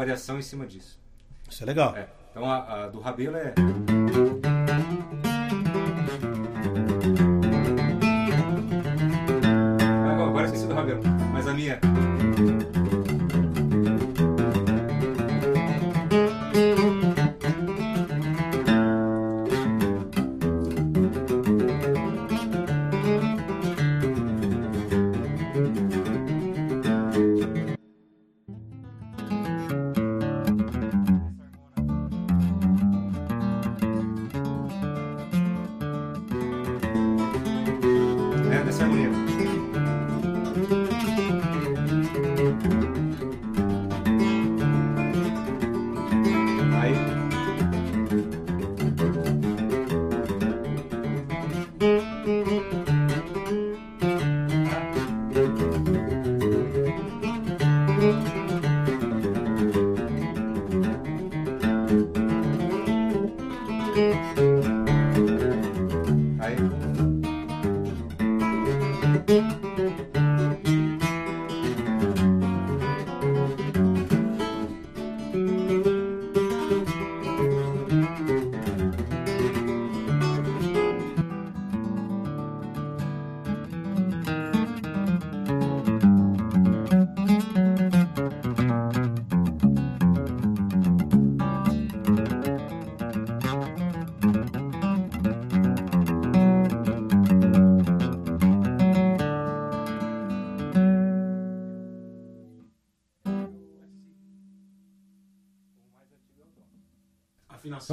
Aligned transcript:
variação 0.00 0.38
em 0.38 0.42
cima 0.42 0.66
disso. 0.66 0.98
Isso 1.46 1.62
é 1.62 1.66
legal. 1.66 1.94
É. 1.94 2.08
Então 2.30 2.50
a, 2.50 2.84
a 2.84 2.86
do 2.88 3.00
Rabelo 3.00 3.36
é. 3.36 3.52
Ah, 9.82 10.24
Agora 10.26 10.46
esqueci 10.46 10.66
do 10.66 10.74
Rabelo, 10.74 11.02
mas 11.34 11.46
a 11.46 11.52
minha. 11.52 11.78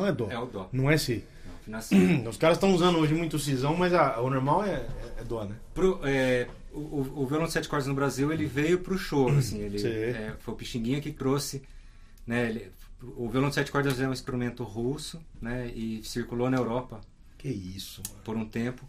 Afinação 0.01 0.05
é 0.07 0.11
dó. 0.11 0.27
É 0.29 0.39
o 0.39 0.45
dó. 0.45 0.69
Não 0.71 0.89
é 0.89 0.97
si. 0.97 1.23
Não. 1.65 1.79
Os 2.29 2.37
caras 2.37 2.57
estão 2.57 2.73
usando 2.73 2.97
hoje 2.99 3.13
muito 3.13 3.37
cisão, 3.37 3.75
mas 3.75 3.93
a- 3.93 4.19
o 4.21 4.29
normal 4.29 4.63
é, 4.63 4.75
é, 4.75 4.87
é 5.19 5.23
dó, 5.23 5.43
né? 5.43 5.55
Pro, 5.73 5.99
é, 6.03 6.47
o, 6.71 7.21
o- 7.23 7.25
violão 7.27 7.45
de 7.47 7.51
sete 7.53 7.67
cordas 7.67 7.87
no 7.87 7.93
Brasil 7.93 8.31
ele 8.31 8.45
veio 8.45 8.79
pro 8.79 8.97
choro, 8.97 9.37
assim, 9.37 9.59
ele 9.61 9.85
é, 9.85 10.33
foi 10.39 10.53
o 10.53 10.57
Pixinguinha 10.57 11.01
que 11.01 11.11
trouxe, 11.11 11.61
né? 12.25 12.49
ele- 12.49 12.71
o 13.15 13.29
violão 13.29 13.49
de 13.49 13.55
sete 13.55 13.71
cordas 13.71 13.99
é 13.99 14.07
um 14.07 14.13
instrumento 14.13 14.63
russo, 14.63 15.19
né? 15.41 15.67
E 15.75 16.01
circulou 16.03 16.49
na 16.49 16.57
Europa 16.57 16.99
Que 17.37 17.47
isso, 17.49 18.01
mano. 18.09 18.21
por 18.23 18.35
um 18.35 18.45
tempo. 18.45 18.83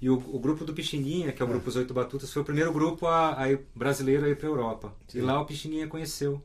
E 0.00 0.08
o, 0.08 0.14
o 0.14 0.38
grupo 0.38 0.64
do 0.64 0.72
Pixinguinha, 0.72 1.30
que 1.30 1.42
é 1.42 1.44
o 1.44 1.48
grupo 1.48 1.68
Os 1.68 1.76
Oito 1.76 1.92
Batutas, 1.92 2.32
foi 2.32 2.40
o 2.40 2.44
primeiro 2.44 2.72
grupo 2.72 3.06
a, 3.06 3.38
a 3.38 3.50
ir, 3.52 3.60
brasileiro 3.74 4.24
a 4.24 4.28
ir 4.30 4.36
para 4.36 4.48
Europa. 4.48 4.94
Sim. 5.08 5.18
E 5.18 5.20
lá 5.20 5.38
o 5.40 5.44
Pixinguinha 5.44 5.86
conheceu 5.88 6.42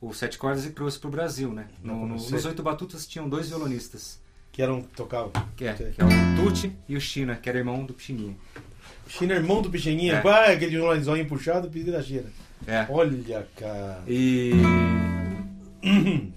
o 0.00 0.12
sete 0.12 0.38
cordas 0.38 0.64
e 0.64 0.70
trouxe 0.70 0.98
pro 0.98 1.10
Brasil, 1.10 1.52
né? 1.52 1.66
No- 1.82 2.06
no- 2.06 2.14
nos 2.16 2.44
Oito 2.44 2.62
Batutas 2.62 3.06
tinham 3.06 3.28
dois 3.28 3.48
violonistas, 3.48 4.20
Que 4.52 4.62
eram 4.62 4.82
tocavam. 4.82 5.32
que 5.56 5.64
é, 5.64 5.74
Sim. 5.76 5.90
que 5.92 6.00
é 6.00 6.04
o 6.04 6.08
Tucci 6.44 6.72
e 6.88 6.96
o 6.96 7.00
China, 7.00 7.36
que 7.36 7.48
era 7.48 7.58
irmão 7.58 7.84
do 7.84 7.92
Pixinguinha. 7.94 8.36
China, 9.08 9.34
irmão 9.34 9.62
do 9.62 9.70
Pixinguinha. 9.70 10.14
É. 10.16 10.20
Pai, 10.20 10.54
aquele 10.54 10.72
violãozinho 10.72 11.26
puxado, 11.26 11.68
pedido 11.70 11.92
da 11.92 12.02
China. 12.02 12.26
É. 12.66 12.86
Olha, 12.90 13.46
cara. 13.56 14.02
E, 14.06 14.52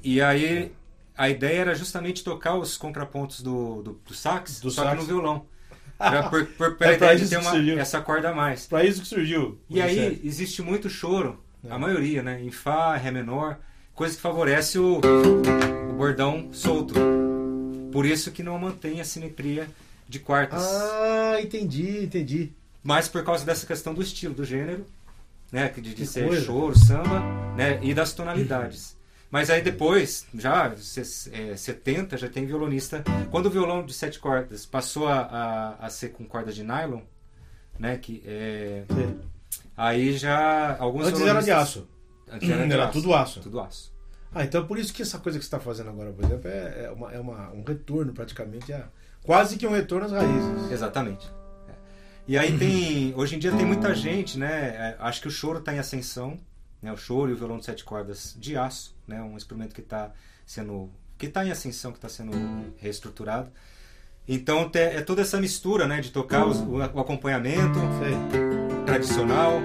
e 0.03 0.21
aí 0.21 0.71
a 1.17 1.29
ideia 1.29 1.59
era 1.61 1.75
justamente 1.75 2.23
tocar 2.23 2.55
os 2.55 2.77
contrapontos 2.77 3.41
do, 3.41 3.81
do, 3.81 3.99
do 4.05 4.13
sax, 4.13 4.59
Do 4.59 4.71
só 4.71 4.83
sax. 4.83 4.95
que 4.95 5.01
no 5.01 5.07
violão. 5.07 5.45
Pra, 6.01 6.23
por, 6.29 6.45
por, 6.47 6.75
pela 6.77 6.93
É 6.93 6.95
ideia 6.95 7.15
de 7.15 7.29
ter 7.29 7.37
uma, 7.37 7.55
essa 7.79 8.01
corda 8.01 8.31
a 8.31 8.33
mais. 8.33 8.65
Pra 8.65 8.83
isso 8.83 9.01
que 9.01 9.07
surgiu. 9.07 9.59
E 9.69 9.79
aí 9.79 10.19
existe 10.23 10.59
muito 10.63 10.89
choro, 10.89 11.39
É. 11.63 11.71
a 11.71 11.77
maioria, 11.77 12.23
né? 12.23 12.41
Em 12.41 12.51
Fá, 12.51 12.95
Ré 12.95 13.11
menor, 13.11 13.57
coisa 13.93 14.15
que 14.15 14.21
favorece 14.21 14.79
o, 14.79 14.99
o 15.89 15.93
bordão 15.93 16.49
solto. 16.51 16.93
Por 17.91 18.05
isso 18.05 18.31
que 18.31 18.41
não 18.43 18.57
mantém 18.57 19.01
a 19.01 19.05
simetria 19.05 19.67
de 20.07 20.19
quartas. 20.19 20.63
Ah, 20.63 21.37
entendi, 21.41 22.03
entendi. 22.03 22.51
Mas 22.83 23.07
por 23.07 23.23
causa 23.23 23.45
dessa 23.45 23.65
questão 23.67 23.93
do 23.93 24.01
estilo, 24.01 24.33
do 24.33 24.43
gênero, 24.45 24.85
né? 25.51 25.69
que 25.69 25.81
De, 25.81 25.89
de 25.89 25.95
Que 25.95 26.05
ser 26.05 26.27
coisa. 26.27 26.45
choro, 26.45 26.77
samba, 26.77 27.19
né? 27.55 27.79
E 27.83 27.93
das 27.93 28.13
tonalidades. 28.13 28.97
Mas 29.29 29.49
aí 29.49 29.61
depois, 29.61 30.25
já 30.33 30.73
é, 31.31 31.55
70, 31.55 32.17
já 32.17 32.27
tem 32.27 32.45
violonista. 32.45 33.03
Quando 33.29 33.45
o 33.45 33.49
violão 33.49 33.85
de 33.85 33.93
sete 33.93 34.19
cordas 34.19 34.65
passou 34.65 35.07
a, 35.07 35.21
a, 35.21 35.85
a 35.85 35.89
ser 35.89 36.09
com 36.09 36.25
corda 36.25 36.51
de 36.51 36.63
nylon, 36.63 37.01
né? 37.79 37.97
Que 37.97 38.21
é, 38.25 38.83
Sim. 38.89 39.19
Aí 39.75 40.17
já 40.17 40.77
alguns 40.77 41.07
Antes 41.07 41.21
era 41.21 41.41
de 41.41 41.51
aço. 41.51 41.87
Antes 42.31 42.49
era, 42.49 42.65
de 42.67 42.73
Era 42.73 42.83
aço. 42.85 42.93
tudo 42.93 43.13
aço. 43.13 43.39
Tudo 43.41 43.59
aço. 43.59 43.91
Ah, 44.33 44.43
então 44.45 44.61
é 44.61 44.65
por 44.65 44.77
isso 44.79 44.93
que 44.93 45.01
essa 45.01 45.19
coisa 45.19 45.37
que 45.37 45.43
você 45.43 45.47
está 45.47 45.59
fazendo 45.59 45.89
agora, 45.89 46.11
por 46.11 46.23
exemplo, 46.23 46.47
é, 46.49 46.85
é, 46.85 46.91
uma, 46.91 47.11
é 47.13 47.19
uma- 47.19 47.51
um 47.51 47.63
retorno 47.63 48.13
praticamente 48.13 48.71
a. 48.71 48.85
Quase 49.23 49.57
que 49.57 49.67
um 49.67 49.71
retorno 49.73 50.05
às 50.05 50.11
raízes. 50.11 50.71
Exatamente. 50.71 51.27
É. 51.67 51.73
E 52.27 52.37
aí 52.37 52.57
tem. 52.57 53.13
Hoje 53.15 53.35
em 53.35 53.39
dia 53.39 53.51
tem 53.51 53.65
muita 53.65 53.93
gente, 53.93 54.39
né? 54.39 54.69
é, 54.69 54.97
Acho 54.99 55.21
que 55.21 55.27
o 55.27 55.31
choro 55.31 55.59
está 55.59 55.73
em 55.73 55.79
ascensão. 55.79 56.39
Né, 56.81 56.91
o 56.91 56.97
choro 56.97 57.29
e 57.29 57.33
o 57.33 57.37
violão 57.37 57.59
de 57.59 57.65
sete 57.65 57.83
cordas 57.83 58.35
de 58.39 58.57
aço, 58.57 58.95
né? 59.07 59.21
Um 59.21 59.35
instrumento 59.37 59.75
que 59.75 59.81
está 59.81 60.11
sendo. 60.45 60.89
que 61.17 61.27
está 61.27 61.45
em 61.45 61.51
ascensão, 61.51 61.91
que 61.91 61.99
está 61.99 62.09
sendo 62.09 62.31
reestruturado. 62.77 63.51
Então 64.27 64.71
é 64.73 65.01
toda 65.01 65.21
essa 65.21 65.39
mistura, 65.39 65.85
né? 65.85 66.01
De 66.01 66.09
tocar 66.09 66.45
os- 66.47 66.57
o, 66.59 66.77
o 66.77 66.99
acompanhamento 66.99 67.77
Sei. 67.99 68.60
Tradicional 68.91 69.61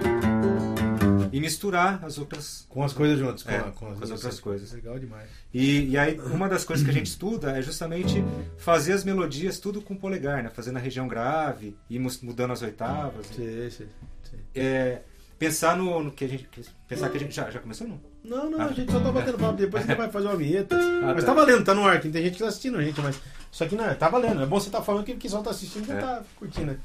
e 1.33 1.41
misturar 1.41 2.03
as 2.05 2.17
outras 2.19 2.65
Com 2.69 2.83
as 2.85 2.93
coisas 2.93 3.19
juntas. 3.19 3.43
Com, 3.43 3.51
É, 3.51 3.57
a- 3.59 3.63
com 3.65 3.73
com 3.95 4.03
as 4.05 4.11
outras 4.11 4.39
coisas. 4.41 4.73
Legal 4.73 4.99
demais. 4.99 5.29
E, 5.53 5.89
e 5.91 5.99
aí, 5.99 6.19
uma 6.21 6.49
das 6.49 6.65
coisas 6.65 6.85
que 6.85 6.91
a 6.91 6.95
gente 6.95 7.07
estuda 7.09 7.51
é 7.59 7.61
justamente 7.63 8.25
fazer 8.59 8.93
as 8.93 9.03
melodias 9.05 9.59
tudo 9.59 9.83
com 9.83 9.97
polegar, 9.97 10.43
né? 10.43 10.51
Fazendo 10.51 10.77
a 10.77 10.81
região 10.81 11.09
grave, 11.09 11.77
e 11.91 11.99
mudando 11.99 12.53
as 12.53 12.63
oitavas. 12.63 13.27
Sei, 13.35 13.71
sei, 13.71 13.89
sei. 14.23 14.39
É, 14.55 15.03
pensar 15.39 15.77
no, 15.77 16.03
no 16.05 16.11
que 16.13 16.25
a 16.25 16.29
gente. 16.29 16.45
que- 16.45 16.63
Pensar 16.89 17.09
que 17.09 17.17
a 17.17 17.21
gente. 17.21 17.35
Já, 17.35 17.51
já 17.51 17.59
começou 17.59 17.89
não? 17.89 18.01
Não, 18.25 18.49
não, 18.51 18.61
Ah. 18.61 18.67
a 18.67 18.73
gente 18.73 18.91
só 18.93 19.01
tá 19.01 19.11
batendo 19.11 19.39
papo. 19.39 19.57
Depois 19.57 19.83
a 19.85 19.87
gente 19.89 19.97
vai 19.97 20.09
fazer 20.11 20.27
uma 20.29 20.37
vinheta. 20.37 20.77
mas 21.03 21.25
tá. 21.25 21.35
tá 21.35 21.35
valendo, 21.35 21.65
tá 21.65 21.75
no 21.75 21.85
ar. 21.85 22.01
Tem 22.01 22.13
gente 22.13 22.35
que 22.35 22.39
tá 22.39 22.49
assistindo 22.49 22.79
a 22.79 22.83
gente, 22.85 23.01
mas. 23.01 23.21
Isso 23.51 23.65
aqui 23.65 23.75
não 23.75 23.85
é, 23.87 23.95
tá 23.95 24.09
valendo. 24.09 24.43
É 24.43 24.47
bom 24.47 24.61
você 24.61 24.71
tá 24.71 24.81
falando 24.83 25.05
que 25.05 25.17
quem 25.17 25.29
só 25.31 25.43
tá 25.43 25.51
assistindo 25.51 25.87
já 25.87 25.95
É. 25.95 26.01
tá 26.01 26.23
curtindo, 26.37 26.67
né? 26.73 26.79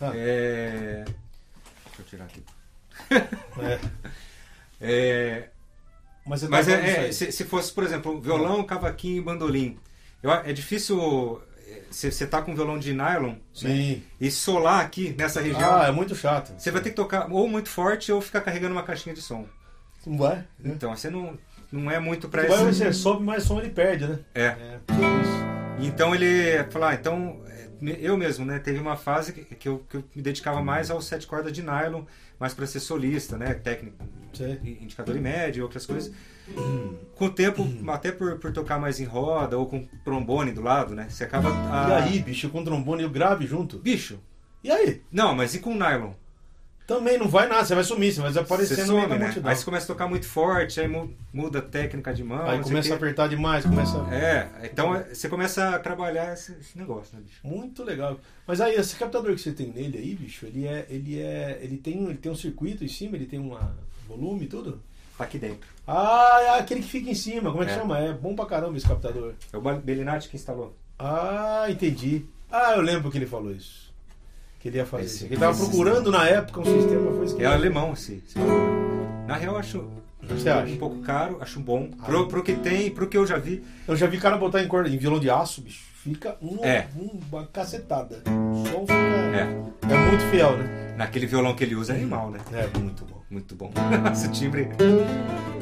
Ah. 0.00 0.12
É... 0.14 1.04
Deixa 2.00 2.02
eu 2.02 2.04
tirar 2.04 2.24
aqui. 2.24 2.42
É. 3.60 3.78
É, 4.82 5.48
Mas 6.26 6.42
Mas 6.44 6.68
é, 6.68 7.08
é, 7.08 7.12
se, 7.12 7.30
se 7.32 7.44
fosse, 7.44 7.72
por 7.72 7.84
exemplo, 7.84 8.20
violão, 8.20 8.64
cavaquinho 8.64 9.18
e 9.18 9.20
bandolim. 9.20 9.78
Eu, 10.22 10.30
é 10.32 10.52
difícil. 10.52 11.42
Você 11.90 12.26
tá 12.26 12.42
com 12.42 12.54
violão 12.54 12.78
de 12.78 12.92
nylon 12.92 13.30
né? 13.32 13.38
Sim. 13.52 14.02
e 14.20 14.30
solar 14.30 14.84
aqui 14.84 15.14
nessa 15.16 15.40
região. 15.40 15.80
Ah, 15.80 15.86
é 15.86 15.90
muito 15.92 16.14
chato. 16.14 16.52
Você 16.56 16.70
vai 16.70 16.80
ter 16.82 16.90
que 16.90 16.96
tocar 16.96 17.30
ou 17.30 17.48
muito 17.48 17.68
forte 17.68 18.10
ou 18.12 18.20
ficar 18.20 18.40
carregando 18.40 18.72
uma 18.74 18.82
caixinha 18.82 19.14
de 19.14 19.22
som. 19.22 19.46
Não 20.06 20.18
vai? 20.18 20.36
né? 20.58 20.72
Então, 20.74 20.94
você 20.96 21.10
não, 21.10 21.38
não 21.70 21.90
é 21.90 21.98
muito 22.00 22.28
pra 22.28 22.42
Vai, 22.46 22.68
esse. 22.70 22.78
você 22.78 22.92
sobe 22.92 23.22
mais 23.24 23.44
som 23.44 23.60
ele 23.60 23.70
perde, 23.70 24.06
né? 24.06 24.18
É. 24.34 24.44
É. 24.46 24.80
Então 25.80 26.14
ele 26.14 26.62
falar, 26.70 26.94
então 26.94 27.40
é, 27.48 27.49
eu 28.00 28.16
mesmo, 28.16 28.44
né? 28.44 28.58
Teve 28.58 28.78
uma 28.78 28.96
fase 28.96 29.32
que, 29.32 29.44
que, 29.44 29.68
eu, 29.68 29.84
que 29.88 29.96
eu 29.96 30.04
me 30.14 30.22
dedicava 30.22 30.62
mais 30.62 30.90
aos 30.90 31.06
sete 31.06 31.26
cordas 31.26 31.52
de 31.52 31.62
nylon, 31.62 32.02
mais 32.38 32.52
para 32.54 32.66
ser 32.66 32.80
solista, 32.80 33.36
né? 33.38 33.54
Técnico, 33.54 33.96
indicador 34.64 35.16
e 35.16 35.20
médio, 35.20 35.62
outras 35.62 35.86
coisas. 35.86 36.12
Com 37.14 37.26
o 37.26 37.30
tempo, 37.30 37.66
até 37.88 38.10
por, 38.10 38.38
por 38.38 38.52
tocar 38.52 38.78
mais 38.78 38.98
em 38.98 39.04
roda 39.04 39.56
ou 39.58 39.66
com 39.66 39.84
trombone 40.04 40.52
do 40.52 40.62
lado, 40.62 40.94
né? 40.94 41.06
Você 41.08 41.24
acaba. 41.24 41.48
E 41.50 41.92
a- 41.92 42.04
aí, 42.04 42.18
bicho, 42.20 42.48
com 42.50 42.64
trombone 42.64 43.02
e 43.02 43.06
o 43.06 43.10
grave 43.10 43.46
junto? 43.46 43.78
Bicho, 43.78 44.18
E 44.64 44.70
aí? 44.70 45.02
não, 45.12 45.34
mas 45.34 45.54
e 45.54 45.58
com 45.58 45.74
nylon? 45.74 46.12
Também 46.94 47.16
não 47.18 47.28
vai 47.28 47.46
nada, 47.46 47.64
você 47.64 47.74
vai 47.74 47.84
sumir, 47.84 48.12
você 48.12 48.20
vai 48.20 48.32
Você 48.32 48.40
desaparecer 48.40 48.86
no 48.86 48.94
meio 48.94 49.02
some, 49.06 49.18
né? 49.18 49.24
multidão. 49.26 49.50
Aí 49.50 49.56
você 49.56 49.64
começa 49.64 49.84
a 49.84 49.86
tocar 49.86 50.08
muito 50.08 50.26
forte, 50.26 50.80
aí 50.80 50.88
mu- 50.88 51.14
muda 51.32 51.60
a 51.60 51.62
técnica 51.62 52.12
de 52.12 52.24
mão. 52.24 52.44
Aí 52.48 52.60
começa 52.60 52.92
a 52.92 52.96
apertar 52.96 53.28
demais, 53.28 53.64
começa. 53.64 53.96
É, 54.12 54.48
então 54.64 55.00
você 55.08 55.28
começa 55.28 55.76
a 55.76 55.78
trabalhar 55.78 56.32
esse, 56.34 56.50
esse 56.60 56.76
negócio, 56.76 57.16
né, 57.16 57.22
bicho? 57.24 57.38
Muito 57.44 57.84
legal. 57.84 58.18
Mas 58.46 58.60
aí, 58.60 58.74
esse 58.74 58.96
captador 58.96 59.32
que 59.34 59.40
você 59.40 59.52
tem 59.52 59.68
nele 59.68 59.98
aí, 59.98 60.14
bicho, 60.16 60.46
ele 60.46 60.66
é. 60.66 60.84
Ele 60.90 61.20
é. 61.20 61.60
Ele 61.62 61.76
tem, 61.76 62.02
ele 62.04 62.18
tem 62.18 62.32
um 62.32 62.36
circuito 62.36 62.82
em 62.84 62.88
cima, 62.88 63.14
ele 63.16 63.26
tem 63.26 63.38
uma 63.38 63.72
volume 64.08 64.44
e 64.46 64.48
tudo. 64.48 64.80
Tá 65.16 65.24
aqui 65.24 65.38
dentro. 65.38 65.68
Ah, 65.86 66.38
é 66.42 66.58
aquele 66.58 66.80
que 66.82 66.88
fica 66.88 67.08
em 67.10 67.14
cima, 67.14 67.50
como 67.52 67.62
é 67.62 67.66
que 67.66 67.72
É. 67.72 67.76
chama? 67.76 67.98
É 68.00 68.12
bom 68.12 68.34
pra 68.34 68.46
caramba 68.46 68.76
esse 68.76 68.88
captador. 68.88 69.34
É 69.52 69.56
o 69.56 69.60
Belinati 69.60 70.28
que 70.28 70.34
instalou. 70.36 70.74
Ah, 70.98 71.66
entendi. 71.68 72.24
Ah, 72.50 72.72
eu 72.74 72.80
lembro 72.80 73.10
que 73.12 73.18
ele 73.18 73.26
falou 73.26 73.52
isso. 73.52 73.89
Que 74.60 74.68
ele 74.68 74.76
ia 74.76 74.86
fazer 74.86 75.04
Esse-. 75.04 75.24
Ele 75.24 75.36
tava 75.38 75.52
esse 75.52 75.60
procurando 75.64 76.10
na 76.10 76.26
época 76.28 76.60
um 76.60 76.64
sistema, 76.64 77.10
foi 77.12 77.42
É 77.42 77.46
alemão 77.46 77.92
esse. 77.94 78.22
esse 78.26 78.38
bagulho. 78.38 79.08
Na 79.26 79.34
real, 79.36 79.56
acho 79.56 79.84
Você 80.22 80.48
acha? 80.50 80.72
um 80.72 80.76
pouco 80.76 80.98
caro, 81.00 81.38
acho 81.40 81.58
bom. 81.60 81.88
Ah. 82.00 82.04
Pro, 82.04 82.28
pro 82.28 82.42
que 82.42 82.54
tem, 82.54 82.90
pro 82.90 83.08
que 83.08 83.16
eu 83.16 83.26
já 83.26 83.38
vi. 83.38 83.64
Eu 83.88 83.96
já 83.96 84.06
vi 84.06 84.18
cara 84.18 84.36
botar 84.36 84.62
em, 84.62 84.68
corda, 84.68 84.88
em 84.88 84.98
violão 84.98 85.18
de 85.18 85.30
aço, 85.30 85.62
bicho. 85.62 85.84
Fica 85.94 86.36
uma, 86.40 86.64
É. 86.64 86.88
uma 87.30 87.46
cacetada. 87.46 88.22
O 88.26 88.66
som 88.66 88.80
fica. 88.82 88.94
É. 88.94 89.42
É, 89.92 90.08
muito 90.10 90.24
fiel, 90.30 90.56
né? 90.56 90.94
naquele 90.96 91.26
violão 91.26 91.54
que 91.54 91.64
ele 91.64 91.74
usa 91.74 91.94
é 91.94 91.96
animal, 91.96 92.30
né? 92.30 92.38
É 92.52 92.78
muito 92.78 93.06
bom. 93.06 93.19
Muito 93.30 93.54
bom. 93.54 93.70
Esse 94.12 94.28
timbre. 94.32 94.68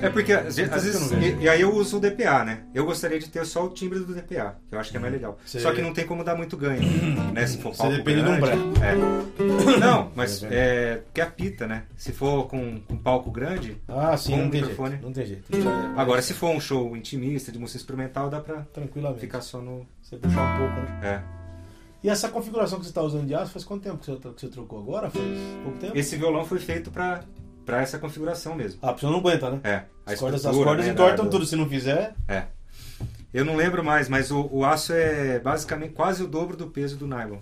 É 0.01 0.09
porque 0.09 0.33
às 0.33 0.57
vezes. 0.57 1.11
E, 1.13 1.43
e 1.43 1.49
aí 1.49 1.61
eu 1.61 1.75
uso 1.75 1.99
o 1.99 2.01
DPA, 2.01 2.43
né? 2.45 2.63
Eu 2.75 2.87
gostaria 2.87 3.19
de 3.19 3.29
ter 3.29 3.45
só 3.45 3.67
o 3.67 3.69
timbre 3.69 3.99
do 3.99 4.15
DPA, 4.15 4.57
que 4.69 4.75
eu 4.75 4.79
acho 4.81 4.91
que 4.91 4.97
é 4.97 5.01
mais 5.01 5.13
legal. 5.13 5.39
Você- 5.45 5.61
Só 5.61 5.73
que 5.75 5.83
não 5.83 5.93
tem 5.93 6.07
como 6.07 6.25
dar 6.25 6.35
muito 6.35 6.57
ganho, 6.57 6.81
né? 7.35 7.47
Se 7.47 7.59
for 7.59 7.75
Você 7.75 7.83
palco 7.83 7.97
depende 7.99 8.23
de 8.23 8.29
um 8.31 8.41
grande. 8.41 8.63
É. 8.83 9.79
Não, 9.79 10.11
mas 10.15 10.43
é. 10.45 11.03
Porque 11.05 11.21
apita, 11.21 11.67
né? 11.67 11.83
Se 11.97 12.11
for 12.13 12.47
com, 12.49 12.81
com 12.81 12.97
palco 12.97 13.31
grande. 13.31 13.77
Ah, 13.87 14.17
sim, 14.17 14.33
Com 14.33 14.49
tem 14.49 14.63
microfone. 14.63 14.91
jeito. 14.93 15.05
Não 15.05 15.13
tem 15.13 15.27
jeito. 15.27 15.45
É- 15.55 16.01
Agora, 16.01 16.23
se 16.23 16.33
for 16.33 16.49
um 16.51 16.61
show 16.61 16.97
intimista, 16.97 17.53
de 17.53 17.59
música 17.59 17.79
instrumental, 17.79 18.31
dá 18.31 18.41
pra 18.41 18.63
Tranquilamente. 18.73 19.21
ficar 19.21 19.41
só 19.43 19.61
no. 19.61 19.87
Você 20.03 20.17
puxar 20.17 20.55
um 20.55 20.59
pouco, 20.59 20.81
né? 20.81 21.01
É. 21.35 21.39
E 22.03 22.09
essa 22.09 22.29
configuração 22.29 22.79
que 22.79 22.85
você 22.85 22.91
está 22.93 23.03
usando 23.03 23.27
de 23.27 23.35
aço, 23.35 23.51
faz 23.51 23.65
quanto 23.65 23.83
tempo 23.83 23.99
que 23.99 24.07
você, 24.07 24.17
que 24.17 24.41
você 24.41 24.47
trocou 24.49 24.79
agora? 24.79 25.11
Faz 25.11 25.25
pouco 25.65 25.79
tempo? 25.79 25.99
Esse 25.99 26.17
violão 26.17 26.45
foi 26.45 26.61
feito 26.61 26.93
pra, 26.93 27.25
pra 27.69 27.83
essa 27.83 27.99
configuração 27.99 28.55
mesmo. 28.55 28.79
Ah, 28.81 28.95
porque 28.95 29.05
você 29.05 29.13
não 29.13 29.19
aguenta, 29.19 29.51
né? 29.51 29.61
É. 29.63 29.75
A 30.07 30.13
As 30.13 30.19
cordas, 30.19 30.41
as 30.41 30.47
estrutura, 30.47 30.65
cordas 30.65 30.87
né, 30.87 30.93
entortam 30.93 31.29
tudo, 31.29 31.45
se 31.45 31.55
não 31.55 31.69
fizer. 31.69 32.15
É. 32.27 32.45
Eu 33.33 33.45
não 33.45 33.55
lembro 33.55 33.85
mais, 33.85 34.09
mas 34.09 34.31
o, 34.31 34.49
o 34.51 34.65
aço 34.65 34.95
é 34.95 35.39
basicamente 35.39 35.93
quase 35.93 36.23
o 36.23 36.27
dobro 36.27 36.57
do 36.57 36.69
peso 36.69 36.97
do 36.97 37.07
nylon. 37.07 37.41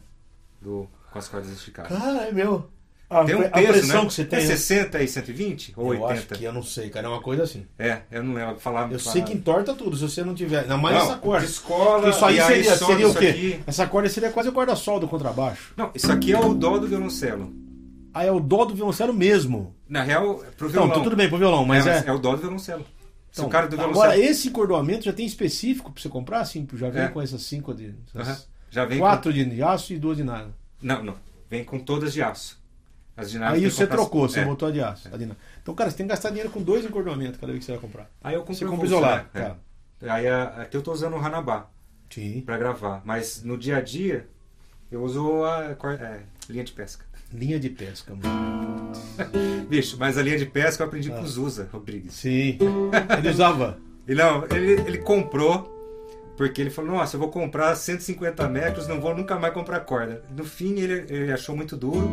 Do, 0.60 0.88
com 1.12 1.18
as 1.20 1.28
cordas 1.28 1.52
esticadas. 1.52 1.96
Cara, 1.96 2.24
é 2.26 2.32
meu. 2.32 2.68
A, 3.08 3.24
Tem 3.24 3.36
um 3.36 3.42
a 3.42 3.50
peso, 3.50 3.68
pressão 3.68 4.02
né? 4.02 4.08
que 4.08 4.14
você 4.14 4.24
tem. 4.24 4.38
É 4.40 4.42
né? 4.42 4.48
60 4.48 5.00
e 5.00 5.06
120 5.06 5.74
ou 5.76 5.94
eu 5.94 6.00
80? 6.02 6.12
acho 6.12 6.26
que 6.40 6.44
eu 6.44 6.52
não 6.52 6.62
sei, 6.64 6.90
cara. 6.90 7.06
É 7.06 7.08
uma 7.08 7.22
coisa 7.22 7.44
assim. 7.44 7.64
É, 7.78 8.00
eu 8.10 8.24
não 8.24 8.34
lembro. 8.34 8.58
Falar, 8.58 8.90
Eu 8.90 8.98
sei 8.98 9.22
que 9.22 9.32
entorta 9.32 9.74
tudo, 9.74 9.96
se 9.96 10.02
você 10.02 10.24
não 10.24 10.34
tiver. 10.34 10.62
Ainda 10.62 10.76
mais 10.76 10.96
Não, 10.96 11.04
essa 11.04 11.16
corda. 11.18 11.46
descola, 11.46 12.00
Porque 12.00 12.16
isso 12.16 12.24
aí 12.24 12.42
seria, 12.42 12.74
seria 12.76 13.08
o 13.08 13.14
quê? 13.14 13.26
aqui. 13.28 13.60
Essa 13.64 13.86
corda 13.86 14.08
seria 14.08 14.32
quase 14.32 14.48
o 14.48 14.52
guarda-sol 14.52 14.98
do 14.98 15.06
contrabaixo. 15.06 15.72
Não, 15.76 15.92
isso 15.94 16.10
aqui 16.10 16.32
é 16.32 16.40
o 16.40 16.52
dó 16.52 16.78
do 16.78 16.88
violoncelo. 16.88 17.54
Ah, 18.18 18.24
é 18.24 18.30
o 18.32 18.40
dó 18.40 18.64
do 18.64 18.74
violoncelo 18.74 19.12
mesmo. 19.12 19.74
Na 19.88 20.02
real, 20.02 20.36
pro 20.56 20.66
Não, 20.66 20.72
violão. 20.72 20.88
então 20.90 21.02
tudo 21.02 21.16
bem 21.16 21.28
pro 21.28 21.36
violão, 21.38 21.64
mas 21.64 21.86
é. 21.86 22.04
é 22.06 22.12
o 22.12 22.18
dó 22.18 22.32
do 22.32 22.38
violoncelo. 22.42 22.82
Se 23.30 23.40
Então, 23.40 23.46
o 23.46 23.50
cara 23.50 23.66
do 23.68 23.76
violoncelo... 23.76 24.04
agora, 24.04 24.18
esse 24.18 24.50
cordoamento 24.50 25.04
já 25.04 25.12
tem 25.12 25.26
específico 25.26 25.92
pra 25.92 26.00
você 26.02 26.08
comprar? 26.08 26.40
Assim, 26.40 26.66
já 26.74 26.88
vem 26.88 27.02
É. 27.02 27.08
com 27.08 27.20
essas 27.20 27.42
cinco 27.42 27.74
de. 27.74 27.94
essas. 28.14 28.48
Já 28.70 28.84
vem 28.86 28.98
quatro 28.98 29.32
de 29.32 29.62
aço 29.62 29.92
e 29.92 29.98
duas 29.98 30.16
de 30.16 30.24
nada. 30.24 30.44
com... 30.80 30.86
Não, 30.86 31.04
não. 31.04 31.14
Vem 31.50 31.62
com 31.64 31.78
todas 31.78 32.12
de 32.12 32.22
aço. 32.22 32.58
As 33.16 33.30
de 33.30 33.38
nada 33.38 33.54
Aí 33.54 33.70
você 33.70 33.82
comprar- 33.86 33.96
trocou, 33.96 34.28
você 34.28 34.40
é. 34.40 34.44
botou 34.44 34.68
a 34.68 34.70
de 34.72 34.80
aço. 34.80 35.08
a 35.12 35.16
de. 35.16 35.30
Então, 35.62 35.74
cara, 35.74 35.90
você 35.90 35.96
tem 35.98 36.06
que 36.06 36.10
gastar 36.10 36.28
dinheiro 36.30 36.50
com 36.50 36.62
dois 36.62 36.84
encordoamentos 36.84 37.38
cada 37.40 37.52
vez 37.52 37.60
que 37.60 37.66
você 37.66 37.72
vai 37.72 37.80
comprar. 37.80 38.10
Aí 38.22 38.34
eu 38.34 38.40
comprei 38.40 38.56
Você 38.56 38.64
compra 38.66 38.86
isolado. 38.86 39.26
né? 39.34 39.42
Tá. 39.42 39.56
É. 40.06 40.10
Aí 40.10 40.26
a- 40.26 40.62
aqui 40.62 40.76
eu 40.76 40.82
tô 40.82 40.92
usando 40.92 41.14
o 41.14 41.18
Hanabá 41.18 41.68
Sim. 42.10 42.40
pra 42.44 42.56
gravar. 42.58 43.02
Mas 43.04 43.42
no 43.42 43.56
dia 43.56 43.76
a 43.78 43.80
dia, 43.80 44.26
eu 44.90 45.02
uso 45.02 45.44
a 45.44 45.76
é, 46.00 46.20
linha 46.50 46.64
de 46.64 46.72
pesca. 46.72 47.05
Linha 47.32 47.58
de 47.58 47.68
pesca, 47.70 48.14
mano. 48.14 48.92
Bicho, 49.68 49.96
mas 49.98 50.16
a 50.16 50.22
linha 50.22 50.38
de 50.38 50.46
pesca 50.46 50.82
eu 50.82 50.86
aprendi 50.86 51.10
Ah. 51.12 51.16
com 51.16 51.22
o 51.22 51.26
Zusa 51.26 51.68
Rodrigues. 51.72 52.14
Sim. 52.14 52.58
Ele 53.18 53.28
usava. 53.30 53.78
E 54.08 54.14
não, 54.14 54.44
ele, 54.52 54.74
ele 54.86 54.98
comprou 54.98 55.74
porque 56.36 56.60
ele 56.60 56.70
falou, 56.70 56.92
nossa, 56.92 57.16
eu 57.16 57.20
vou 57.20 57.28
comprar 57.28 57.74
150 57.74 58.48
metros, 58.48 58.86
não 58.86 59.00
vou 59.00 59.16
nunca 59.16 59.36
mais 59.36 59.52
comprar 59.52 59.80
corda. 59.80 60.22
No 60.30 60.44
fim, 60.44 60.78
ele, 60.78 61.04
ele 61.12 61.32
achou 61.32 61.56
muito 61.56 61.76
duro 61.76 62.08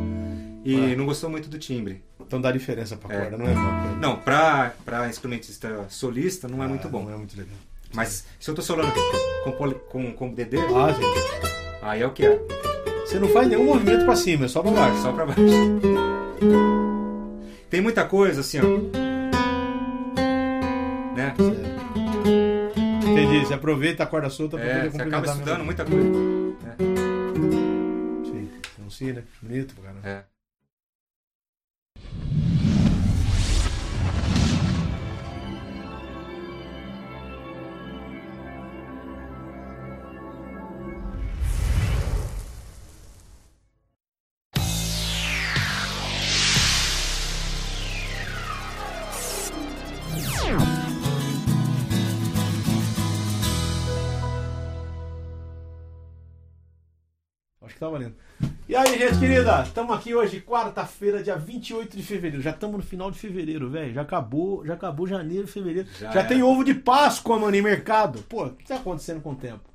e 0.66 0.76
Ah. 0.94 0.96
não 0.98 1.06
gostou 1.06 1.30
muito 1.30 1.48
do 1.48 1.60
timbre. 1.60 2.04
Então 2.20 2.42
dá 2.42 2.52
diferença 2.52 2.98
pra 2.98 3.14
É. 3.16 3.20
corda, 3.22 3.38
não 3.38 3.46
é 3.48 3.54
bom. 3.54 3.96
Não, 4.02 4.16
pra, 4.16 4.74
pra 4.84 5.08
instrumentista 5.08 5.86
solista 5.88 6.48
não 6.48 6.64
é 6.64 6.68
muito 6.68 6.90
bom. 6.90 7.04
Não 7.04 7.14
é 7.14 7.18
muito 7.18 7.38
legal. 7.38 7.54
Mas 7.94 8.26
se 8.40 8.50
eu 8.50 8.56
tô 8.56 8.64
solando 8.64 8.92
com, 9.44 9.52
poli- 9.52 9.80
com, 9.90 10.12
com 10.14 10.34
DD, 10.34 10.58
Ah, 10.58 10.92
gente. 10.94 11.54
aí 11.84 12.02
é 12.02 12.08
o 12.08 12.12
que 12.12 12.26
é. 12.26 12.40
Você 13.06 13.20
não 13.20 13.28
faz 13.30 13.48
nenhum 13.48 13.66
movimento 13.66 14.06
pra 14.06 14.16
cima, 14.16 14.46
é 14.46 14.48
só 14.48 14.62
pra 14.62 14.72
baixo. 14.72 15.02
Só 15.02 15.12
pra 15.12 15.26
baixo. 15.26 15.42
Tem 17.70 17.82
muita 17.82 18.06
coisa 18.06 18.42
assim, 18.42 18.60
ó. 18.60 18.64
Né? 21.16 21.34
Entendi. 23.04 23.46
Você 23.46 23.54
aproveita 23.54 24.04
a 24.04 24.06
corda 24.08 24.30
solta 24.30 24.58
pra 24.58 24.66
É, 24.66 24.76
poder 24.76 24.92
você 24.92 25.02
acaba 25.02 25.28
complementar 25.28 25.36
estudando 25.36 25.66
muita 25.66 25.86
coisa. 25.86 26.10
Sim. 28.26 28.50
Então 28.74 28.90
sim, 28.90 29.12
né? 29.12 29.24
Bonito, 29.42 29.76
cara. 29.82 29.96
É. 30.04 30.33
Acho 57.74 57.80
que 57.80 57.80
tá 57.80 57.90
valendo. 57.90 58.14
E 58.68 58.76
aí, 58.76 58.98
gente 59.00 59.20
querida, 59.20 59.64
estamos 59.64 59.96
aqui 59.96 60.14
hoje, 60.14 60.42
quarta-feira, 60.42 61.24
dia 61.24 61.36
28 61.36 61.98
de 61.98 62.04
fevereiro. 62.04 62.42
Já 62.42 62.52
estamos 62.52 62.78
no 62.78 62.84
final 62.84 63.10
de 63.10 63.18
fevereiro, 63.18 63.70
velho. 63.70 63.94
Já 63.94 64.02
acabou, 64.02 64.66
já 64.66 64.74
acabou 64.74 65.08
janeiro, 65.08 65.48
fevereiro. 65.48 65.88
Já 66.00 66.12
Já, 66.12 66.24
tem 66.24 66.44
ovo 66.44 66.64
de 66.64 66.74
Páscoa, 66.74 67.40
mano, 67.40 67.56
em 67.56 67.62
mercado. 67.62 68.24
Pô, 68.30 68.46
o 68.46 68.50
que 68.52 68.66
tá 68.66 68.76
acontecendo 68.76 69.22
com 69.22 69.32
o 69.32 69.36
tempo? 69.36 69.74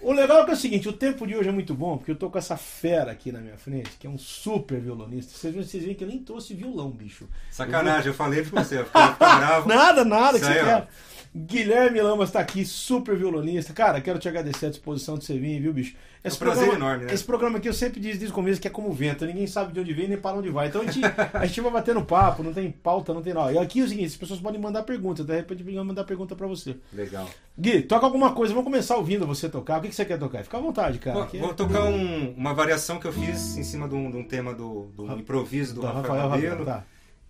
O 0.00 0.12
legal 0.12 0.42
é 0.42 0.44
que 0.44 0.50
é 0.52 0.54
o 0.54 0.56
seguinte, 0.56 0.88
o 0.88 0.92
tempo 0.92 1.26
de 1.26 1.34
hoje 1.34 1.48
é 1.48 1.52
muito 1.52 1.74
bom, 1.74 1.96
porque 1.96 2.12
eu 2.12 2.16
tô 2.16 2.30
com 2.30 2.38
essa 2.38 2.56
fera 2.56 3.10
aqui 3.10 3.32
na 3.32 3.40
minha 3.40 3.58
frente, 3.58 3.90
que 3.98 4.06
é 4.06 4.10
um 4.10 4.18
super 4.18 4.80
violonista. 4.80 5.36
Vocês 5.36 5.52
veem, 5.52 5.66
vocês 5.66 5.82
veem 5.82 5.96
que 5.96 6.04
eu 6.04 6.08
nem 6.08 6.18
trouxe 6.20 6.54
violão, 6.54 6.90
bicho. 6.90 7.28
Sacanagem, 7.50 8.06
eu 8.06 8.14
falei 8.14 8.44
pra 8.44 8.62
você, 8.62 8.78
eu 8.78 8.86
bravo. 9.18 9.68
Nada, 9.68 10.04
nada 10.04 10.38
que 10.38 10.44
Isso 10.44 10.52
você 10.52 10.58
aí, 10.60 10.64
quer. 10.64 10.88
Guilherme 11.34 12.00
Lamas 12.00 12.30
tá 12.30 12.40
aqui, 12.40 12.64
super 12.64 13.16
violonista. 13.16 13.72
Cara, 13.72 14.00
quero 14.00 14.18
te 14.18 14.28
agradecer 14.28 14.66
a 14.66 14.70
disposição 14.70 15.16
de 15.18 15.24
você 15.24 15.38
vir, 15.38 15.60
viu, 15.60 15.72
bicho? 15.72 15.94
É 16.24 16.28
um 16.30 16.34
prazer 16.34 16.74
enorme, 16.74 17.04
né? 17.04 17.14
Esse 17.14 17.22
programa 17.22 17.58
aqui 17.58 17.68
eu 17.68 17.72
sempre 17.72 18.00
disse 18.00 18.18
desde 18.18 18.32
o 18.32 18.34
começo 18.34 18.60
que 18.60 18.66
é 18.66 18.70
como 18.70 18.92
vento, 18.92 19.24
ninguém 19.24 19.46
sabe 19.46 19.72
de 19.72 19.78
onde 19.78 19.92
vem 19.94 20.08
nem 20.08 20.18
para 20.18 20.36
onde 20.36 20.50
vai. 20.50 20.66
Então 20.66 20.80
a 20.82 20.84
gente, 20.84 21.00
a 21.32 21.46
gente 21.46 21.60
vai 21.60 21.70
batendo 21.72 22.02
papo, 22.04 22.42
não 22.42 22.52
tem 22.52 22.70
pauta, 22.70 23.14
não 23.14 23.22
tem 23.22 23.32
nada. 23.32 23.52
E 23.52 23.58
aqui 23.58 23.80
é 23.80 23.84
o 23.84 23.88
seguinte, 23.88 24.06
as 24.08 24.16
pessoas 24.16 24.40
podem 24.40 24.60
mandar 24.60 24.82
perguntas, 24.82 25.24
de 25.24 25.34
repente 25.36 25.62
podem 25.62 25.84
mandar 25.84 26.02
pergunta 26.04 26.34
pra 26.34 26.46
você. 26.46 26.76
Legal. 26.92 27.28
Gui, 27.56 27.82
toca 27.82 28.04
alguma 28.04 28.32
coisa, 28.32 28.52
vamos 28.52 28.64
começar 28.68 28.96
ouvindo 28.96 29.26
você 29.26 29.48
tocar. 29.48 29.78
O 29.78 29.82
que, 29.82 29.88
que 29.88 29.94
você 29.94 30.04
quer 30.04 30.18
tocar? 30.18 30.42
Fica 30.42 30.56
à 30.58 30.60
vontade, 30.60 30.98
cara. 30.98 31.14
Vou, 31.14 31.22
Aqui 31.24 31.38
é- 31.38 31.40
vou 31.40 31.54
tocar 31.54 31.84
um- 31.84 32.34
uma 32.36 32.52
variação 32.52 32.98
que 32.98 33.06
eu 33.06 33.12
fiz 33.12 33.56
em 33.56 33.62
cima 33.62 33.88
de 33.88 33.94
um, 33.94 34.10
de 34.10 34.16
um 34.16 34.24
tema 34.24 34.52
do, 34.52 34.86
do 34.96 35.12
improviso 35.12 35.74
do, 35.74 35.82
do 35.82 35.86
Rafael, 35.86 36.02
Rafael 36.02 36.28
Rabelo, 36.30 36.64
tá. 36.64 36.84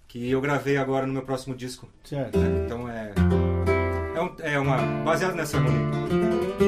que 0.09 0.31
eu 0.31 0.40
gravei 0.40 0.76
agora 0.78 1.07
no 1.07 1.12
meu 1.12 1.23
próximo 1.23 1.55
disco. 1.55 1.88
Certo. 2.05 2.38
Então 2.64 2.88
é. 2.88 3.12
É 4.58 4.60
uma. 4.60 4.76
baseado 5.04 5.36
nessa 5.36 5.56
harmonia. 5.56 6.67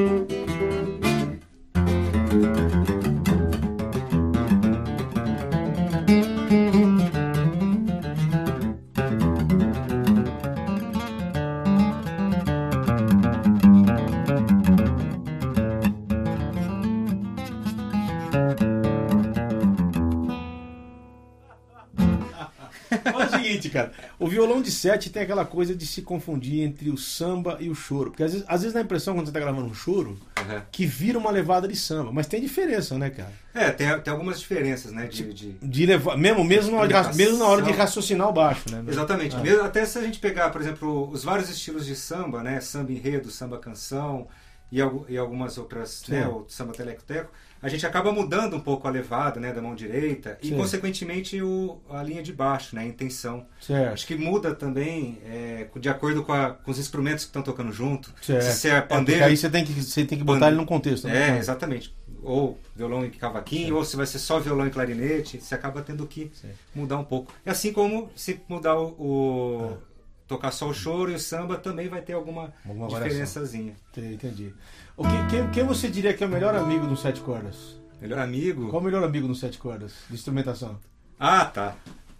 Violão 24.41 24.63
de 24.63 24.71
sete 24.71 25.11
tem 25.11 25.23
aquela 25.23 25.45
coisa 25.45 25.75
de 25.75 25.87
se 25.87 26.03
confundir 26.03 26.63
entre 26.63 26.91
o 26.91 26.97
samba 26.97 27.57
e 27.61 27.69
o 27.69 27.75
choro. 27.75 28.11
Porque 28.11 28.23
às 28.23 28.33
vezes, 28.33 28.47
às 28.49 28.61
vezes 28.63 28.73
dá 28.75 28.81
a 28.81 28.83
impressão, 28.83 29.15
quando 29.15 29.27
você 29.27 29.33
tá 29.33 29.41
gravando 29.41 29.67
um 29.69 29.75
choro, 29.75 30.19
Uhum. 30.41 30.61
que 30.73 30.87
vira 30.87 31.19
uma 31.19 31.31
levada 31.31 31.69
de 31.69 31.77
samba. 31.77 32.11
Mas 32.13 32.27
tem 32.27 32.41
diferença, 32.41 32.97
né, 32.97 33.11
cara? 33.11 33.31
É, 33.53 33.71
tem, 33.71 34.01
tem 34.01 34.11
algumas 34.13 34.41
diferenças, 34.41 34.91
né? 34.93 35.07
De, 35.07 35.33
de... 35.35 35.53
De 35.61 35.87
levar, 35.87 36.17
mesmo, 36.17 36.43
mesmo, 36.45 36.73
na 36.73 36.79
hora 36.79 37.03
de, 37.11 37.17
mesmo 37.17 37.39
na 37.39 37.47
hora 37.47 37.63
de 37.63 37.71
raciocinar 37.73 38.29
o 38.29 38.33
baixo, 38.33 38.71
né? 38.71 38.83
Exatamente. 38.89 39.37
Ah. 39.37 39.41
Mesmo- 39.41 39.63
Até 39.65 39.85
se 39.85 39.99
a 39.99 40.03
gente 40.03 40.19
pegar, 40.19 40.49
por 40.51 40.61
exemplo, 40.61 41.11
os 41.11 41.23
vários 41.25 41.51
estilos 41.51 41.85
de 41.85 41.95
samba, 41.95 42.43
né? 42.43 42.61
Samba 42.61 42.93
enredo, 42.93 43.31
samba 43.31 43.59
canção 43.59 44.27
e, 44.73 44.79
e 45.09 45.19
algumas 45.19 45.59
outras, 45.59 46.03
Sim. 46.07 46.13
né? 46.13 46.27
O 46.29 46.47
samba 46.49 46.73
teleco-teco, 46.73 47.31
a 47.63 47.69
gente 47.69 47.85
acaba 47.87 48.11
mudando 48.13 48.57
um 48.57 48.61
pouco 48.61 48.89
a 48.89 48.91
levada, 48.91 49.39
né? 49.39 49.53
Da 49.53 49.61
mão 49.61 49.75
direita 49.75 50.39
e, 50.43 50.49
Sim. 50.49 50.57
consequentemente, 50.57 51.43
o, 51.43 51.79
a 51.91 52.03
linha 52.03 52.23
de 52.23 52.33
baixo, 52.33 52.75
né? 52.75 52.83
A 52.83 52.87
intenção. 52.87 53.47
Certo. 53.61 53.93
Acho 53.93 54.07
que 54.07 54.15
muda 54.17 54.55
também 54.55 55.19
é, 55.25 55.69
de 55.79 55.89
acordo 55.89 56.23
com, 56.25 56.33
a- 56.33 56.51
com 56.53 56.71
os 56.71 56.79
instrumentos 56.79 57.25
que 57.25 57.29
estão 57.29 57.43
tocando 57.43 57.73
junto. 57.73 58.13
certo. 58.23 58.45
Se 58.53 58.69
é 58.69 58.77
É, 58.77 58.81
pandeiro, 58.81 59.25
aí 59.25 59.37
você 59.37 59.51
tem 59.51 59.65
que, 59.65 59.73
você 59.73 60.05
tem 60.05 60.17
que 60.19 60.25
botar 60.25 60.41
Pande- 60.41 60.53
ele 60.53 60.57
num 60.57 60.67
contexto. 60.67 61.07
é, 61.09 61.33
né? 61.33 61.39
exatamente. 61.39 61.95
Ou 62.23 62.59
violão 62.77 63.05
e 63.05 63.11
cavaquinho, 63.11 63.67
Sim. 63.69 63.73
ou 63.73 63.85
se 63.85 63.97
vai 63.97 64.07
ser 64.07 64.19
só 64.19 64.39
violão 64.39 64.67
e 64.67 64.71
clarinete, 64.71 65.41
você 65.41 65.55
acaba 65.55 65.81
tendo 65.83 66.07
que 66.07 66.31
Sim. 66.35 66.49
mudar 66.75 66.99
um 66.99 67.05
pouco. 67.05 67.33
É 67.47 67.51
assim 67.51 67.73
como 67.73 68.11
se 68.17 68.41
mudar 68.49 68.75
o. 68.79 68.89
o- 68.99 69.71
Ah. 69.85 69.91
tocar 70.29 70.53
só 70.53 70.69
o 70.69 70.73
choro 70.73 71.11
e 71.11 71.15
o 71.17 71.19
samba 71.19 71.57
também 71.57 71.89
vai 71.89 72.01
ter 72.03 72.13
alguma, 72.13 72.53
Alguma 72.65 72.87
diferençazinha. 72.89 73.75
Entendi. 73.97 74.55
O 75.01 75.03
que, 75.03 75.31
quem, 75.31 75.51
quem 75.51 75.65
você 75.65 75.89
diria 75.89 76.13
que 76.13 76.23
é 76.23 76.27
o 76.27 76.31
melhor 76.31 76.55
amigo 76.55 76.87
do 76.87 76.95
Sete 76.95 77.21
Cordas? 77.23 77.81
Melhor 78.03 78.19
amigo? 78.19 78.69
Qual 78.69 78.83
o 78.83 78.85
melhor 78.85 79.03
amigo 79.03 79.27
do 79.27 79.35
Sete 79.35 79.57
Cordas? 79.57 79.93
De 80.11 80.15
instrumentação? 80.15 80.79
Ah, 81.19 81.47
tá. 81.47 81.75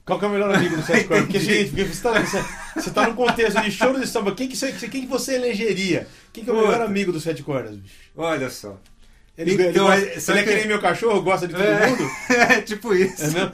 Qual 0.07 0.19
que 0.19 0.25
é 0.25 0.29
o 0.29 0.31
melhor 0.31 0.55
amigo 0.55 0.77
do 0.77 0.83
Sete 0.83 1.05
Cordas? 1.09 1.27
Porque 1.27 1.39
porque 1.67 1.85
você 1.85 1.91
está 1.93 2.43
você, 2.75 2.91
tá 2.91 3.07
num 3.07 3.15
contexto 3.15 3.61
de 3.61 3.71
choro 3.71 4.01
de 4.01 4.07
samba. 4.07 4.35
Quem 4.35 4.49
que, 4.49 4.57
você, 4.57 4.73
quem 4.73 5.03
que 5.03 5.07
você 5.07 5.35
elegeria? 5.35 6.09
Quem 6.33 6.43
que 6.43 6.49
é 6.49 6.53
o 6.55 6.57
Puta. 6.57 6.69
melhor 6.71 6.87
amigo 6.87 7.13
do 7.13 7.21
Sete 7.21 7.43
Cordas, 7.43 7.77
bicho? 7.77 7.95
Olha 8.17 8.49
só. 8.49 8.79
Ele, 9.37 9.53
Então, 9.53 9.67
ele, 9.67 9.79
gosta- 9.79 10.01
é- 10.07 10.13
ele 10.13 10.21
sabe 10.21 10.39
é 10.39 10.43
que 10.45 10.55
nem 10.55 10.67
meu 10.67 10.81
cachorro, 10.81 11.21
gosta 11.23 11.47
de 11.47 11.53
todo 11.55 11.63
É, 11.63 11.87
mundo? 11.87 12.11
é 12.33 12.61
tipo 12.63 12.95
isso. 12.95 13.25
É? 13.37 13.51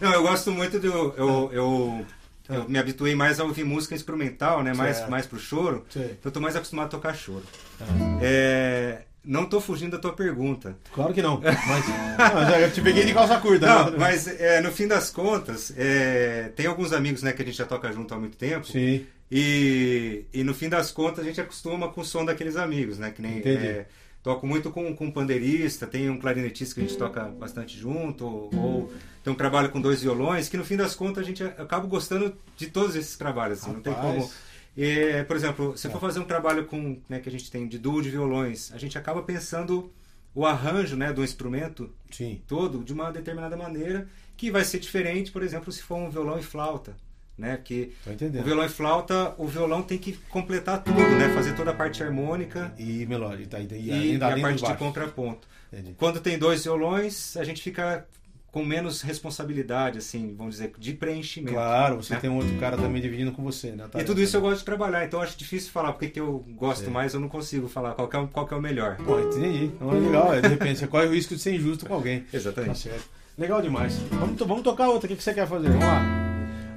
Não, 0.00 0.12
eu 0.12 0.22
gosto 0.22 0.50
muito 0.50 0.78
do. 0.80 0.88
Eu, 1.16 1.50
eu, 1.52 2.06
eu 2.48 2.68
me 2.68 2.78
habituei 2.78 3.14
mais 3.14 3.38
a 3.40 3.44
ouvir 3.44 3.64
música 3.64 3.94
instrumental, 3.94 4.62
né? 4.62 4.72
Mais, 4.74 4.96
Certo. 4.98 5.10
mais 5.10 5.26
pro 5.26 5.38
choro. 5.38 5.84
Sei. 5.90 6.02
Então 6.04 6.18
eu 6.26 6.30
tô 6.32 6.40
mais 6.40 6.54
acostumado 6.56 6.86
a 6.86 6.90
tocar 6.90 7.14
choro. 7.14 7.42
Ah, 7.80 7.84
É, 8.22 9.02
não 9.24 9.44
tô 9.46 9.60
fugindo 9.60 9.92
da 9.92 9.98
tua 9.98 10.12
pergunta. 10.12 10.76
claro 10.92 11.12
que 11.12 11.20
não. 11.22 11.40
Mas 11.42 11.86
não, 11.88 12.50
já, 12.50 12.60
eu 12.60 12.70
te 12.70 12.80
peguei 12.80 13.04
de 13.04 13.12
calça 13.12 13.38
curta. 13.40 13.66
Não, 13.66 13.90
né? 13.90 13.96
mas 13.98 14.26
é, 14.28 14.60
no 14.60 14.70
fim 14.70 14.86
das 14.86 15.10
contas, 15.10 15.72
é, 15.76 16.50
tem 16.54 16.66
alguns 16.66 16.92
amigos 16.92 17.22
né, 17.22 17.32
que 17.32 17.42
a 17.42 17.44
gente 17.44 17.56
já 17.58 17.66
toca 17.66 17.90
junto 17.92 18.14
há 18.14 18.18
muito 18.18 18.36
tempo. 18.36 18.66
Sim. 18.66 19.04
E, 19.30 20.24
e 20.32 20.44
no 20.44 20.54
fim 20.54 20.68
das 20.68 20.92
contas 20.92 21.24
a 21.24 21.26
gente 21.26 21.40
acostuma 21.40 21.88
com 21.88 22.00
o 22.00 22.04
som 22.04 22.24
daqueles 22.24 22.54
amigos, 22.56 22.98
né? 22.98 23.10
Que 23.10 23.20
nem 23.20 23.38
Entendi. 23.38 23.84
É, 24.26 24.32
toco 24.32 24.46
muito 24.46 24.70
com, 24.70 24.94
com 24.94 25.06
um 25.06 25.10
pandeirista, 25.10 25.86
tem 25.86 26.10
um 26.10 26.18
clarinetista 26.18 26.74
que 26.74 26.80
a 26.80 26.84
gente 26.84 26.98
toca 26.98 27.24
bastante 27.24 27.78
junto, 27.78 28.26
ou, 28.26 28.92
tem 29.22 29.32
um 29.32 29.36
trabalho 29.36 29.70
com 29.70 29.80
dois 29.80 30.02
violões, 30.02 30.48
que 30.48 30.56
no 30.56 30.64
fim 30.64 30.76
das 30.76 30.94
contas 30.94 31.22
a 31.22 31.26
gente 31.26 31.44
acaba 31.44 31.86
gostando 31.86 32.36
de 32.56 32.66
todos 32.66 32.96
esses 32.96 33.16
trabalhos, 33.16 33.62
assim, 33.62 33.72
não 33.72 33.80
tem 33.80 33.94
como. 33.94 34.30
É, 34.76 35.22
por 35.24 35.36
exemplo, 35.36 35.76
se 35.76 35.88
for 35.88 36.00
fazer 36.00 36.20
um 36.20 36.24
trabalho 36.24 36.66
com, 36.66 36.98
né, 37.08 37.20
que 37.20 37.28
a 37.28 37.32
gente 37.32 37.50
tem 37.50 37.66
de 37.66 37.78
duo 37.78 38.02
de 38.02 38.10
violões, 38.10 38.72
a 38.72 38.78
gente 38.78 38.98
acaba 38.98 39.22
pensando 39.22 39.90
o 40.34 40.44
arranjo, 40.44 40.96
né, 40.96 41.12
do 41.12 41.24
instrumento 41.24 41.90
Sim. 42.10 42.42
todo 42.46 42.84
de 42.84 42.92
uma 42.92 43.10
determinada 43.10 43.56
maneira 43.56 44.06
que 44.36 44.50
vai 44.50 44.64
ser 44.64 44.78
diferente, 44.78 45.30
por 45.32 45.42
exemplo, 45.42 45.72
se 45.72 45.82
for 45.82 45.96
um 45.96 46.10
violão 46.10 46.38
e 46.38 46.42
flauta, 46.42 46.94
né? 47.38 47.58
Tô 48.04 48.10
o 48.40 48.42
violão 48.42 48.64
e 48.64 48.68
flauta, 48.68 49.34
o 49.38 49.46
violão 49.46 49.82
tem 49.82 49.98
que 49.98 50.12
completar 50.30 50.82
tudo, 50.82 50.98
né? 51.00 51.28
Fazer 51.34 51.54
toda 51.54 51.70
a 51.70 51.74
parte 51.74 52.02
harmônica 52.02 52.72
E 52.78 53.04
melódia. 53.06 53.46
Tá, 53.46 53.60
e, 53.60 53.66
e, 53.70 53.86
e, 53.86 53.90
além 53.92 54.14
e 54.16 54.22
a 54.22 54.26
além 54.26 54.42
parte 54.42 54.64
de 54.64 54.74
contraponto. 54.76 55.46
Entendi. 55.72 55.94
Quando 55.98 56.20
tem 56.20 56.38
dois 56.38 56.64
violões, 56.64 57.36
a 57.36 57.44
gente 57.44 57.60
fica 57.62 58.06
com 58.52 58.64
menos 58.64 59.02
responsabilidade, 59.02 59.98
assim, 59.98 60.34
vamos 60.34 60.54
dizer, 60.54 60.72
de 60.78 60.94
preenchimento. 60.94 61.52
Claro, 61.52 61.96
você 61.96 62.14
né? 62.14 62.20
tem 62.20 62.30
um 62.30 62.36
outro 62.36 62.56
cara 62.58 62.74
também 62.78 63.02
dividindo 63.02 63.30
com 63.32 63.42
você, 63.42 63.72
né? 63.72 63.84
E 63.94 64.02
tudo 64.02 64.22
isso 64.22 64.34
eu 64.34 64.40
gosto 64.40 64.60
de 64.60 64.64
trabalhar, 64.64 65.04
então 65.04 65.20
acho 65.20 65.36
difícil 65.36 65.70
falar 65.70 65.92
porque 65.92 66.08
que 66.08 66.18
eu 66.20 66.42
gosto 66.56 66.84
Sei. 66.84 66.90
mais, 66.90 67.12
eu 67.12 67.20
não 67.20 67.28
consigo 67.28 67.68
falar 67.68 67.92
qual 67.92 68.08
que 68.08 68.16
é, 68.16 68.18
o- 68.18 68.28
qual 68.28 68.46
que 68.46 68.54
é 68.54 68.56
o 68.56 68.62
melhor. 68.62 68.96
Pô, 68.96 69.18
entendi. 69.20 69.64
Então 69.66 69.94
é 69.94 70.00
legal, 70.00 70.32
é, 70.34 70.40
de 70.40 70.48
repente 70.48 70.78
você 70.78 70.86
corre 70.86 71.06
o 71.06 71.12
risco 71.12 71.34
de 71.34 71.40
ser 71.42 71.54
injusto 71.54 71.84
com 71.84 71.92
alguém. 71.92 72.20
Tá 72.32 72.36
Exatamente. 72.38 72.78
certo. 72.78 73.06
Legal 73.36 73.60
demais. 73.60 73.98
Vamos, 74.12 74.38
vamos 74.38 74.62
tocar 74.62 74.88
outra. 74.88 75.04
O 75.04 75.08
que 75.10 75.16
que 75.16 75.22
você 75.22 75.34
quer 75.34 75.46
fazer? 75.46 75.68
Vamos 75.68 75.84
lá. 75.84 76.25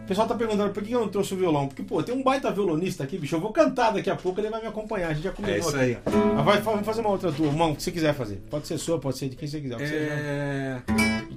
O 0.10 0.12
pessoal 0.12 0.28
tá 0.28 0.34
perguntando 0.34 0.74
por 0.74 0.82
que 0.82 0.92
eu 0.92 1.02
não 1.02 1.08
trouxe 1.08 1.36
o 1.36 1.38
violão. 1.38 1.68
Porque, 1.68 1.84
pô, 1.84 2.02
tem 2.02 2.16
um 2.16 2.24
baita 2.24 2.52
violonista 2.52 3.04
aqui, 3.04 3.16
bicho. 3.16 3.36
Eu 3.36 3.40
vou 3.40 3.54
cantar 3.54 3.92
daqui 3.92 4.10
a 4.10 4.16
pouco, 4.16 4.42
ele 4.42 4.50
vai 4.50 4.60
me 4.60 4.66
acompanhar. 4.66 5.10
A 5.10 5.14
gente 5.14 5.24
já 5.26 5.32
combinou 5.32 5.56
É 5.56 5.60
isso 5.60 5.78
aí. 5.78 6.00
Mas 6.36 6.46
vai, 6.46 6.60
vamos 6.62 6.84
fazer 6.84 7.02
uma 7.02 7.12
outra 7.12 7.32
tua, 7.32 7.52
mão, 7.52 7.76
que 7.76 7.84
você 7.84 7.92
quiser 7.92 8.16
fazer. 8.16 8.38
Pode 8.50 8.66
ser 8.66 8.80
sua, 8.80 8.98
pode 9.00 9.20
ser 9.20 9.30
de 9.30 9.36
quem 9.36 9.48
você 9.48 9.62
quiser. 9.62 9.80
É... 9.80 10.82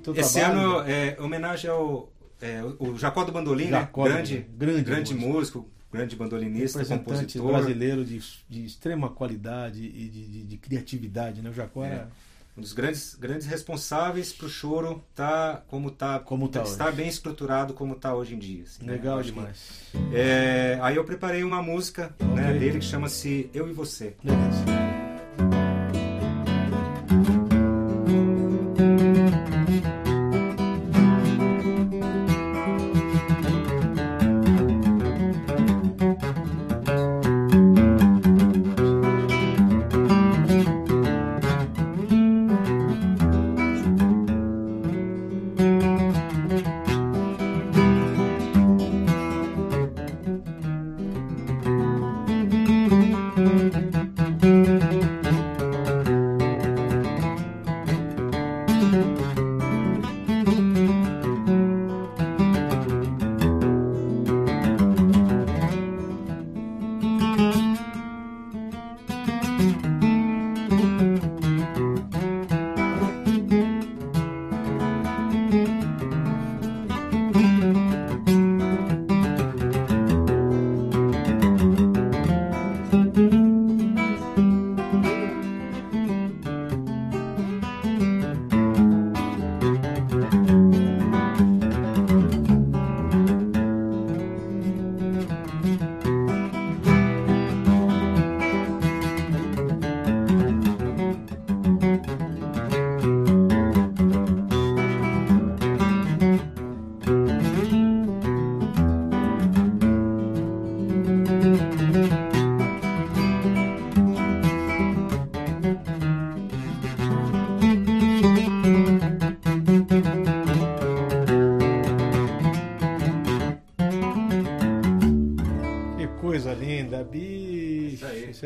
teu 0.02 0.14
Esse 0.16 0.40
trabalho. 0.40 0.78
ano 0.78 0.88
é 0.90 1.18
homenagem 1.20 1.68
ao 1.70 2.10
é, 2.40 2.62
o 2.78 2.96
Jacó 2.96 3.24
do 3.24 3.30
Bandolim, 3.32 3.68
Jacó 3.68 4.04
né? 4.04 4.10
Grande. 4.14 4.46
Grande 4.56 4.80
grande, 4.82 5.14
músico. 5.14 5.28
músico, 5.58 5.68
grande 5.92 6.16
bandolinista, 6.16 6.82
compositor. 6.82 7.46
brasileiro 7.52 8.02
de, 8.06 8.20
de 8.48 8.64
extrema 8.64 9.10
qualidade 9.10 9.84
e 9.84 10.08
de, 10.08 10.26
de- 10.28 10.44
de 10.44 10.56
criatividade, 10.56 11.42
né? 11.42 11.50
O 11.50 11.52
Jacó 11.52 11.84
É. 11.84 11.88
era. 11.88 12.08
Um 12.56 12.60
dos 12.60 12.74
grandes, 12.74 13.14
grandes 13.14 13.46
responsáveis 13.46 14.30
para 14.32 14.46
o 14.46 14.48
choro 14.48 15.02
tá 15.14 15.62
como 15.68 15.90
tá, 15.90 16.18
Como 16.18 16.48
tá 16.48 16.62
está 16.62 16.88
hoje. 16.88 16.96
bem 16.96 17.08
estruturado 17.08 17.72
como 17.72 17.94
tá 17.94 18.14
hoje 18.14 18.34
em 18.34 18.38
dia. 18.38 18.64
assim, 18.64 18.84
né? 18.84 18.92
Legal 18.92 19.18
que- 19.20 19.24
demais. 19.24 19.90
É, 20.12 20.78
aí 20.82 20.96
eu 20.96 21.04
preparei 21.04 21.42
uma 21.44 21.62
música 21.62 22.14
né, 22.20 22.48
Ok. 22.50 22.58
dele 22.58 22.78
que 22.78 22.84
chama-se 22.84 23.48
Eu 23.54 23.68
e 23.70 23.72
Você. 23.72 24.16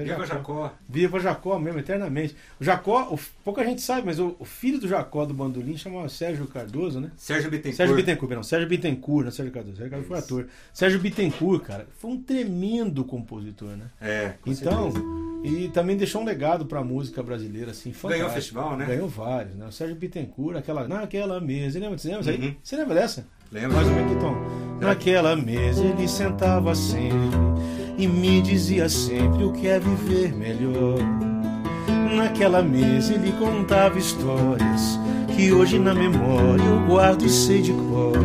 Isso 0.03 0.11
é 0.13 0.15
Viva 0.15 0.27
Jacó. 0.27 0.73
Viva 0.89 1.21
Jacó 1.21 1.59
mesmo, 1.59 1.79
eternamente. 1.81 2.37
O 2.61 2.65
Jacó, 2.65 3.09
o- 3.13 3.19
pouca 3.45 3.65
gente 3.65 3.81
sabe, 3.81 4.03
mas 4.07 4.19
o, 4.19 4.37
o 4.39 4.45
filho 4.45 4.79
do 4.79 4.87
Jacó 4.87 5.25
do 5.25 5.33
Bandolim 5.35 5.77
chama 5.77 6.09
Sérgio 6.09 6.47
Cardoso, 6.47 7.01
né? 7.01 7.11
Sérgio 7.17 7.51
Bittencourt. 7.51 7.77
Sérgio 7.77 7.97
Bittencourt, 7.97 8.33
não, 8.35 8.43
Sérgio 8.43 8.69
Bittencourt, 8.69 9.25
não 9.25 9.33
Sérgio 9.33 9.53
Cardoso. 9.53 9.77
Sérgio 9.77 9.91
Cardoso 9.91 10.09
foi 10.09 10.19
Isso. 10.19 10.27
ator. 10.35 10.47
Sérgio 10.73 11.01
Bittencourt, 11.01 11.63
cara, 11.65 11.87
foi 11.99 12.11
um 12.11 12.23
tremendo 12.23 13.05
compositor, 13.05 13.71
né? 13.71 13.87
É, 14.01 14.35
com 14.41 14.51
Então, 14.51 14.93
certeza. 14.93 15.05
E 15.45 15.69
também 15.69 15.97
deixou 15.97 16.23
um 16.23 16.25
legado 16.25 16.67
pra 16.67 16.83
música 16.83 17.23
brasileira, 17.23 17.71
assim, 17.71 17.93
fantástico. 17.93 18.09
Ganhou 18.19 18.29
o 18.29 18.33
festival, 18.33 18.77
né? 18.77 18.85
Ganhou 18.87 19.09
vários, 19.09 19.55
né? 19.55 19.67
O 19.67 19.73
Sérgio 19.73 19.97
Bittencourt, 19.97 20.57
aquela, 20.57 20.87
naquela 20.89 21.41
mesa, 21.41 21.79
lembra, 21.79 21.97
você 21.97 22.09
lembra? 22.09 22.33
Uhum. 22.33 22.55
Você 22.63 22.77
lembra 22.77 22.95
dessa? 22.95 23.27
Lembra? 23.53 23.77
Mais 23.77 23.89
menos 23.89 24.13
que 24.13 24.19
tom. 24.21 24.35
Naquela 24.81 25.37
mesa 25.37 25.85
ele 25.85 26.09
sentava 26.09 26.75
sempre 26.75 27.17
e 27.99 28.07
me 28.07 28.41
dizia 28.41 28.89
sempre 28.89 29.45
o 29.45 29.53
que 29.53 29.69
é 29.69 29.79
viver 29.79 30.35
melhor. 30.35 30.99
Naquela 32.15 32.63
mesa 32.63 33.15
ele 33.15 33.33
contava 33.33 33.99
histórias 33.99 34.99
que 35.37 35.53
hoje 35.53 35.79
na 35.79 35.95
memória 35.95 36.63
eu 36.63 36.87
guardo 36.87 37.25
e 37.25 37.29
sei 37.29 37.61
de 37.61 37.73
cor. 37.73 38.17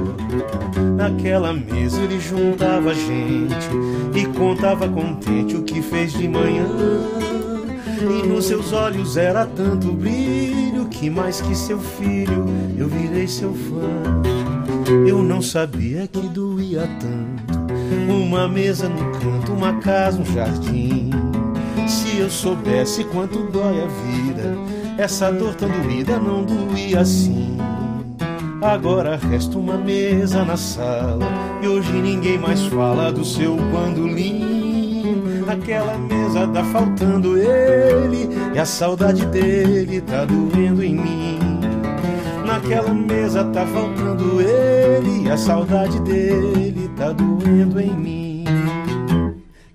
Naquela 0.96 1.54
mesa 1.54 2.02
ele 2.02 2.20
juntava 2.20 2.94
gente 2.94 3.70
e 4.16 4.26
contava 4.38 4.88
contente 4.88 5.56
o 5.56 5.64
que 5.64 5.82
fez 5.82 6.14
de 6.14 6.28
manhã. 6.28 6.68
E 8.02 8.28
nos 8.28 8.46
seus 8.46 8.72
olhos 8.74 9.18
era 9.18 9.46
tanto 9.46 9.92
brilho 9.92 10.86
que 10.86 11.10
mais 11.10 11.42
que 11.42 11.56
seu 11.56 11.80
filho 11.80 12.46
eu 12.78 12.88
virei 12.88 13.28
seu 13.28 13.54
fã. 13.54 14.22
Eu 15.08 15.22
não 15.22 15.42
sabia 15.42 16.08
que 16.08 16.22
doía 16.30 16.88
tanto. 17.00 17.61
Uma 17.92 18.48
mesa 18.48 18.88
no 18.88 19.12
canto, 19.12 19.52
uma 19.54 19.74
casa, 19.80 20.22
um 20.22 20.26
jardim. 20.26 21.10
Se 21.88 22.20
eu 22.20 22.30
soubesse 22.30 23.04
quanto 23.04 23.44
dói 23.52 23.84
a 23.84 23.88
vida, 23.88 24.58
essa 24.98 25.32
dor 25.32 25.56
tão 25.56 25.70
doída 25.70 26.18
não 26.18 26.44
doía 26.44 27.02
assim. 27.02 27.58
Agora 28.62 29.18
resta 29.18 29.58
uma 29.58 29.78
mesa 29.78 30.46
na 30.46 30.56
sala 30.56 31.28
e 31.62 31.68
hoje 31.68 31.92
ninguém 31.92 32.38
mais 32.38 32.62
fala 32.68 33.12
do 33.12 33.26
seu 33.26 33.56
bandolim. 33.56 35.44
Aquela 35.48 35.98
mesa 35.98 36.48
tá 36.48 36.64
faltando 36.66 37.38
ele 37.38 38.30
e 38.54 38.60
a 38.60 38.66
saudade 38.66 39.26
dele 39.26 40.00
tá 40.02 40.26
doendo 40.26 40.84
em 40.84 40.96
mim. 40.96 41.40
Naquela 42.46 42.94
mesa 42.94 43.11
tá 43.32 43.66
faltando 43.66 44.42
ele 44.42 45.30
a 45.30 45.38
saudade 45.38 46.00
dele 46.02 46.90
tá 46.98 47.12
doendo 47.14 47.80
em 47.80 47.96
mim. 47.96 48.44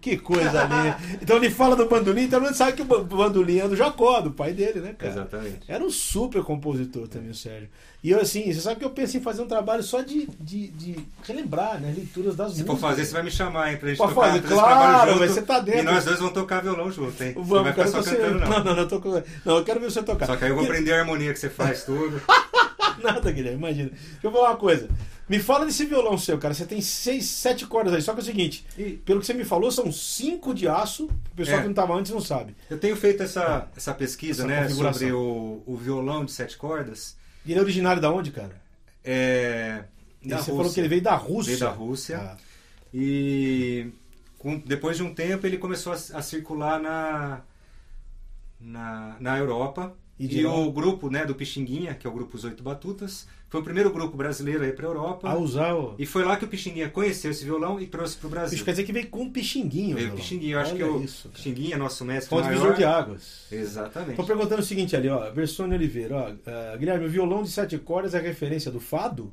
Que 0.01 0.17
coisa 0.19 0.63
linda. 0.71 0.97
Então 1.21 1.37
ele 1.37 1.51
fala 1.51 1.75
do 1.75 1.87
bandolim, 1.89 2.25
então 2.25 2.45
ele 2.45 2.55
sabe 2.55 2.75
que 2.75 2.83
o 2.83 2.85
ba- 2.85 3.01
bandolim 3.03 3.59
é 3.59 3.67
do 3.67 3.75
Jacó, 3.75 4.21
do 4.21 4.31
pai 4.31 4.53
dele, 4.53 4.81
né, 4.81 4.95
cara? 4.97 5.11
Exatamente. 5.13 5.61
Era 5.67 5.83
um 5.83 5.91
super 5.91 6.43
compositor 6.45 7.09
também, 7.09 7.31
o 7.31 7.35
Sérgio. 7.35 7.69
E 8.05 8.11
eu, 8.13 8.21
assim, 8.21 8.53
você 8.53 8.61
sabe 8.61 8.79
que 8.79 8.85
eu 8.85 8.91
pensei 8.91 9.19
em 9.21 9.23
fazer 9.25 9.43
um 9.43 9.49
trabalho 9.49 9.83
só 9.83 10.03
de, 10.03 10.29
de, 10.39 10.69
de 10.69 10.97
relembrar, 11.27 11.81
né? 11.81 11.93
Leituras 11.97 12.37
das 12.37 12.53
Se 12.53 12.59
músicas. 12.63 12.79
for 12.81 12.89
fazer, 12.89 13.05
você 13.05 13.13
vai 13.15 13.23
me 13.25 13.31
chamar, 13.33 13.73
hein, 13.73 13.79
pra 13.79 13.89
gente 13.89 13.99
Pode 13.99 14.15
tocar 14.15 14.27
fazer, 14.29 14.43
claro, 14.47 15.09
junto. 15.11 15.21
mas 15.21 15.31
você 15.33 15.43
tá 15.43 15.59
dentro. 15.59 15.81
E 15.81 15.83
nós 15.83 16.05
dois 16.05 16.19
vamos 16.19 16.35
tocar 16.35 16.63
violão 16.63 16.89
junto, 16.93 17.25
hein? 17.25 17.33
Vamos, 17.35 17.51
não 17.51 17.65
vai 17.65 17.73
ficar 17.73 17.89
só 17.89 18.03
cantando, 18.03 18.39
não. 18.39 18.49
Não, 18.49 18.65
não, 18.65 18.77
não, 18.77 18.87
tô 18.87 19.01
não, 19.45 19.57
eu 19.57 19.65
quero 19.65 19.81
ver 19.81 19.91
você 19.91 20.03
tocar. 20.05 20.27
Só 20.27 20.37
que 20.37 20.45
aí 20.45 20.51
eu 20.51 20.55
vou 20.57 20.65
aprender 20.65 20.93
a 20.93 21.01
harmonia 21.01 21.33
que 21.33 21.39
você 21.41 21.49
faz 21.51 21.83
tudo. 21.85 22.21
Nada, 23.03 23.31
Guilherme, 23.33 23.59
imagina. 23.59 23.91
Deixa 23.91 24.19
eu 24.27 24.31
falar 24.33 24.51
uma 24.51 24.57
coisa. 24.57 24.89
Me 25.29 25.39
fala 25.41 25.67
desse 25.67 25.85
violão 25.87 26.17
seu, 26.17 26.39
cara. 26.39 26.55
Você 26.55 26.65
tem 26.65 26.81
seis, 26.81 27.25
sete 27.27 27.67
cordas 27.67 27.93
aí. 27.95 28.01
Só 28.03 28.13
que 28.13 28.21
é 28.21 28.23
o 28.23 28.25
seguinte, 28.27 28.65
E 28.79 28.93
pelo 28.93 29.21
que 29.21 29.27
você 29.27 29.35
me 29.35 29.45
falou, 29.45 29.71
são 29.73 29.91
cinco 29.91 30.55
de 30.55 30.69
aço. 30.69 31.07
O 31.07 31.37
pessoal 31.37 31.59
É. 31.59 31.61
que 31.61 31.67
não 31.67 31.73
estava 31.73 31.95
antes 31.95 32.13
não 32.13 32.21
sabe. 32.21 32.55
eu 32.71 32.79
tenho 32.79 32.95
feito 32.97 33.23
essa, 33.23 33.69
essa 33.77 33.93
pesquisa, 33.93 34.45
Essa 34.45 34.49
né, 34.49 34.69
sobre 34.93 35.13
o, 35.13 35.63
o 35.67 35.77
violão 35.77 36.25
de 36.25 36.31
sete 36.33 36.57
cordas. 36.57 37.17
E 37.45 37.51
ele 37.53 37.59
é 37.59 37.63
originário 37.63 38.01
da 38.01 38.11
onde, 38.11 38.31
cara? 38.31 38.55
É, 39.05 39.85
da 40.25 40.37
você 40.39 40.51
Rússia. 40.51 40.55
falou 40.57 40.73
que 40.73 40.81
ele 40.81 40.89
veio 40.89 41.03
da 41.03 41.15
Rússia. 41.17 41.57
Veio 41.57 41.61
da 41.61 41.71
Rússia. 41.71 42.19
Ah, 42.19 42.37
E 42.95 43.89
com- 44.39 44.59
depois 44.65 44.97
de 44.97 45.03
um 45.03 45.13
tempo 45.15 45.47
ele 45.47 45.59
começou 45.59 45.93
a, 45.93 45.97
a 46.19 46.23
circular 46.23 46.81
na, 46.81 47.41
na, 48.61 49.17
na 49.21 49.39
Europa. 49.39 49.93
E 50.19 50.25
E, 50.25 50.29
de 50.29 50.43
lá? 50.45 50.55
o 50.55 50.73
grupo 50.73 51.11
né, 51.11 51.25
do 51.25 51.35
Pixinguinha, 51.35 51.95
que 51.95 52.07
é 52.07 52.11
o 52.11 52.13
grupo 52.13 52.37
Os 52.37 52.45
Oito 52.45 52.63
Batutas, 52.63 53.27
foi 53.49 53.61
o 53.61 53.63
primeiro 53.65 53.93
grupo 53.93 54.17
brasileiro 54.17 54.65
aí 54.65 54.73
para 54.73 54.87
a 54.87 54.89
Europa. 54.89 55.29
a 55.29 55.37
usar 55.37 55.75
o... 55.75 55.95
E 55.99 56.07
foi 56.07 56.25
lá 56.25 56.37
que 56.37 56.45
o 56.45 56.49
Pixinguinha 56.49 56.89
conheceu 56.89 57.31
esse 57.31 57.45
violão 57.45 57.81
e 57.81 57.87
trouxe 57.87 58.17
para 58.17 58.27
o 58.27 58.31
Brasil. 58.31 58.57
Isso 58.57 58.65
quer 58.65 58.73
dizer 58.73 58.85
que 58.85 58.93
veio 58.93 59.09
com 59.09 59.23
um 59.23 59.31
pixinguinho. 59.31 59.97
Veio 59.97 60.13
o. 60.13 60.17
Pixinguinha. 60.17 60.55
Eu 60.55 60.61
acho 60.61 60.75
que 60.75 60.83
o 60.83 61.03
isso. 61.03 61.29
Pixinguinha, 61.29 61.77
nosso 61.77 62.05
mestre 62.05 62.31
Fonte 62.31 62.49
maior... 62.49 62.75
de 62.75 62.85
águas. 62.85 63.47
Exatamente. 63.53 64.11
Estou 64.13 64.27
perguntando 64.27 64.63
o 64.63 64.65
seguinte 64.65 64.97
ali, 64.97 65.09
ó. 65.09 65.31
Versone 65.31 65.75
Oliveira, 65.75 66.17
ó. 66.17 66.51
ah, 66.51 66.77
Guilherme, 66.77 67.07
o 67.07 67.11
violão 67.11 67.43
de 67.43 67.51
sete 67.51 67.77
cordas 67.79 68.15
é 68.15 68.21
referência 68.21 68.71
do 68.71 68.81
fado? 68.81 69.33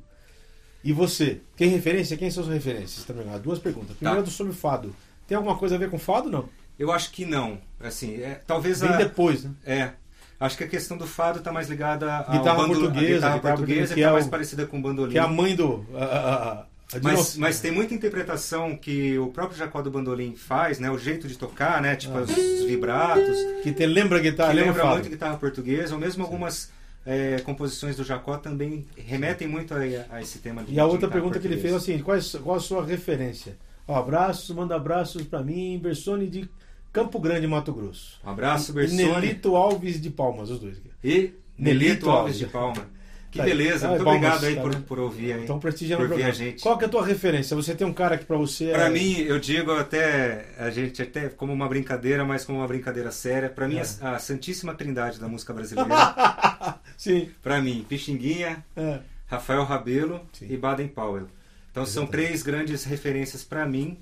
E 0.84 0.92
você? 0.92 1.40
Quem 1.56 1.70
referência? 1.70 2.16
Quem 2.16 2.30
são 2.30 2.44
suas 2.44 2.54
referências? 2.54 3.04
Também, 3.06 3.26
ah, 3.32 3.38
duas 3.38 3.58
perguntas. 3.58 3.96
Primeiro 3.96 4.22
Tá. 4.22 4.30
sobre 4.30 4.52
fado. 4.52 4.94
Tem 5.26 5.34
alguma 5.34 5.56
coisa 5.56 5.76
a 5.76 5.78
ver 5.78 5.90
com 5.90 5.98
fado 5.98 6.30
não? 6.30 6.46
Eu 6.78 6.92
acho 6.92 7.10
que 7.10 7.24
não. 7.24 7.58
Assim, 7.80 8.16
é, 8.20 8.42
talvez 8.46 8.80
Vem 8.80 8.90
a... 8.90 8.96
depois, 8.96 9.44
né? 9.44 9.54
É. 9.64 9.92
Acho 10.40 10.56
que 10.58 10.64
a 10.64 10.68
questão 10.68 10.96
do 10.96 11.06
fado 11.06 11.38
está 11.38 11.52
mais 11.52 11.68
ligada 11.68 12.12
à 12.18 12.22
Guitarra 12.32 12.66
portuguesa, 12.66 13.14
guitarra 13.14 13.34
guitarra 13.36 13.56
portuguesa 13.56 13.88
que 13.88 13.94
que 13.94 14.00
é 14.00 14.02
está 14.02 14.10
o- 14.10 14.14
mais 14.14 14.26
parecida 14.26 14.66
com 14.66 14.78
o 14.78 14.82
bandolim. 14.82 15.12
Que 15.12 15.18
é 15.18 15.20
a 15.22 15.28
mãe 15.28 15.54
do. 15.56 15.86
A, 15.94 16.04
a, 16.04 16.34
a, 16.34 16.52
a 16.52 16.66
Mas, 17.02 17.36
mas 17.36 17.60
tem 17.60 17.70
muita 17.72 17.94
interpretação 17.94 18.76
que 18.76 19.18
o 19.18 19.28
próprio 19.28 19.56
Jacó 19.58 19.80
do 19.82 19.90
Bandolim 19.90 20.34
faz, 20.36 20.78
né? 20.78 20.90
O 20.90 20.98
jeito 20.98 21.26
de 21.28 21.36
tocar, 21.38 21.80
né? 21.80 21.96
Tipo 21.96 22.18
Ah. 22.18 22.22
os 22.22 22.30
vibratos, 22.66 23.36
Que 23.62 23.72
te 23.72 23.86
lembra 23.86 24.18
a 24.18 24.20
guitarra, 24.20 24.50
que 24.50 24.56
lembra, 24.56 24.72
lembra 24.72 24.90
muito 24.94 25.08
guitarra 25.08 25.36
portuguesa, 25.36 25.94
ou 25.94 26.00
mesmo 26.00 26.22
algumas 26.22 26.70
é, 27.06 27.38
composições 27.44 27.96
do 27.96 28.04
Jacó 28.04 28.36
também 28.36 28.86
remetem 28.96 29.46
muito 29.48 29.74
a, 29.74 29.78
a 30.10 30.22
esse 30.22 30.38
tema 30.38 30.62
de 30.62 30.72
E 30.74 30.80
a 30.80 30.86
outra 30.86 31.08
pergunta 31.08 31.38
que 31.38 31.46
ele 31.46 31.56
fez 31.58 31.72
é 31.72 31.76
portuguesa. 31.76 31.96
assim: 31.98 32.04
qual, 32.04 32.16
é- 32.16 32.44
qual 32.44 32.56
a 32.56 32.60
sua 32.60 32.84
referência? 32.84 33.56
Ó, 33.86 33.94
abraços, 33.98 34.54
manda 34.54 34.74
abraços 34.74 35.22
pra 35.22 35.42
mim, 35.42 35.78
Bersone 35.82 36.26
de 36.26 36.48
Campo 36.94 37.18
Grande, 37.18 37.46
Mato 37.46 37.72
Grosso. 37.74 38.18
Um 38.24 38.30
abraço, 38.30 38.72
Bersone. 38.72 39.04
Nelito 39.04 39.54
Alves 39.56 40.00
de 40.00 40.08
Palmas, 40.10 40.48
os 40.48 40.58
dois. 40.60 40.78
E 41.02 41.10
Nelito 41.12 41.34
Nelito 41.58 42.10
Alves 42.10 42.38
de 42.38 42.46
Palma. 42.46 42.94
Que 43.30 43.38
Tá 43.38 43.44
aí. 43.44 43.50
beleza, 43.50 43.86
Ah, 43.86 43.90
muito 43.90 44.04
Palmas, 44.04 44.22
obrigado 44.36 44.44
aí 44.44 44.54
tá 44.54 44.62
por, 44.62 44.76
por 44.82 44.98
ouvir 45.00 45.32
aí. 45.32 45.40
Estão 45.40 45.58
prestigiando 45.58 46.08
por 46.08 46.22
a 46.22 46.30
gente. 46.30 46.62
Qual 46.62 46.78
que 46.78 46.84
é 46.84 46.86
a 46.86 46.90
tua 46.90 47.04
referência? 47.04 47.56
Você 47.56 47.74
tem 47.74 47.84
um 47.84 47.92
cara 47.92 48.16
que 48.16 48.24
pra 48.24 48.36
você 48.36 48.66
é. 48.70 48.74
Pra 48.74 48.88
mim, 48.90 49.18
eu 49.22 49.40
digo 49.40 49.72
até, 49.72 50.46
a 50.56 50.70
gente 50.70 51.02
até 51.02 51.28
como 51.28 51.52
uma 51.52 51.68
brincadeira, 51.68 52.24
mas 52.24 52.44
como 52.44 52.58
uma 52.58 52.68
brincadeira 52.68 53.10
séria. 53.10 53.48
Pra 53.50 53.66
mim, 53.66 53.78
É. 53.78 53.82
a, 54.00 54.12
a 54.14 54.18
Santíssima 54.20 54.72
Trindade 54.72 55.18
da 55.18 55.26
música 55.26 55.52
brasileira. 55.52 55.90
Sim. 56.96 57.28
pra 57.42 57.60
mim, 57.60 57.84
Pixinguinha, 57.88 58.64
É. 58.76 59.00
Rafael 59.26 59.64
Rabelo 59.64 60.20
Sim. 60.32 60.46
e 60.48 60.56
Baden 60.56 60.86
Powell. 60.86 61.26
Então 61.72 61.84
são 61.84 62.04
Exatamente. 62.04 62.26
três 62.28 62.42
grandes 62.44 62.84
referências 62.84 63.42
pra 63.42 63.66
mim. 63.66 63.98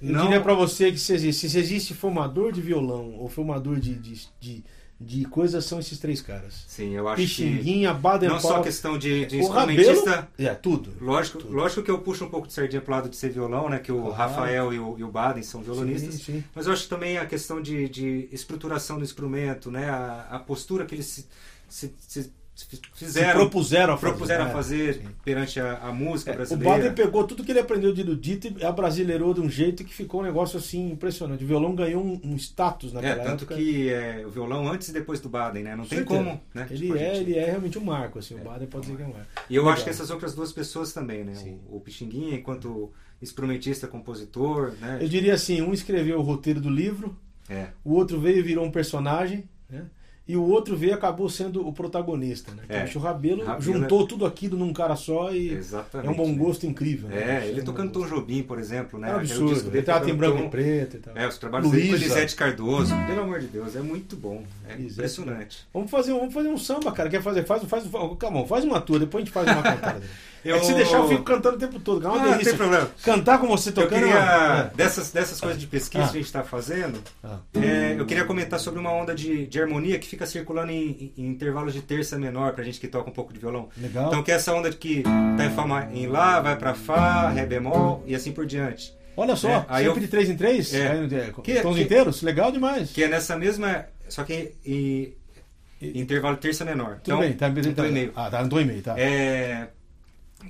Eu 0.00 0.12
Não- 0.12 0.22
diria 0.24 0.40
pra 0.40 0.54
você 0.54 0.90
que 0.92 0.98
se 0.98 1.12
existe, 1.12 1.48
se 1.50 1.58
existe 1.58 1.94
formador 1.94 2.52
de 2.52 2.60
violão 2.60 3.14
ou 3.18 3.28
formador 3.28 3.78
de, 3.80 3.94
de, 3.94 4.26
de, 4.40 4.64
de 5.00 5.24
coisas, 5.26 5.64
são 5.64 5.78
esses 5.80 5.98
três 5.98 6.20
caras. 6.22 6.64
Sim, 6.68 6.92
eu 6.94 7.06
acho 7.08 7.16
que 7.16 7.26
Pixinguinha, 7.26 7.92
Baden 7.92 8.28
não 8.28 8.40
só 8.40 8.62
questão 8.62 8.96
de, 8.96 9.26
de 9.26 9.38
O 9.40 9.48
Rabelo- 9.48 9.78
instrumentista. 9.80 10.28
É, 10.38 10.54
tudo. 10.54 10.92
Lógico, 11.00 11.38
Tudo. 11.38 11.52
lógico 11.52 11.82
que 11.82 11.90
eu 11.90 11.98
puxo 11.98 12.24
um 12.24 12.30
pouco 12.30 12.46
de 12.46 12.52
sardinha 12.54 12.80
pro 12.80 12.92
lado 12.94 13.08
de 13.08 13.16
ser 13.16 13.30
violão, 13.30 13.68
né? 13.68 13.78
Que 13.80 13.90
o 13.92 13.96
Claro. 14.00 14.14
Rafael 14.14 14.72
e 14.72 14.78
o, 14.78 14.98
e 14.98 15.04
o 15.04 15.10
Baden 15.10 15.42
são 15.42 15.60
violonistas. 15.62 16.14
Sim, 16.14 16.20
sim. 16.34 16.44
Mas 16.54 16.66
eu 16.66 16.72
acho 16.72 16.88
também 16.88 17.18
a 17.18 17.26
questão 17.26 17.60
de, 17.60 17.88
de 17.88 18.28
estruturação 18.32 18.96
do 18.98 19.04
instrumento, 19.04 19.70
né? 19.70 19.90
A, 19.90 20.28
a 20.30 20.38
postura 20.38 20.86
que 20.86 20.94
eles 20.94 21.06
se, 21.06 21.26
se- 21.68 21.94
se- 21.98 22.32
se 22.54 22.66
Se 22.76 22.80
fizeram, 22.94 23.40
propuseram 23.40 23.94
a 23.94 23.96
fazer. 23.96 24.12
propuseram 24.12 24.44
a 24.44 24.48
É, 24.48 24.52
fazer 24.52 24.94
sim. 24.94 25.08
perante 25.24 25.58
a, 25.58 25.78
a 25.88 25.92
música 25.92 26.30
É, 26.30 26.34
o 26.34 26.36
brasileira. 26.36 26.70
Baden 26.76 26.92
pegou 26.92 27.24
tudo 27.26 27.42
que 27.42 27.50
ele 27.50 27.58
aprendeu 27.58 27.92
de 27.92 28.00
erudito 28.02 28.46
e 28.58 28.64
abrasileirou 28.64 29.34
de 29.34 29.40
um 29.40 29.50
jeito 29.50 29.84
que 29.84 29.92
ficou 29.92 30.20
um 30.20 30.22
negócio 30.24 30.56
assim 30.58 30.92
impressionante. 30.92 31.42
O 31.42 31.46
violão 31.46 31.74
ganhou 31.74 32.02
um, 32.04 32.20
um 32.22 32.36
status 32.36 32.92
É, 32.92 32.94
naquela 32.94 33.24
tanto 33.24 33.42
época. 33.44 33.54
que 33.56 33.88
é, 33.90 34.22
o 34.24 34.30
violão 34.30 34.68
antes 34.70 34.88
e 34.88 34.92
depois 34.92 35.20
do 35.20 35.28
Baden, 35.28 35.64
né? 35.64 35.74
Não 35.74 35.84
tem 35.84 35.98
Certeza. 35.98 36.18
como, 36.24 36.40
né? 36.54 36.66
Ele, 36.70 36.78
Tipo, 36.86 36.96
é, 36.96 36.98
gente- 37.14 37.20
ele 37.30 37.38
é 37.38 37.44
realmente 37.46 37.78
um 37.78 37.84
marco, 37.84 38.18
assim. 38.20 38.34
O 38.36 38.38
Baden 38.44 38.68
pode 38.68 38.86
dizer 38.86 38.96
que 38.98 39.02
é 39.02 39.06
um 39.06 39.12
marco. 39.12 39.26
E 39.50 39.56
eu 39.56 39.62
Legal. 39.62 39.74
acho 39.74 39.84
que 39.84 39.90
essas 39.90 40.10
outras 40.10 40.34
duas 40.34 40.52
pessoas 40.52 40.92
também, 40.92 41.24
né? 41.24 41.34
Sim. 41.34 41.58
O, 41.68 41.78
o 41.78 41.80
Pixinguinha, 41.80 42.36
enquanto 42.36 42.92
instrumentista, 43.20 43.86
compositor, 43.88 44.72
né? 44.80 44.98
Eu 45.00 45.08
diria 45.08 45.34
assim, 45.34 45.60
um 45.62 45.72
escreveu 45.72 46.18
o 46.18 46.22
roteiro 46.22 46.60
do 46.60 46.70
livro, 46.70 47.16
É, 47.48 47.68
o 47.84 47.92
outro 47.94 48.20
veio 48.20 48.38
e 48.38 48.42
virou 48.42 48.64
um 48.64 48.70
personagem, 48.70 49.44
né? 49.68 49.84
E 50.26 50.36
o 50.38 50.42
outro 50.42 50.74
veio 50.74 50.92
e 50.92 50.94
acabou 50.94 51.28
sendo 51.28 51.68
o 51.68 51.70
protagonista, 51.70 52.50
né? 52.52 52.62
É. 52.66 52.84
Então, 52.84 53.00
o 53.02 53.04
Rabelo, 53.04 53.44
Rabelo 53.44 53.60
juntou 53.62 54.06
tudo 54.06 54.24
aquilo 54.24 54.56
num 54.56 54.72
cara 54.72 54.96
só 54.96 55.30
e 55.34 55.50
exatamente. 55.52 56.08
é 56.08 56.10
um 56.10 56.14
bom 56.16 56.34
gosto 56.34 56.64
incrível. 56.64 57.10
né? 57.10 57.42
É, 57.44 57.48
ele 57.48 57.60
um 57.60 57.64
tocando 57.64 57.92
Tom 57.92 58.06
Jobim, 58.06 58.42
por 58.42 58.58
exemplo, 58.58 58.98
né? 58.98 59.10
É 59.10 59.12
um 59.12 59.18
absurdo. 59.18 59.52
disco 59.52 59.68
Ele 59.68 60.10
em 60.10 60.14
branco 60.16 60.38
Tom- 60.38 60.44
e 60.46 60.48
preto 60.48 60.96
e 60.96 61.00
tal. 61.00 61.14
É, 61.14 61.28
os 61.28 61.36
trabalhos 61.36 61.70
dele 61.70 61.82
com 61.84 61.90
Luísa. 61.90 62.04
Elisete 62.06 62.36
Cardoso. 62.36 62.94
Pelo 63.06 63.20
amor 63.20 63.40
de 63.40 63.48
Deus, 63.48 63.76
é 63.76 63.80
muito 63.82 64.16
bom. 64.16 64.42
É 64.66 64.72
Elisete. 64.72 64.92
impressionante. 64.94 65.66
Vamos 65.74 65.90
fazer, 65.90 66.12
um- 66.14 66.20
vamos 66.20 66.32
fazer 66.32 66.48
um 66.48 66.56
samba, 66.58 66.90
cara. 66.90 67.10
Quer 67.10 67.20
fazer? 67.22 67.44
Faz, 67.44 67.62
faz, 67.64 67.86
faz, 67.86 68.08
calma, 68.18 68.46
faz 68.46 68.64
uma 68.64 68.80
tua, 68.80 68.98
depois 68.98 69.22
a 69.22 69.24
gente 69.26 69.32
faz 69.34 69.46
uma 69.46 69.60
cantada. 69.62 70.02
Eu- 70.44 70.56
É 70.56 70.60
que 70.60 70.66
se 70.66 70.74
deixar 70.74 70.98
eu 70.98 71.08
fico 71.08 71.22
cantando 71.22 71.56
o 71.56 71.58
tempo 71.58 71.80
todo, 71.80 72.00
que 72.00 72.06
é 72.06 72.10
uma 72.10 72.20
Ah, 72.22 72.30
não 72.32 72.38
tem 72.38 72.56
problema. 72.56 72.90
Cantar 73.02 73.38
com 73.38 73.46
você 73.46 73.70
Eu 73.70 73.74
tocando. 73.74 73.98
queria, 74.00 74.70
é. 74.72 74.76
dessas, 74.76 75.10
dessas 75.10 75.40
coisas 75.40 75.58
de 75.58 75.66
pesquisa 75.66 76.04
Ah. 76.04 76.08
que 76.08 76.12
a 76.16 76.20
gente 76.20 76.26
está 76.26 76.42
fazendo, 76.42 77.00
Ah. 77.22 77.38
é, 77.54 77.94
eu 77.98 78.04
queria 78.04 78.24
comentar 78.24 78.60
sobre 78.60 78.78
uma 78.78 78.92
onda 78.92 79.14
de, 79.14 79.46
de 79.46 79.60
harmonia 79.60 79.98
que 79.98 80.06
fica 80.06 80.26
circulando 80.26 80.70
em, 80.70 81.12
em 81.16 81.26
intervalos 81.28 81.72
de 81.72 81.80
terça 81.80 82.18
menor, 82.18 82.52
pra 82.52 82.62
gente 82.62 82.78
que 82.78 82.86
toca 82.88 83.08
um 83.08 83.12
pouco 83.12 83.32
de 83.32 83.38
violão. 83.38 83.68
Legal. 83.76 84.08
Então, 84.08 84.22
que 84.22 84.30
é 84.30 84.34
essa 84.34 84.52
onda 84.52 84.70
que 84.70 85.02
tá 85.02 85.44
em, 85.46 85.50
fá, 85.50 85.66
ma- 85.66 85.88
em 85.92 86.06
Lá, 86.06 86.40
vai 86.40 86.56
pra 86.56 86.74
Fá, 86.74 87.30
Ré 87.30 87.46
bemol 87.46 88.02
e 88.06 88.14
assim 88.14 88.32
por 88.32 88.44
diante. 88.44 88.94
Olha 89.16 89.36
só, 89.36 89.48
É, 89.48 89.64
aí 89.68 89.84
sempre 89.84 90.00
eu- 90.00 90.04
de 90.04 90.08
3 90.08 90.28
em 90.28 90.36
3? 90.36 90.74
É. 90.74 91.30
Que- 91.42 91.60
tons 91.60 91.76
que- 91.76 91.82
inteiros? 91.82 92.20
Legal 92.22 92.50
demais. 92.50 92.90
Que 92.90 93.04
é 93.04 93.08
nessa 93.08 93.36
mesma. 93.36 93.86
Só 94.08 94.24
que 94.24 94.52
em, 94.66 95.12
em 95.80 96.00
intervalo 96.00 96.36
terça 96.36 96.64
menor. 96.64 96.98
Tudo 97.02 97.18
bem, 97.18 97.32
tá, 97.32 97.46
um 97.48 97.72
tá, 97.74 97.86
e 97.86 97.92
meio. 97.92 98.12
Ah, 98.16 98.28
tá, 98.28 98.46
tom 98.46 98.60
e 98.60 98.64
meio, 98.64 98.82
tá. 98.82 98.94
É, 98.98 99.68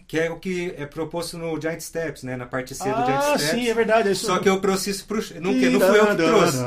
que 0.08 0.18
é 0.18 0.30
o 0.30 0.38
que 0.38 0.74
é 0.76 0.86
proposto 0.86 1.38
no 1.38 1.60
Giant 1.60 1.80
Steps, 1.80 2.22
né? 2.24 2.36
Na 2.36 2.46
parte 2.46 2.74
C 2.74 2.84
do 2.84 3.04
Giant 3.04 3.08
ah, 3.22 3.38
Steps. 3.38 3.42
sim, 3.50 3.68
é 3.68 3.74
verdade. 3.74 4.08
é. 4.10 4.14
Só 4.14 4.38
que 4.38 4.48
eu 4.48 4.60
trouxe 4.60 4.90
isso 4.90 5.06
pro. 5.06 5.16
Não, 5.40 5.52
que, 5.54 5.68
não 5.68 5.80
fui 5.80 5.98
eu 5.98 6.06
que 6.08 6.16
trouxe. 6.16 6.58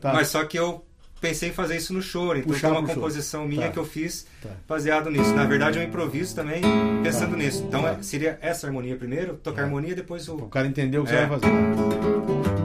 Tá. 0.00 0.12
Mas 0.12 0.28
só 0.28 0.44
que 0.44 0.58
eu 0.58 0.84
pensei 1.20 1.48
em 1.48 1.52
fazer 1.52 1.76
isso 1.76 1.92
no 1.92 2.00
choro. 2.00 2.38
Então 2.38 2.52
Puxar 2.52 2.70
uma 2.70 2.86
composição 2.86 3.46
minha 3.46 3.66
Tá. 3.66 3.72
que 3.72 3.78
eu 3.78 3.84
fiz 3.84 4.26
Tá. 4.42 4.50
baseado 4.68 5.10
nisso. 5.10 5.34
Na 5.34 5.44
verdade, 5.44 5.78
eu 5.78 5.82
improviso 5.82 6.34
também 6.34 6.62
pensando 7.02 7.32
Tá. 7.32 7.36
nisso. 7.36 7.64
Então 7.66 7.82
Tá. 7.82 7.90
é- 7.98 8.02
seria 8.02 8.38
essa 8.40 8.66
harmonia 8.66 8.96
primeiro, 8.96 9.34
tocar 9.34 9.58
Tá. 9.58 9.62
harmonia, 9.64 9.94
depois 9.94 10.28
o. 10.28 10.36
O 10.36 10.48
cara 10.48 10.66
entendeu 10.66 11.02
o 11.02 11.04
que 11.06 11.12
É. 11.12 11.26
você 11.26 11.26
vai 11.26 11.38
fazer. 11.40 12.57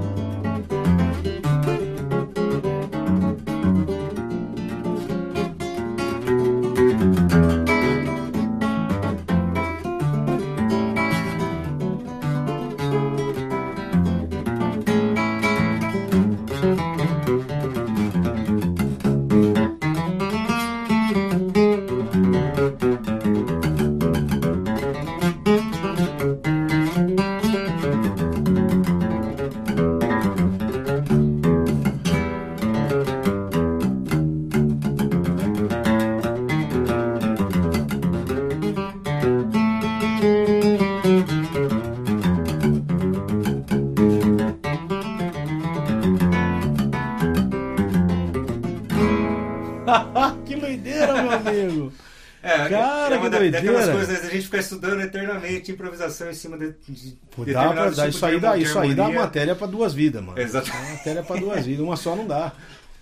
Da- 53.39 53.57
daquelas 53.59 53.85
doideira. 53.85 53.93
coisas 54.07 54.25
a 54.25 54.29
gente 54.33 54.43
ficar 54.45 54.57
estudando 54.59 55.01
eternamente 55.01 55.71
improvisação 55.71 56.29
em 56.29 56.33
cima 56.33 56.57
de, 56.57 56.73
de 56.87 57.17
Pô, 57.35 57.45
dá 57.45 57.71
pra, 57.73 57.85
dá, 57.89 57.91
tipo 57.91 58.07
isso 58.09 58.25
aí 58.25 58.39
dá, 58.39 58.57
isso 58.57 58.79
aí 58.79 58.93
dá 58.95 59.09
matéria 59.09 59.55
pra 59.55 59.67
duas 59.67 59.93
vidas, 59.93 60.23
mano. 60.23 60.39
Exato. 60.39 60.69
Dá 60.71 60.79
matéria 60.79 61.23
pra 61.23 61.35
duas 61.35 61.65
vidas, 61.65 61.85
uma 61.85 61.95
só 61.97 62.15
não 62.15 62.25
dá. 62.27 62.51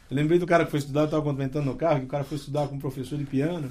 Eu 0.10 0.18
lembrei 0.18 0.38
do 0.40 0.46
cara 0.46 0.66
que 0.66 0.72
foi 0.72 0.80
estudar, 0.80 1.02
eu 1.02 1.08
tava 1.08 1.22
comentando 1.24 1.66
no 1.66 1.76
carro, 1.76 2.00
que 2.00 2.06
o 2.06 2.10
cara 2.10 2.24
foi 2.24 2.38
estudar 2.38 2.68
com 2.68 2.76
um 2.76 2.80
professor 2.80 3.18
de 3.18 3.24
piano. 3.24 3.70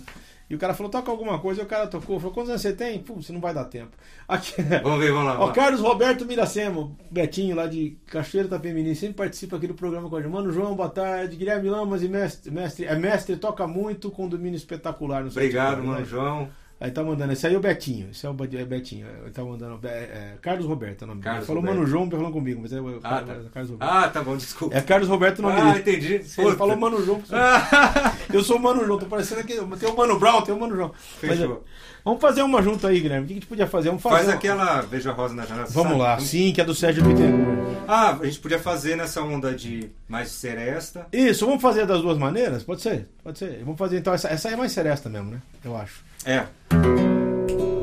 E 0.51 0.55
o 0.57 0.59
cara 0.59 0.75
falou, 0.75 0.91
toca 0.91 1.09
alguma 1.13 1.39
coisa, 1.39 1.61
e 1.61 1.65
o 1.65 1.67
cara 1.69 1.87
tocou. 1.87 2.19
Falou, 2.19 2.35
quantos 2.35 2.51
anos 2.51 2.61
você 2.61 2.73
tem? 2.73 2.99
Pô, 2.99 3.15
você 3.15 3.33
não 3.33 3.41
vai 3.41 3.55
dar 3.55 3.67
tempo. 3.67 3.97
Aqui, 4.27 4.61
Vamos 4.83 4.99
ver, 4.99 5.13
vamos 5.13 5.27
lá. 5.27 5.35
Ó, 5.35 5.39
vamos. 5.39 5.55
Carlos 5.55 5.81
Roberto 5.81 6.27
Miracema, 6.27 6.91
Betinho, 7.09 7.55
lá 7.55 7.69
de 7.69 7.97
Cachoeira 8.07 8.49
Itapemirim, 8.49 8.93
sempre 8.97 9.15
participa 9.15 9.57
aqui 9.57 9.69
do 9.69 9.75
programa 9.75 10.11
com 10.11 10.17
a 10.17 10.21
gente. 10.21 10.33
Mano, 10.33 10.51
João, 10.51 10.75
boa 10.75 10.89
tarde. 10.89 11.37
Guilherme 11.37 11.71
Lamas 11.71 12.03
e 12.03 12.09
mestre, 12.09 12.51
mestre, 12.51 12.85
é 12.85 12.97
mestre, 12.97 13.37
toca 13.37 13.65
muito, 13.69 14.11
condomínio 14.11 14.57
espetacular 14.57 15.23
no 15.23 15.31
Obrigado, 15.31 15.85
mano, 15.85 16.01
né? 16.01 16.05
João. 16.05 16.51
Aí 16.81 16.91
tá 16.91 17.05
mandando, 17.05 17.31
esse 17.35 17.47
aí 17.47 17.55
é 17.55 17.59
o 17.59 17.61
Betinho, 17.61 18.09
esse 18.11 18.25
é 18.25 18.31
o 18.31 18.35
é 18.59 18.65
Betinho, 18.65 19.07
ele 19.23 19.31
tá 19.33 19.45
mandando, 19.45 19.79
é, 19.87 19.89
é, 19.91 20.35
Carlos 20.41 20.65
Roberto 20.65 21.03
é 21.03 21.05
o 21.05 21.09
nome 21.09 21.21
dele. 21.21 21.37
Ele 21.37 21.45
falou 21.45 21.61
Roberto. 21.61 21.77
Mano 21.77 21.87
João 21.91 22.11
falando 22.11 22.33
comigo, 22.33 22.61
mas 22.63 22.73
é 22.73 22.81
o 22.81 22.89
Ah, 23.05 23.23
Carlos, 23.23 23.29
tá. 23.29 23.33
é 23.61 23.63
Roberto. 23.63 23.77
Ah, 23.81 24.09
tá 24.09 24.23
bom, 24.23 24.35
desculpa. 24.39 24.75
É 24.75 24.81
Carlos 24.81 25.07
Roberto 25.09 25.41
o 25.41 25.43
nome 25.43 25.61
Ah, 25.61 25.73
dele. 25.75 25.79
entendi. 25.81 26.15
Ele 26.15 26.25
Puta. 26.25 26.57
falou 26.57 26.77
Mano 26.79 27.05
João. 27.05 27.23
Ah, 27.31 28.15
Eu 28.33 28.43
sou 28.43 28.57
o 28.57 28.63
Mano 28.63 28.83
João, 28.87 28.99
tô 28.99 29.05
parecendo 29.05 29.41
aqui. 29.43 29.59
Tem 29.79 29.89
o 29.91 29.95
Mano 29.97 30.19
Brown, 30.19 30.41
tem 30.41 30.55
o 30.55 30.59
Mano 30.59 30.75
João. 30.75 30.93
Mas, 31.23 31.39
Fechou. 31.39 31.53
é, 31.67 31.69
vamos 32.03 32.21
fazer 32.23 32.41
uma 32.43 32.63
junto 32.63 32.87
aí, 32.87 32.99
Guilherme. 32.99 33.25
O 33.25 33.27
que 33.27 33.33
a 33.35 33.37
gente 33.37 33.47
podia 33.47 33.67
fazer? 33.67 33.89
Vamos 33.89 34.03
fazer 34.03 34.15
Faz 34.17 34.29
uma- 34.29 34.35
aquela 34.37 34.81
Veja 34.81 35.13
Rosa 35.13 35.35
na 35.35 35.45
janela. 35.45 35.67
Vamos 35.69 35.93
sabe? 35.93 36.03
lá, 36.03 36.19
sim, 36.19 36.51
que 36.51 36.63
é 36.63 36.65
do 36.65 36.75
Sérgio 36.75 37.05
Bittencourt. 37.05 37.61
Ah, 37.87 38.17
a 38.19 38.25
gente 38.25 38.39
podia 38.39 38.59
fazer 38.59 38.97
nessa 38.97 39.21
onda 39.23 39.53
de 39.55 39.91
mais 40.09 40.31
seresta. 40.31 41.07
Isso, 41.13 41.45
vamos 41.45 41.61
fazer 41.61 41.85
das 41.85 42.01
duas 42.01 42.17
maneiras? 42.17 42.63
Pode 42.63 42.81
ser? 42.81 43.07
Pode 43.23 43.39
ser. 43.39 43.59
Vamos 43.65 43.77
fazer 43.79 43.99
então, 43.99 44.15
essa, 44.15 44.29
essa 44.29 44.49
é 44.49 44.57
mais 44.57 44.73
seresta 44.73 45.11
mesmo, 45.11 45.31
né? 45.33 45.43
Eu 45.63 45.77
acho. 45.77 46.09
É. 46.25 46.45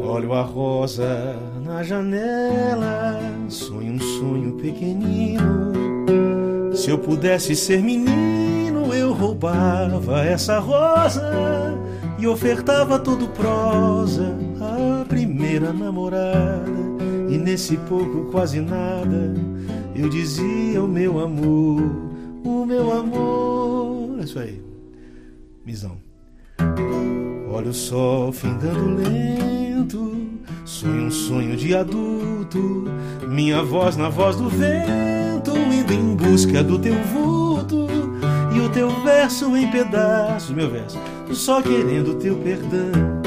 Olho 0.03 0.33
a 0.33 0.41
rosa 0.41 1.35
na 1.63 1.81
janela, 1.81 3.19
sonho 3.49 3.93
um 3.93 3.99
sonho 3.99 4.53
pequenino. 4.53 5.73
Se 6.75 6.91
eu 6.91 6.99
pudesse 6.99 7.55
ser 7.55 7.81
menino, 7.81 8.93
eu 8.93 9.11
roubava 9.11 10.23
essa 10.23 10.59
rosa 10.59 11.23
e 12.19 12.27
ofertava 12.27 12.99
todo 12.99 13.27
prosa 13.29 14.35
à 14.61 15.03
primeira 15.05 15.73
namorada. 15.73 16.61
E 17.29 17.37
nesse 17.37 17.75
pouco, 17.77 18.31
quase 18.31 18.61
nada, 18.61 19.33
eu 19.95 20.07
dizia 20.09 20.81
o 20.83 20.87
meu 20.87 21.19
amor, 21.19 21.81
o 22.45 22.65
meu 22.65 22.91
amor. 22.91 24.19
É 24.19 24.23
isso 24.23 24.39
aí, 24.39 24.61
misão. 25.65 25.97
Olha 27.49 27.69
o 27.69 27.73
sol 27.73 28.31
findando 28.31 28.95
lento, 29.01 30.15
sonho 30.65 31.07
um 31.07 31.11
sonho 31.11 31.55
de 31.55 31.75
adulto, 31.75 32.85
minha 33.27 33.63
voz 33.63 33.95
na 33.95 34.09
voz 34.09 34.35
do 34.35 34.49
vento, 34.49 35.57
indo 35.57 35.93
em 35.93 36.15
busca 36.15 36.63
do 36.63 36.77
teu 36.77 36.95
vulto 37.03 37.87
e 38.53 38.59
o 38.59 38.69
teu 38.69 38.89
verso 39.01 39.55
em 39.55 39.71
pedaços, 39.71 40.51
meu 40.51 40.69
verso, 40.69 40.99
só 41.31 41.61
querendo 41.61 42.15
teu 42.15 42.35
perdão. 42.35 43.21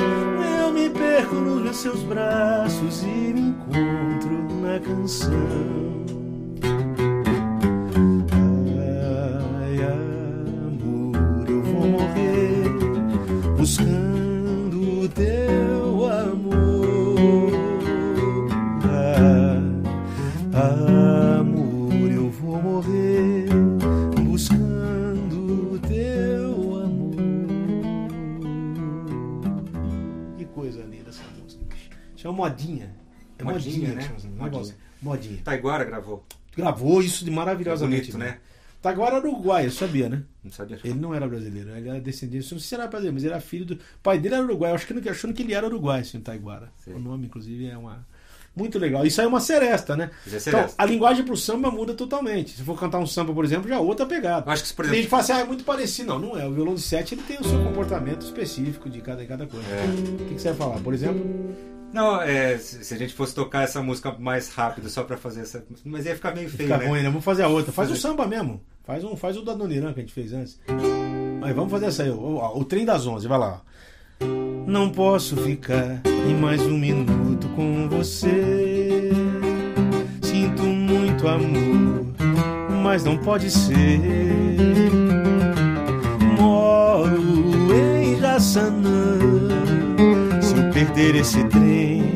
Eu 0.62 0.72
me 0.72 0.90
perco 0.90 1.34
nos 1.36 1.76
seus 1.76 2.02
braços 2.02 3.02
e 3.02 3.06
me 3.06 3.40
encontro 3.40 4.60
na 4.60 4.78
canção. 4.80 5.80
Amor, 10.66 11.48
eu 11.48 11.62
vou 11.62 11.86
morrer 11.86 12.64
buscando 13.56 14.09
uma 32.30 32.48
modinha. 32.48 32.94
É 33.38 33.44
Modinha, 33.44 33.74
modinha, 33.78 33.94
né? 33.94 34.00
chama 34.02 34.16
assim, 34.16 34.28
Modinha. 34.30 34.74
Modinha. 35.02 35.40
Taiguara 35.44 35.84
gravou. 35.84 36.24
Gravou 36.56 37.02
isso 37.02 37.24
de 37.24 37.30
maravilhosamente. 37.30 38.12
Bonito, 38.12 38.18
né? 38.18 38.38
Taguara 38.82 39.16
era 39.16 39.28
uruguaio, 39.28 39.70
sabia, 39.70 40.08
né? 40.08 40.22
Não 40.42 40.50
sabia. 40.50 40.78
Ele 40.82 40.98
não 40.98 41.14
era 41.14 41.28
brasileiro, 41.28 41.70
ele 41.76 41.88
era 41.88 42.00
descendente, 42.00 42.50
não 42.52 42.58
sei 42.58 42.68
se 42.68 42.74
era 42.74 42.86
brasileiro, 42.86 43.14
mas 43.14 43.24
ele 43.24 43.32
era 43.34 43.40
filho 43.42 43.64
do. 43.66 43.74
O 43.74 43.78
pai 44.02 44.18
dele 44.18 44.34
era 44.36 44.44
uruguaio, 44.44 44.72
eu 44.72 44.74
acho 44.76 44.86
que 44.86 44.94
não- 44.94 45.10
achando 45.10 45.34
que 45.34 45.42
ele 45.42 45.52
era 45.52 45.66
uruguaio, 45.66 46.00
assim, 46.02 46.18
Taiguara. 46.20 46.72
Sim. 46.84 46.94
O 46.94 46.98
nome, 46.98 47.26
inclusive, 47.26 47.66
é 47.66 47.76
uma. 47.76 48.06
Muito 48.56 48.78
legal. 48.78 49.06
Isso 49.06 49.20
aí 49.20 49.26
é 49.26 49.28
uma 49.28 49.38
seresta, 49.40 49.96
né? 49.96 50.10
É 50.26 50.28
Então, 50.28 50.40
seresta. 50.40 50.74
a 50.76 50.84
linguagem 50.84 51.24
pro 51.24 51.36
samba 51.36 51.70
muda 51.70 51.94
totalmente. 51.94 52.50
Se 52.56 52.62
for 52.64 52.78
cantar 52.78 52.98
um 52.98 53.06
samba, 53.06 53.32
por 53.32 53.44
exemplo, 53.44 53.68
já 53.68 53.76
é 53.76 53.78
outra 53.78 54.04
pegada. 54.06 54.50
Acho 54.50 54.64
que, 54.64 54.72
por 54.74 54.84
Tem 54.86 54.94
gente 54.94 54.98
exemplo. 55.06 55.10
fala 55.10 55.22
assim, 55.22 55.32
ah, 55.32 55.38
é 55.40 55.44
muito 55.44 55.62
parecido. 55.62 56.08
Não, 56.08 56.18
não 56.18 56.36
é. 56.38 56.46
O 56.46 56.52
violão 56.52 56.74
de 56.74 56.80
sete 56.80 57.14
ele 57.14 57.22
tem 57.22 57.38
o 57.38 57.44
seu 57.44 57.62
comportamento 57.62 58.22
específico 58.22 58.90
de 58.90 59.00
cada, 59.02 59.24
cada 59.24 59.46
coisa. 59.46 59.66
É. 59.68 59.84
O 59.84 60.26
que, 60.26 60.34
que 60.34 60.40
você 60.40 60.48
vai 60.48 60.56
falar? 60.56 60.80
Por 60.80 60.92
exemplo, 60.92 61.54
Não, 61.92 62.22
é, 62.22 62.56
se 62.58 62.94
a 62.94 62.96
gente 62.96 63.12
fosse 63.14 63.34
tocar 63.34 63.62
essa 63.64 63.82
música 63.82 64.14
mais 64.18 64.48
rápido 64.54 64.88
só 64.88 65.02
pra 65.02 65.16
fazer 65.16 65.40
essa. 65.40 65.64
Mas 65.84 66.06
ia 66.06 66.14
ficar 66.14 66.34
meio 66.34 66.48
feio, 66.48 66.68
fica 66.68 66.78
né? 66.78 66.86
ruim, 66.86 66.98
né? 67.02 67.08
Vamos 67.08 67.24
fazer 67.24 67.42
a 67.42 67.48
outra. 67.48 67.72
Faz 67.72 67.88
o 67.88 67.94
Fazer- 67.94 68.02
samba 68.08 68.26
mesmo. 68.26 68.60
Faz, 68.84 69.02
um, 69.04 69.16
faz 69.16 69.36
o 69.36 69.42
da 69.44 69.54
Doniran 69.54 69.92
que 69.92 70.00
a 70.00 70.02
gente 70.02 70.14
fez 70.14 70.32
antes. 70.32 70.60
Mas 71.40 71.54
vamos 71.54 71.70
fazer 71.70 71.86
essa 71.86 72.02
aí. 72.04 72.10
O, 72.10 72.14
o, 72.14 72.58
o 72.60 72.64
trem 72.64 72.84
das 72.84 73.06
onze, 73.06 73.26
vai 73.28 73.38
lá. 73.38 73.60
Não 74.66 74.90
posso 74.90 75.36
ficar 75.36 76.00
em 76.28 76.34
mais 76.34 76.62
um 76.62 76.78
minuto 76.78 77.48
com 77.56 77.88
você. 77.88 79.10
Sinto 80.22 80.62
muito 80.62 81.26
amor, 81.26 82.06
mas 82.82 83.02
não 83.02 83.16
pode 83.18 83.50
ser. 83.50 83.98
Moro 86.38 87.16
em 87.74 88.18
Jaçanã. 88.20 89.39
Perder 91.00 91.20
esse 91.20 91.42
trem 91.44 92.12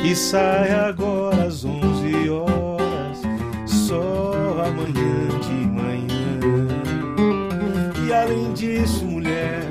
que 0.00 0.14
sai 0.14 0.70
agora 0.70 1.42
às 1.42 1.64
11 1.64 2.30
horas, 2.30 3.18
só 3.66 4.32
amanhã 4.64 5.26
de 5.40 5.66
manhã. 5.66 6.38
E 8.06 8.12
além 8.12 8.52
disso, 8.52 9.04
mulher, 9.04 9.68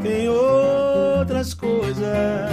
tem 0.00 0.28
outras 0.28 1.54
coisas. 1.54 2.51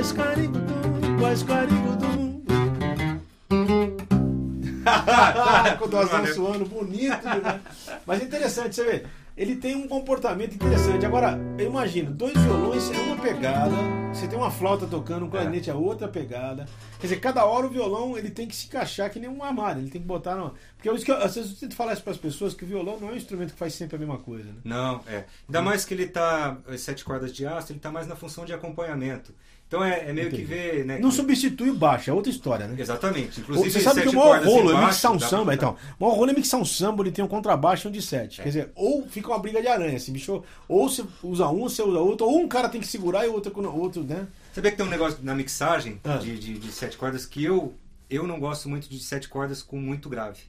Quais 0.00 0.12
carigudum, 0.12 1.18
quais 1.18 1.42
carigudum. 1.42 2.40
Com 5.78 5.84
o 5.84 5.88
dosão 5.88 6.26
suando, 6.28 6.64
bonito 6.64 7.20
demais. 7.20 7.60
Mas 8.06 8.22
é 8.22 8.24
interessante, 8.24 8.76
você 8.76 8.84
vê. 8.84 9.04
Ele 9.36 9.56
tem 9.56 9.76
um 9.76 9.86
comportamento 9.86 10.54
interessante. 10.54 11.04
Agora, 11.04 11.38
eu 11.58 11.66
imagino, 11.66 12.10
dois 12.10 12.32
violões 12.32 12.90
é 12.90 12.98
uma 12.98 13.16
pegada, 13.16 13.76
você 14.10 14.26
tem 14.26 14.38
uma 14.38 14.50
flauta 14.50 14.86
tocando, 14.86 15.26
um 15.26 15.30
clarinete 15.30 15.68
é 15.68 15.74
outra 15.74 16.08
pegada. 16.08 16.64
Quer 16.98 17.08
dizer, 17.08 17.20
cada 17.20 17.44
hora 17.44 17.66
o 17.66 17.70
violão 17.70 18.16
ele 18.16 18.30
tem 18.30 18.48
que 18.48 18.56
se 18.56 18.68
encaixar 18.68 19.10
que 19.10 19.20
nem 19.20 19.28
um 19.28 19.44
armário, 19.44 19.82
ele 19.82 19.90
tem 19.90 20.00
que 20.00 20.06
botar 20.06 20.34
no. 20.34 20.54
Porque 20.76 20.88
eu, 20.88 20.96
que 20.96 21.10
eu, 21.10 21.16
às 21.16 21.34
vezes 21.34 21.52
eu 21.52 21.58
tento 21.58 21.76
falar 21.76 21.92
isso 21.92 22.02
para 22.02 22.12
as 22.12 22.18
pessoas 22.18 22.54
que 22.54 22.64
o 22.64 22.66
violão 22.66 22.98
não 22.98 23.10
é 23.10 23.12
um 23.12 23.16
instrumento 23.16 23.52
que 23.52 23.58
faz 23.58 23.74
sempre 23.74 23.96
a 23.96 23.98
mesma 23.98 24.16
coisa. 24.16 24.48
Né? 24.48 24.60
Não, 24.64 25.02
é. 25.06 25.26
Ainda 25.46 25.60
mais 25.60 25.84
que 25.84 25.92
ele 25.92 26.06
tá. 26.06 26.56
As 26.66 26.80
sete 26.80 27.04
cordas 27.04 27.34
de 27.34 27.46
aço, 27.46 27.70
ele 27.70 27.80
tá 27.80 27.92
mais 27.92 28.06
na 28.06 28.16
função 28.16 28.46
de 28.46 28.54
acompanhamento. 28.54 29.34
Então 29.70 29.84
é, 29.84 30.08
é 30.08 30.12
meio 30.12 30.26
Entendi. 30.26 30.42
que 30.42 30.48
ver. 30.48 30.84
Né, 30.84 30.98
não 30.98 31.10
que... 31.10 31.14
substitui 31.14 31.70
o 31.70 31.74
baixo, 31.76 32.10
é 32.10 32.12
outra 32.12 32.28
história, 32.28 32.66
né? 32.66 32.74
Exatamente. 32.76 33.38
Inclusive, 33.38 33.70
Você 33.70 33.78
sabe 33.78 34.02
que 34.02 34.08
o 34.08 34.14
maior 34.14 34.42
rolo 34.44 34.72
é 34.72 34.84
mixar 34.84 35.12
um 35.12 35.20
samba, 35.20 35.54
então. 35.54 35.76
O 35.96 36.04
maior 36.04 36.16
rolo 36.16 36.30
é 36.32 36.34
mixar 36.34 36.60
um 36.60 36.64
samba, 36.64 37.04
ele 37.04 37.12
tem 37.12 37.24
um 37.24 37.28
contrabaixo 37.28 37.86
e 37.86 37.88
um 37.88 37.92
de 37.92 38.02
sete. 38.02 38.40
É. 38.40 38.42
Quer 38.42 38.48
dizer, 38.48 38.72
ou 38.74 39.06
fica 39.06 39.28
uma 39.28 39.38
briga 39.38 39.62
de 39.62 39.68
aranha, 39.68 39.96
assim, 39.96 40.12
bicho. 40.12 40.42
Ou 40.66 40.88
você 40.88 41.04
usa 41.22 41.48
um, 41.48 41.60
você 41.60 41.82
usa 41.84 42.00
outro, 42.00 42.26
ou 42.26 42.40
um 42.40 42.48
cara 42.48 42.68
tem 42.68 42.80
que 42.80 42.86
segurar 42.88 43.24
e 43.24 43.28
o 43.28 43.32
outro, 43.32 43.52
outro 43.78 44.02
né? 44.02 44.26
Sabia 44.52 44.72
que 44.72 44.76
tem 44.76 44.84
um 44.84 44.90
negócio 44.90 45.20
na 45.22 45.36
mixagem 45.36 46.00
ah. 46.02 46.16
de, 46.16 46.36
de, 46.36 46.58
de 46.58 46.72
sete 46.72 46.96
cordas 46.96 47.24
que 47.24 47.44
eu, 47.44 47.72
eu 48.10 48.26
não 48.26 48.40
gosto 48.40 48.68
muito 48.68 48.88
de 48.88 48.98
sete 48.98 49.28
cordas 49.28 49.62
com 49.62 49.76
muito 49.76 50.08
grave. 50.08 50.40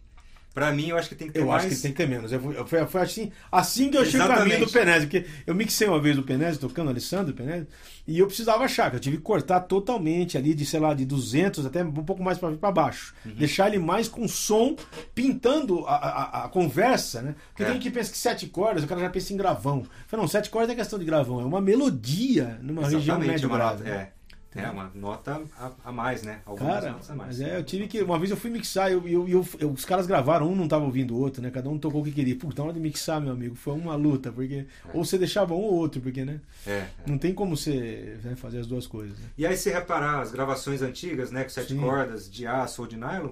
Pra 0.53 0.71
mim, 0.73 0.89
eu 0.89 0.97
acho 0.97 1.07
que 1.07 1.15
tem 1.15 1.27
que 1.27 1.33
ter 1.33 1.39
eu 1.39 1.45
mais. 1.45 1.63
Eu 1.63 1.69
acho 1.69 1.75
que 1.77 1.81
tem 1.81 1.91
que 1.91 1.97
ter 1.97 2.07
menos. 2.07 2.31
Foi, 2.67 2.85
foi 2.85 3.01
assim, 3.01 3.31
assim 3.49 3.89
que 3.89 3.97
eu 3.97 4.01
achei 4.01 4.19
o 4.19 4.27
caminho 4.27 4.65
do 4.65 4.71
Penésio. 4.71 5.09
Porque 5.09 5.25
eu 5.47 5.55
mixei 5.55 5.87
uma 5.87 5.99
vez 5.99 6.17
o 6.17 6.23
Penésio, 6.23 6.59
tocando 6.59 6.87
o 6.87 6.89
Alessandro 6.89 7.33
Penésio, 7.33 7.67
e 8.05 8.19
eu 8.19 8.27
precisava 8.27 8.65
achar, 8.65 8.89
que 8.89 8.97
eu 8.97 8.99
tive 8.99 9.17
que 9.17 9.23
cortar 9.23 9.61
totalmente 9.61 10.37
ali, 10.37 10.53
de 10.53 10.65
sei 10.65 10.81
lá, 10.81 10.93
de 10.93 11.05
200 11.05 11.65
até 11.65 11.83
um 11.83 11.91
pouco 11.91 12.21
mais 12.21 12.37
para 12.37 12.71
baixo. 12.71 13.13
Uhum. 13.25 13.33
Deixar 13.35 13.67
ele 13.67 13.79
mais 13.79 14.09
com 14.09 14.27
som, 14.27 14.75
pintando 15.15 15.85
a, 15.85 15.95
a, 15.95 16.45
a 16.45 16.49
conversa, 16.49 17.21
né? 17.21 17.35
Porque 17.49 17.63
é. 17.63 17.71
tem 17.71 17.79
que 17.79 17.89
pensa 17.89 18.11
que 18.11 18.17
sete 18.17 18.47
cordas, 18.47 18.83
o 18.83 18.87
cara 18.87 18.99
já 18.99 19.09
pensa 19.09 19.33
em 19.33 19.37
gravão. 19.37 19.79
Eu 19.79 19.87
falei, 20.07 20.23
não, 20.23 20.27
sete 20.27 20.49
cordas 20.49 20.71
é 20.71 20.75
questão 20.75 20.99
de 20.99 21.05
gravão, 21.05 21.39
é 21.39 21.45
uma 21.45 21.61
melodia 21.61 22.59
numa 22.61 22.81
Exatamente, 22.81 22.97
região 22.97 23.19
médio 23.19 23.49
grave. 23.49 23.89
É. 23.89 24.11
É, 24.53 24.69
uma 24.69 24.91
nota 24.93 25.41
a, 25.57 25.71
a 25.85 25.91
mais, 25.93 26.23
né? 26.23 26.41
Algumas 26.45 26.73
Cara, 26.73 26.91
notas 26.91 27.09
a 27.09 27.15
mais. 27.15 27.39
Mas 27.39 27.47
é, 27.47 27.57
eu 27.57 27.63
tive 27.63 27.87
que. 27.87 28.01
Uma 28.01 28.19
vez 28.19 28.31
eu 28.31 28.35
fui 28.35 28.49
mixar 28.49 28.91
eu, 28.91 29.07
eu, 29.07 29.27
eu, 29.27 29.47
eu, 29.59 29.71
os 29.71 29.85
caras 29.85 30.05
gravaram, 30.05 30.51
um 30.51 30.55
não 30.55 30.67
tava 30.67 30.83
ouvindo 30.83 31.15
o 31.15 31.19
outro, 31.19 31.41
né? 31.41 31.49
Cada 31.49 31.69
um 31.69 31.77
tocou 31.77 32.01
o 32.01 32.03
que 32.03 32.11
queria. 32.11 32.35
Puta, 32.35 32.61
na 32.61 32.65
hora 32.65 32.73
de 32.73 32.79
mixar, 32.81 33.21
meu 33.21 33.31
amigo, 33.31 33.55
foi 33.55 33.73
uma 33.73 33.95
luta, 33.95 34.29
porque. 34.29 34.65
É. 34.85 34.89
Ou 34.93 35.05
você 35.05 35.17
deixava 35.17 35.53
um 35.53 35.61
ou 35.61 35.73
outro, 35.73 36.01
porque, 36.01 36.25
né? 36.25 36.41
É, 36.67 36.71
é. 36.71 36.89
Não 37.07 37.17
tem 37.17 37.33
como 37.33 37.55
você 37.55 38.17
né, 38.23 38.35
fazer 38.35 38.59
as 38.59 38.67
duas 38.67 38.85
coisas. 38.87 39.17
Né? 39.17 39.25
E 39.37 39.47
aí, 39.47 39.55
se 39.55 39.69
reparar 39.69 40.19
as 40.19 40.33
gravações 40.33 40.81
antigas, 40.81 41.31
né? 41.31 41.43
Com 41.43 41.49
sete 41.49 41.73
Sim. 41.73 41.79
cordas, 41.79 42.29
de 42.29 42.45
aço 42.45 42.81
ou 42.81 42.87
de 42.89 42.97
nylon, 42.97 43.31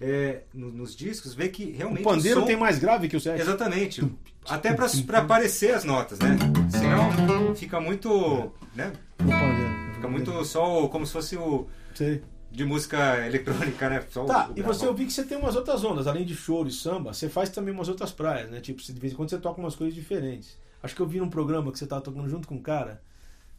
é, 0.00 0.40
no, 0.52 0.72
nos 0.72 0.96
discos, 0.96 1.32
vê 1.32 1.48
que 1.48 1.70
realmente. 1.70 2.02
O 2.02 2.04
pandeiro 2.04 2.38
o 2.38 2.42
som... 2.42 2.46
tem 2.46 2.56
mais 2.56 2.80
grave 2.80 3.08
que 3.08 3.16
o 3.16 3.20
sete. 3.20 3.40
Exatamente. 3.40 4.02
Até 4.48 4.74
para 4.74 5.18
aparecer 5.18 5.74
as 5.74 5.84
notas, 5.84 6.18
né? 6.18 6.36
Senão 6.70 7.54
fica 7.54 7.80
muito. 7.80 8.52
Né? 8.74 8.92
O 9.20 9.24
pandeiro. 9.24 9.85
Fica 9.96 10.08
muito 10.08 10.44
só 10.44 10.86
como 10.88 11.06
se 11.06 11.12
fosse 11.12 11.36
o. 11.36 11.66
Sei. 11.94 12.22
De 12.50 12.64
música 12.64 13.26
eletrônica, 13.26 13.88
né? 13.88 14.04
Só 14.08 14.24
tá, 14.24 14.50
e 14.54 14.62
você 14.62 14.86
ouviu 14.86 15.06
que 15.06 15.12
você 15.12 15.24
tem 15.24 15.36
umas 15.36 15.56
outras 15.56 15.84
ondas, 15.84 16.06
além 16.06 16.24
de 16.24 16.34
choro 16.34 16.68
e 16.68 16.72
samba, 16.72 17.12
você 17.12 17.28
faz 17.28 17.50
também 17.50 17.74
umas 17.74 17.88
outras 17.88 18.12
praias, 18.12 18.48
né? 18.50 18.60
Tipo, 18.60 18.80
de 18.80 18.92
vez 19.00 19.12
em 19.12 19.16
quando 19.16 19.30
você 19.30 19.38
toca 19.38 19.60
umas 19.60 19.74
coisas 19.74 19.94
diferentes. 19.94 20.56
Acho 20.82 20.94
que 20.94 21.02
eu 21.02 21.06
vi 21.06 21.18
num 21.18 21.28
programa 21.28 21.72
que 21.72 21.78
você 21.78 21.86
tava 21.86 22.00
tocando 22.00 22.28
junto 22.28 22.46
com 22.46 22.54
um 22.54 22.62
cara. 22.62 23.02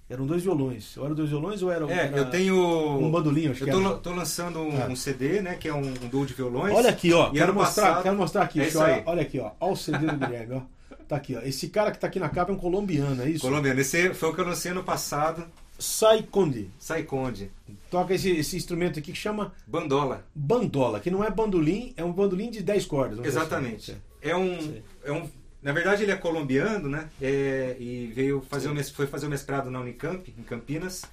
Eram 0.10 0.26
dois 0.26 0.42
violões. 0.42 0.96
Ou 0.98 1.06
eram 1.06 1.16
dois 1.16 1.30
violões 1.30 1.62
ou 1.62 1.70
era, 1.70 1.86
é, 1.92 2.08
era 2.08 2.18
eu 2.18 2.30
tenho 2.30 2.56
um 2.56 3.12
bandolim, 3.12 3.50
acho 3.50 3.68
eu 3.68 3.84
tô, 3.84 3.98
tô 3.98 4.14
lançando 4.14 4.60
um, 4.60 4.82
ah. 4.82 4.88
um, 4.88 4.96
CD, 4.96 5.42
né, 5.42 5.56
que 5.56 5.68
é 5.68 5.74
um, 5.74 5.86
um 5.86 6.08
duo 6.08 6.26
de 6.26 6.34
violões. 6.34 6.74
Olha 6.74 6.90
aqui, 6.90 7.12
ó. 7.12 7.30
Quero 7.30 7.54
mostrar, 7.54 7.84
passado... 7.84 8.04
quero 8.04 8.16
mostrar 8.16 8.44
aqui. 8.44 8.62
É 8.62 8.78
olha, 8.78 9.04
olha 9.06 9.22
aqui, 9.22 9.40
ó. 9.40 9.52
Olha 9.60 9.74
o 9.74 9.76
CD 9.76 10.06
do 10.06 10.18
Guilherme, 10.18 10.56
ó. 10.56 10.62
Tá 11.08 11.16
aqui, 11.16 11.36
ó. 11.36 11.42
Esse 11.42 11.70
cara 11.70 11.92
que 11.92 12.00
tá 12.00 12.08
aqui 12.08 12.20
na 12.20 12.30
capa 12.30 12.52
é 12.52 12.56
um 12.56 12.58
colombiano, 12.58 13.22
é 13.22 13.30
isso? 13.30 13.42
Colombiano. 13.42 13.80
Esse 13.80 14.14
foi 14.14 14.30
o 14.30 14.34
que 14.34 14.42
eu 14.42 14.46
lancei 14.46 14.72
ano 14.72 14.84
passado. 14.84 15.46
Saikonde. 15.80 16.72
Saikonde. 16.80 17.52
Toca 17.90 18.14
esse, 18.14 18.32
esse 18.32 18.58
instrumento 18.58 19.00
aqui 19.00 19.12
que 19.12 19.18
chama 19.18 19.54
bandola. 19.66 20.26
Bandola, 20.34 21.00
que 21.00 21.12
não 21.12 21.24
é 21.24 21.30
bandolim, 21.30 21.94
é 21.96 22.04
um 22.04 22.12
bandolim 22.12 22.50
de 22.50 22.62
10 22.62 22.86
cordas. 22.86 23.26
Exatamente. 23.26 23.92
Assim. 23.92 24.02
É 24.22 24.36
um, 24.36 24.82
é 25.04 25.12
um 25.12 25.30
na 25.62 25.72
verdade 25.72 26.04
ele 26.04 26.12
é 26.12 26.16
colombiano, 26.16 26.88
né? 26.88 27.10
É, 27.22 27.76
e 27.80 28.08
veio 28.08 28.42
fazer 28.42 28.70
o, 28.70 28.84
foi 28.94 29.08
fazer 29.08 29.26
o 29.26 29.30
mestrado 29.30 29.70
na 29.70 29.80
Unicamp, 29.80 30.34
em 30.38 30.44
Campinas. 30.44 31.04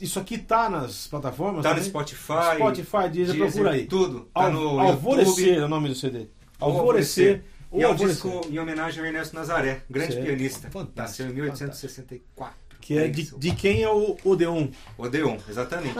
Isso 0.00 0.18
aqui 0.18 0.36
tá 0.36 0.68
nas 0.68 1.06
plataformas? 1.06 1.62
Tá 1.62 1.70
também? 1.70 1.84
no 1.84 1.88
Spotify. 1.88 2.56
Spotify, 2.56 3.08
Deezer, 3.10 3.36
procura 3.36 3.70
aí. 3.70 3.86
Tudo. 3.86 4.28
Tá 4.34 4.44
Al, 4.44 4.52
no 4.52 4.80
Alvorecer 4.80 5.46
YouTube. 5.46 5.60
é 5.60 5.64
o 5.64 5.68
nome 5.68 5.88
do 5.88 5.94
CD. 5.94 6.26
Alvorecer. 6.58 7.44
E 7.72 7.82
é 7.82 7.88
um 7.88 7.94
disco 7.94 8.42
em 8.50 8.58
homenagem 8.58 9.00
ao 9.00 9.06
Ernesto 9.06 9.34
Nazaré, 9.34 9.82
grande 9.88 10.12
certo. 10.12 10.26
pianista. 10.26 10.70
Fantástico. 10.70 11.22
Nasceu 11.22 11.30
em 11.30 11.32
1864. 11.32 12.61
Que 12.82 12.98
é, 12.98 13.04
é 13.04 13.08
de, 13.08 13.30
de, 13.38 13.54
quem 13.54 13.82
é 13.82 13.88
o 13.88 14.18
Odeon? 14.24 14.66
Odeon, 14.98 15.36
exatamente. 15.48 15.94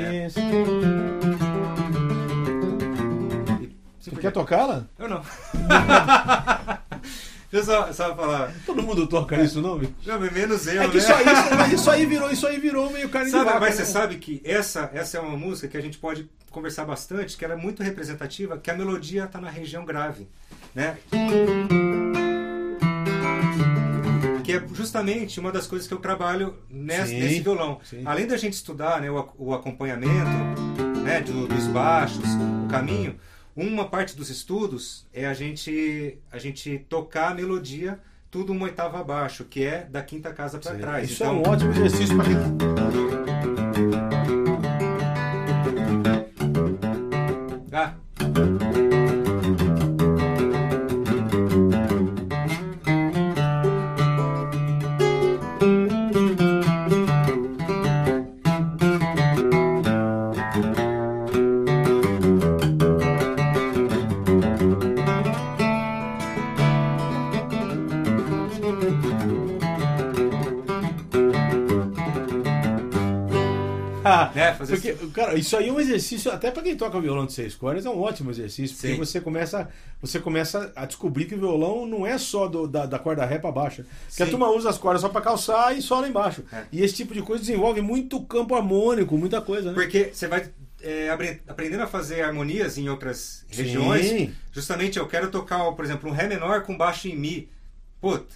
É. 0.00 0.28
Você 3.98 4.10
quer 4.20 4.30
tocá-la? 4.30 4.86
Eu 4.96 5.08
não. 5.08 5.20
Deixa 7.50 7.72
eu 7.72 7.76
só, 7.84 7.92
só 7.92 8.14
falar. 8.14 8.54
Todo 8.64 8.82
mundo 8.82 9.06
toca 9.08 9.40
isso, 9.42 9.60
não? 9.60 9.80
Não, 10.06 10.20
menos 10.32 10.66
eu, 10.68 10.82
é 10.82 10.88
que 10.88 10.94
né? 10.94 10.98
Isso 10.98 11.12
aí, 11.12 11.24
mas 11.56 11.72
isso 11.72 11.90
aí 11.90 12.06
virou, 12.06 12.30
isso 12.30 12.46
aí 12.46 12.58
virou 12.58 12.90
meio 12.90 13.08
carne 13.08 13.30
sabe, 13.30 13.44
de 13.44 13.48
vaca, 13.48 13.60
Mas 13.60 13.78
né? 13.78 13.84
você 13.84 13.92
sabe 13.92 14.16
que 14.16 14.40
essa, 14.44 14.90
essa 14.94 15.18
é 15.18 15.20
uma 15.20 15.36
música 15.36 15.66
que 15.68 15.76
a 15.76 15.80
gente 15.80 15.98
pode 15.98 16.28
conversar 16.50 16.84
bastante, 16.84 17.36
que 17.36 17.44
ela 17.44 17.54
é 17.54 17.56
muito 17.56 17.82
representativa, 17.82 18.58
que 18.58 18.70
a 18.70 18.74
melodia 18.74 19.24
está 19.24 19.40
na 19.40 19.50
região 19.50 19.84
grave, 19.84 20.28
né? 20.72 20.96
Que 24.58 24.64
é 24.64 24.74
justamente 24.74 25.40
uma 25.40 25.50
das 25.50 25.66
coisas 25.66 25.88
que 25.88 25.94
eu 25.94 25.98
trabalho 25.98 26.56
nesse, 26.68 27.08
sim, 27.08 27.20
nesse 27.20 27.40
violão. 27.40 27.80
Sim. 27.82 28.02
Além 28.04 28.26
da 28.26 28.36
gente 28.36 28.54
estudar 28.54 29.00
né, 29.00 29.10
o, 29.10 29.28
o 29.38 29.54
acompanhamento 29.54 30.30
né, 31.02 31.20
do, 31.20 31.46
dos 31.46 31.66
baixos, 31.68 32.24
o 32.64 32.68
caminho, 32.68 33.16
uma 33.56 33.88
parte 33.88 34.16
dos 34.16 34.30
estudos 34.30 35.06
é 35.12 35.26
a 35.26 35.34
gente, 35.34 36.18
a 36.30 36.38
gente 36.38 36.78
tocar 36.88 37.32
a 37.32 37.34
melodia 37.34 38.00
tudo 38.30 38.52
uma 38.52 38.64
oitava 38.64 38.98
abaixo, 38.98 39.44
que 39.44 39.62
é 39.64 39.84
da 39.84 40.02
quinta 40.02 40.32
casa 40.32 40.58
para 40.58 40.74
trás. 40.74 41.08
Isso 41.08 41.22
então, 41.22 41.36
é 41.36 41.38
um 41.38 41.52
ótimo 41.52 41.70
exercício 41.70 42.16
para 42.16 42.26
Ah. 47.76 47.94
Fazer 74.52 74.74
porque, 74.74 74.90
assim. 74.90 75.10
Cara, 75.10 75.34
isso 75.38 75.56
aí 75.56 75.68
é 75.68 75.72
um 75.72 75.80
exercício, 75.80 76.30
até 76.30 76.50
para 76.50 76.62
quem 76.62 76.76
toca 76.76 77.00
violão 77.00 77.24
de 77.24 77.32
seis 77.32 77.54
cordas, 77.54 77.86
é 77.86 77.90
um 77.90 78.00
ótimo 78.00 78.30
exercício, 78.30 78.76
porque 78.76 78.92
Sim. 78.92 78.98
você 78.98 79.20
começa, 79.20 79.68
você 80.00 80.20
começa 80.20 80.72
a 80.76 80.84
descobrir 80.84 81.24
que 81.24 81.34
o 81.34 81.38
violão 81.38 81.86
não 81.86 82.06
é 82.06 82.18
só 82.18 82.46
do, 82.46 82.66
da, 82.66 82.84
da 82.86 82.98
corda 82.98 83.24
ré 83.24 83.38
para 83.38 83.50
baixa. 83.52 83.86
Porque 84.08 84.22
a 84.22 84.26
turma 84.26 84.50
usa 84.50 84.70
as 84.70 84.78
cordas 84.78 85.00
só 85.00 85.08
para 85.08 85.20
calçar 85.20 85.76
e 85.76 85.80
só 85.80 86.00
lá 86.00 86.08
embaixo. 86.08 86.44
É. 86.52 86.64
E 86.72 86.82
esse 86.82 86.94
tipo 86.94 87.14
de 87.14 87.22
coisa 87.22 87.42
desenvolve 87.42 87.80
muito 87.80 88.20
campo 88.22 88.54
harmônico, 88.54 89.16
muita 89.16 89.40
coisa, 89.40 89.70
né? 89.70 89.74
Porque 89.74 90.10
você 90.12 90.28
vai 90.28 90.48
é, 90.84 91.08
aprendendo 91.48 91.82
a 91.82 91.86
fazer 91.86 92.20
harmonias 92.20 92.76
em 92.76 92.88
outras 92.88 93.44
regiões. 93.48 94.06
Sim. 94.06 94.34
Justamente 94.52 94.98
eu 94.98 95.08
quero 95.08 95.30
tocar, 95.30 95.72
por 95.72 95.84
exemplo, 95.84 96.10
um 96.10 96.12
Ré 96.12 96.26
menor 96.28 96.62
com 96.62 96.76
baixo 96.76 97.08
em 97.08 97.16
Mi. 97.16 97.48
Puta, 98.00 98.26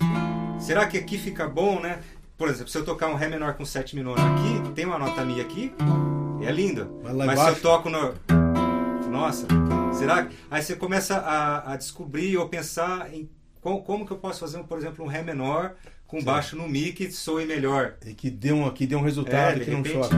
será 0.58 0.86
que 0.86 0.96
aqui 0.96 1.18
fica 1.18 1.46
bom, 1.46 1.78
né? 1.78 2.00
Por 2.38 2.48
exemplo, 2.48 2.68
se 2.68 2.79
eu 2.79 2.85
tocar 2.85 3.09
um 3.09 3.16
Ré 3.16 3.27
menor 3.27 3.55
com 3.55 3.64
sétima 3.64 4.01
nono 4.01 4.22
aqui, 4.22 4.72
tem 4.72 4.87
uma 4.87 4.96
nota 4.96 5.24
Mi 5.24 5.40
aqui, 5.40 5.72
é 6.40 6.53
lindo. 6.53 7.01
Mas, 7.03 7.12
Mas 7.16 7.40
se 7.40 7.48
eu 7.48 7.61
toco 7.61 7.90
no. 7.90 8.14
Nossa, 9.11 9.44
será 9.92 10.24
que. 10.24 10.37
Aí 10.48 10.62
você 10.62 10.77
começa 10.77 11.16
a, 11.16 11.72
a 11.72 11.77
descobrir 11.77 12.37
ou 12.37 12.48
pensar 12.48 13.12
em 13.12 13.29
como, 13.61 13.83
como, 13.83 14.07
que 14.07 14.12
eu 14.12 14.18
posso 14.18 14.38
fazer, 14.38 14.62
por 14.62 14.79
exemplo, 14.79 15.05
um 15.05 15.09
Ré 15.09 15.20
menor 15.20 15.74
com 16.07 16.20
Sim. 16.20 16.24
baixo 16.24 16.57
no 16.57 16.68
Mi 16.68 16.92
que 16.92 17.11
soe 17.11 17.44
melhor. 17.44 17.96
E 18.07 18.14
que 18.14 18.31
dê 18.31 18.53
um, 18.53 18.70
que 18.70 18.87
dê 18.87 18.94
um 18.94 19.03
resultado 19.03 19.61
é, 19.61 19.64
que 19.64 19.70
repente, 19.70 19.94
não 19.94 20.05
choque. 20.05 20.14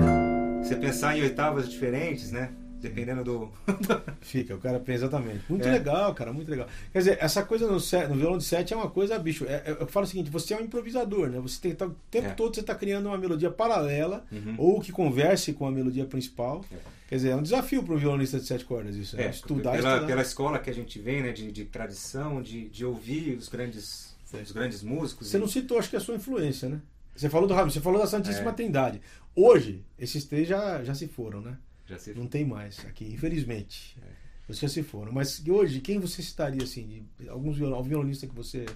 Você 0.62 0.76
pensar 0.76 1.16
em 1.16 1.22
oitavas 1.22 1.70
diferentes, 1.70 2.30
né? 2.30 2.50
Dependendo 2.80 3.22
do. 3.22 3.52
Fica, 4.20 4.54
o 4.54 4.58
cara 4.58 4.80
pensa 4.80 5.04
exatamente. 5.04 5.44
Muito 5.48 5.66
É. 5.66 5.70
legal, 5.72 6.14
cara, 6.14 6.32
muito 6.32 6.50
legal. 6.50 6.66
Quer 6.92 6.98
dizer, 6.98 7.18
essa 7.20 7.42
coisa 7.44 7.66
no, 7.70 7.78
set, 7.80 8.08
no 8.08 8.14
violão 8.16 8.38
de 8.38 8.44
sete 8.44 8.72
é 8.72 8.76
uma 8.76 8.90
coisa, 8.90 9.18
bicho. 9.18 9.44
é- 9.46 9.62
é- 9.66 9.76
eu 9.80 9.86
falo 9.86 10.04
o 10.04 10.08
seguinte: 10.08 10.30
você 10.30 10.54
é 10.54 10.56
um 10.58 10.62
improvisador, 10.62 11.28
né? 11.28 11.38
Você 11.40 11.60
tem 11.60 11.74
tá- 11.74 11.86
o 11.86 11.94
tempo 12.10 12.28
É. 12.28 12.30
todo 12.34 12.54
você 12.54 12.60
está 12.60 12.74
criando 12.74 13.06
uma 13.06 13.18
melodia 13.18 13.50
paralela 13.50 14.24
Uhum. 14.32 14.54
ou 14.58 14.80
que 14.80 14.90
converse 14.92 15.52
com 15.52 15.66
a 15.66 15.70
melodia 15.70 16.04
principal. 16.04 16.64
É. 16.72 16.76
Quer 17.08 17.16
dizer, 17.16 17.28
é 17.30 17.36
um 17.36 17.42
desafio 17.42 17.82
para 17.82 17.94
um 17.94 17.98
violonista 17.98 18.38
de 18.38 18.46
sete 18.46 18.64
cordas 18.64 18.94
isso. 18.94 19.16
É, 19.18 19.24
É, 19.24 19.30
estudar, 19.30 19.72
pela, 19.72 19.88
estudar. 19.94 20.06
pela 20.06 20.22
escola 20.22 20.58
que 20.60 20.70
a 20.70 20.74
gente 20.74 20.98
vem, 21.00 21.22
né, 21.22 21.32
de, 21.32 21.50
de 21.50 21.64
tradição, 21.64 22.40
de, 22.40 22.68
de 22.68 22.84
ouvir 22.84 23.36
os 23.36 23.48
grandes, 23.48 24.14
os 24.32 24.52
grandes 24.52 24.82
músicos. 24.82 25.26
Você 25.28 25.36
e- 25.36 25.40
não 25.40 25.48
citou, 25.48 25.78
acho 25.78 25.90
que 25.90 25.96
a 25.96 26.00
sua 26.00 26.14
influência, 26.14 26.68
né? 26.68 26.80
Você 27.16 27.28
falou 27.28 27.48
do 27.48 27.52
Ramos, 27.52 27.74
você 27.74 27.80
falou 27.80 28.00
da 28.00 28.06
Santíssima. 28.06 28.52
Trindade. 28.52 29.00
Hoje, 29.34 29.84
esses 29.98 30.24
três 30.24 30.46
já, 30.48 30.82
já 30.84 30.94
se 30.94 31.08
foram, 31.08 31.40
né? 31.40 31.56
Já 31.90 31.98
se... 31.98 32.14
Não 32.14 32.26
tem 32.26 32.44
mais 32.44 32.78
aqui, 32.86 33.04
infelizmente. 33.12 33.96
É. 34.02 34.06
Eles 34.48 34.58
já 34.60 34.68
se 34.68 34.82
foram. 34.82 35.12
Mas 35.12 35.42
hoje, 35.46 35.80
quem 35.80 35.98
você 35.98 36.22
citaria, 36.22 36.62
assim, 36.64 37.04
de 37.18 37.28
alguns 37.28 37.56
violonista 37.56 38.26
que 38.26 38.34
você, 38.34 38.66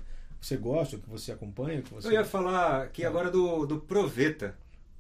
você 0.40 0.56
gosta, 0.56 0.98
que 0.98 1.08
você 1.08 1.32
acompanha? 1.32 1.82
Que 1.82 1.92
você... 1.92 2.08
Eu 2.08 2.12
ia 2.12 2.24
falar 2.24 2.82
aqui 2.82 3.04
agora 3.04 3.30
do, 3.30 3.66
do 3.66 3.80
Proveta. 3.80 4.54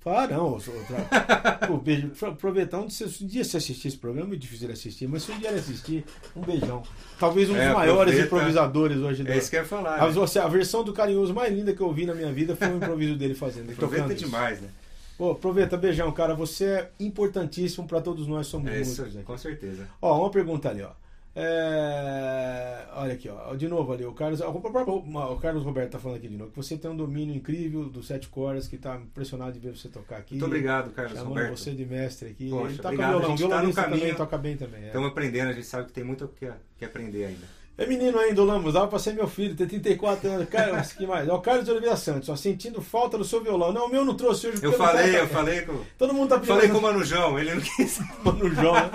Ah, 0.06 0.26
não. 0.26 0.58
Pô, 1.66 1.78
beijo. 1.78 2.08
Pro- 2.10 2.28
Aproveitar 2.28 2.78
um, 2.78 2.90
se 2.90 3.04
um 3.04 3.26
dia 3.26 3.42
você 3.42 3.56
assistir 3.56 3.88
esse 3.88 3.96
programa, 3.96 4.34
é 4.34 4.36
difícil 4.36 4.66
ele 4.66 4.74
assistir, 4.74 5.06
mas 5.08 5.22
se 5.22 5.32
um 5.32 5.38
dia 5.38 5.48
ele 5.48 5.60
assistir, 5.60 6.04
um 6.36 6.42
beijão. 6.42 6.82
Talvez 7.18 7.48
um 7.48 7.54
dos 7.54 7.62
É, 7.62 7.72
maiores 7.72 8.00
aproveita. 8.12 8.26
improvisadores 8.26 8.98
hoje. 8.98 9.22
do- 9.24 9.32
É 9.32 9.38
isso 9.38 9.48
que 9.48 9.56
eu 9.56 9.60
ia 9.60 9.66
falar. 9.66 9.98
a, 10.02 10.06
né? 10.10 10.40
a 10.42 10.48
versão 10.48 10.84
do 10.84 10.92
Carinhoso 10.92 11.32
mais 11.32 11.50
linda 11.54 11.72
que 11.74 11.80
eu 11.80 11.90
vi 11.92 12.04
na 12.04 12.14
minha 12.14 12.30
vida 12.32 12.54
foi 12.54 12.68
o 12.68 12.76
improviso 12.76 13.16
dele 13.16 13.34
fazendo. 13.34 13.74
Proveta 13.74 14.02
é 14.02 14.04
tocando 14.08 14.16
isso. 14.16 14.24
demais, 14.26 14.60
né? 14.60 14.68
Pô, 15.16 15.30
aproveita, 15.32 15.76
beijão, 15.76 16.10
cara. 16.12 16.34
Você 16.34 16.64
é 16.64 16.90
importantíssimo 16.98 17.86
pra 17.86 18.00
todos 18.00 18.26
nós, 18.26 18.46
somos 18.46 18.70
É 18.70 18.80
isso, 18.80 18.90
músicos. 19.02 19.16
aqui. 19.16 19.24
com 19.24 19.38
certeza. 19.38 19.88
Ó, 20.02 20.18
uma 20.20 20.30
pergunta 20.30 20.68
ali, 20.68 20.82
ó. 20.82 20.90
É, 21.36 22.86
Olha 22.96 23.14
aqui, 23.14 23.28
ó. 23.28 23.54
De 23.56 23.66
novo 23.68 23.92
ali, 23.92 24.04
o 24.04 24.12
Carlos. 24.12 24.40
O 24.40 25.36
Carlos 25.40 25.64
Roberto 25.64 25.92
tá 25.92 25.98
falando 25.98 26.18
aqui 26.18 26.28
de 26.28 26.36
novo. 26.36 26.50
Que 26.50 26.56
você 26.56 26.76
tem 26.76 26.90
um 26.90 26.96
domínio 26.96 27.34
incrível 27.34 27.88
dos 27.88 28.06
sete 28.06 28.28
cordas, 28.28 28.68
que 28.68 28.76
tá 28.78 28.96
impressionado 28.96 29.52
de 29.52 29.58
ver 29.58 29.76
você 29.76 29.88
tocar 29.88 30.18
aqui. 30.18 30.34
Muito 30.34 30.46
obrigado, 30.46 30.90
Carlos 30.92 31.12
Chamando 31.14 31.28
Roberto. 31.30 31.56
você 31.58 31.72
de 31.72 31.84
mestre 31.84 32.30
aqui. 32.30 32.50
Poxa, 32.50 32.66
Ele 32.68 32.76
toca 32.76 32.88
obrigado. 32.88 33.10
violão, 33.10 33.26
A 33.26 33.30
gente 33.30 33.38
tá 33.40 33.44
no 33.44 33.48
violonista 33.50 33.82
também 33.82 33.98
caminho. 34.00 34.16
toca 34.16 34.38
bem 34.38 34.56
também. 34.56 34.82
É. 34.84 34.86
Estamos 34.86 35.08
aprendendo, 35.08 35.48
a 35.48 35.52
gente 35.52 35.66
sabe 35.66 35.86
que 35.86 35.92
tem 35.92 36.04
muito 36.04 36.24
o 36.24 36.28
que, 36.28 36.50
que 36.78 36.84
aprender 36.84 37.24
ainda. 37.24 37.46
É 37.76 37.84
menino 37.86 38.16
ainda, 38.20 38.40
o 38.40 38.44
Lamos, 38.44 38.74
dava 38.74 38.86
pra 38.86 39.00
ser 39.00 39.14
meu 39.14 39.26
filho, 39.26 39.56
tem 39.56 39.66
34 39.66 40.30
anos. 40.30 40.48
Cara, 40.48 40.80
que 40.82 41.04
mais? 41.04 41.28
É 41.28 41.32
o 41.32 41.40
Carlos 41.40 41.64
de 41.64 41.72
Oliveira 41.72 41.96
Santos, 41.96 42.28
ó, 42.28 42.36
sentindo 42.36 42.80
falta 42.80 43.18
do 43.18 43.24
seu 43.24 43.42
violão. 43.42 43.72
Não, 43.72 43.86
o 43.86 43.90
meu 43.90 44.04
não 44.04 44.14
trouxe 44.14 44.46
hoje. 44.46 44.62
Eu 44.62 44.74
falei, 44.74 45.18
eu 45.18 45.26
falei 45.26 45.62
com, 45.62 45.80
Todo 45.98 46.14
mundo 46.14 46.28
tá 46.28 46.36
pedindo. 46.38 46.54
falei 46.54 46.68
com 46.70 46.78
o 46.78 46.82
Mano 46.82 47.04
João, 47.04 47.36
ele 47.36 47.52
não 47.52 47.60
quis. 47.60 47.98
Mano 48.22 48.48
João, 48.54 48.74
né? 48.74 48.90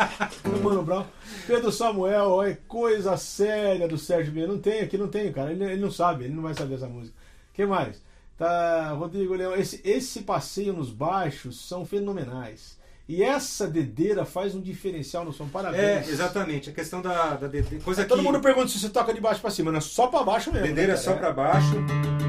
O 0.45 0.63
Mano 0.63 0.81
Brown. 0.83 1.05
Pedro 1.45 1.73
Samuel, 1.73 2.41
é 2.41 2.57
coisa 2.69 3.17
séria 3.17 3.85
do 3.85 3.97
Sérgio 3.97 4.31
B. 4.31 4.47
Não 4.47 4.57
tem, 4.57 4.79
aqui 4.79 4.97
não 4.97 5.09
tem, 5.09 5.29
cara. 5.33 5.51
Ele, 5.51 5.63
ele 5.65 5.81
não 5.81 5.91
sabe, 5.91 6.23
ele 6.23 6.33
não 6.33 6.43
vai 6.43 6.53
saber 6.53 6.75
essa 6.75 6.87
música. 6.87 7.15
que 7.53 7.65
mais? 7.65 8.01
Tá, 8.37 8.91
Rodrigo 8.93 9.33
Leão, 9.33 9.53
esse, 9.55 9.81
esse 9.83 10.21
passeio 10.21 10.71
nos 10.71 10.89
baixos 10.89 11.67
são 11.67 11.85
fenomenais. 11.85 12.78
E 13.11 13.23
essa 13.23 13.67
dedeira 13.67 14.23
faz 14.23 14.53
um 14.53 14.61
diferencial 14.61 15.25
no 15.25 15.33
som. 15.33 15.45
É, 15.45 15.47
Parabéns. 15.47 16.07
exatamente. 16.09 16.69
A 16.69 16.73
questão 16.73 17.01
da, 17.01 17.33
da 17.37 17.47
DD, 17.47 17.79
coisa 17.79 18.05
Todo 18.05 18.19
que 18.19 18.23
mundo 18.23 18.39
pergunta 18.39 18.67
se 18.67 18.77
você 18.79 18.87
toca 18.87 19.11
de 19.11 19.19
baixo 19.19 19.41
pra 19.41 19.49
cima, 19.49 19.71
não 19.71 19.79
é 19.79 19.81
só 19.81 20.05
pra 20.05 20.21
baixo 20.23 20.51
mesmo. 20.53 20.67
dedeira 20.67 20.91
é 20.93 20.95
né, 20.95 21.01
só 21.01 21.15
cara? 21.15 21.33
pra 21.33 21.45
baixo. 21.45 21.73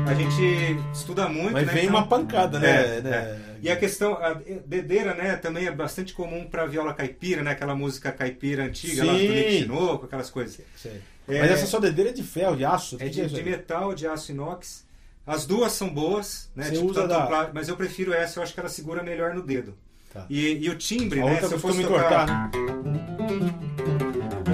A 0.08 0.14
gente 0.14 0.80
estuda 0.94 1.28
muito, 1.28 1.52
Mas 1.52 1.66
né? 1.66 1.72
vem 1.74 1.84
então- 1.84 1.96
uma 1.98 2.06
pancada, 2.06 2.58
né? 2.58 2.96
É, 2.96 3.00
né? 3.02 3.10
é. 3.10 3.38
E 3.62 3.70
a 3.70 3.76
questão, 3.76 4.14
a 4.14 4.32
dedeira, 4.64 5.12
né, 5.14 5.36
também 5.36 5.66
é 5.66 5.70
bastante 5.70 6.14
comum 6.14 6.46
pra 6.46 6.64
viola 6.64 6.94
caipira, 6.94 7.42
né? 7.42 7.50
Aquela 7.50 7.74
música 7.74 8.10
caipira 8.10 8.64
antiga, 8.64 9.04
lá 9.04 9.12
do 9.12 9.18
Sim. 9.18 9.50
Chinoco, 9.60 10.06
aquelas 10.06 10.30
coisas. 10.30 10.62
Sei. 10.76 11.02
É, 11.28 11.40
Mas 11.40 11.50
essa 11.50 11.66
só 11.66 11.78
dedeira 11.78 12.08
é 12.08 12.12
de 12.14 12.22
ferro, 12.22 12.56
de 12.56 12.64
aço. 12.64 12.96
É 12.98 13.06
de, 13.08 13.26
de 13.26 13.36
aí? 13.36 13.44
metal, 13.44 13.94
de 13.94 14.06
aço 14.06 14.32
inox. 14.32 14.86
As 15.26 15.44
duas 15.44 15.72
são 15.72 15.90
boas, 15.90 16.50
né? 16.56 16.64
Você 16.64 16.72
tipo, 16.72 16.86
usa 16.86 17.06
da- 17.06 17.26
pla- 17.26 17.50
Mas 17.52 17.68
eu 17.68 17.76
prefiro 17.76 18.14
essa, 18.14 18.38
eu 18.38 18.42
acho 18.42 18.54
que 18.54 18.58
ela 18.60 18.68
segura 18.70 19.02
melhor 19.02 19.34
no 19.34 19.42
dedo. 19.42 19.76
Tá. 20.12 20.26
E, 20.28 20.64
e 20.64 20.68
o 20.68 20.76
timbre, 20.76 21.20
A 21.22 21.24
né? 21.26 21.40
Se 21.40 21.54
eu 21.54 21.58
fosse 21.60 21.82
tocar, 21.84 22.26
né? 22.26 22.50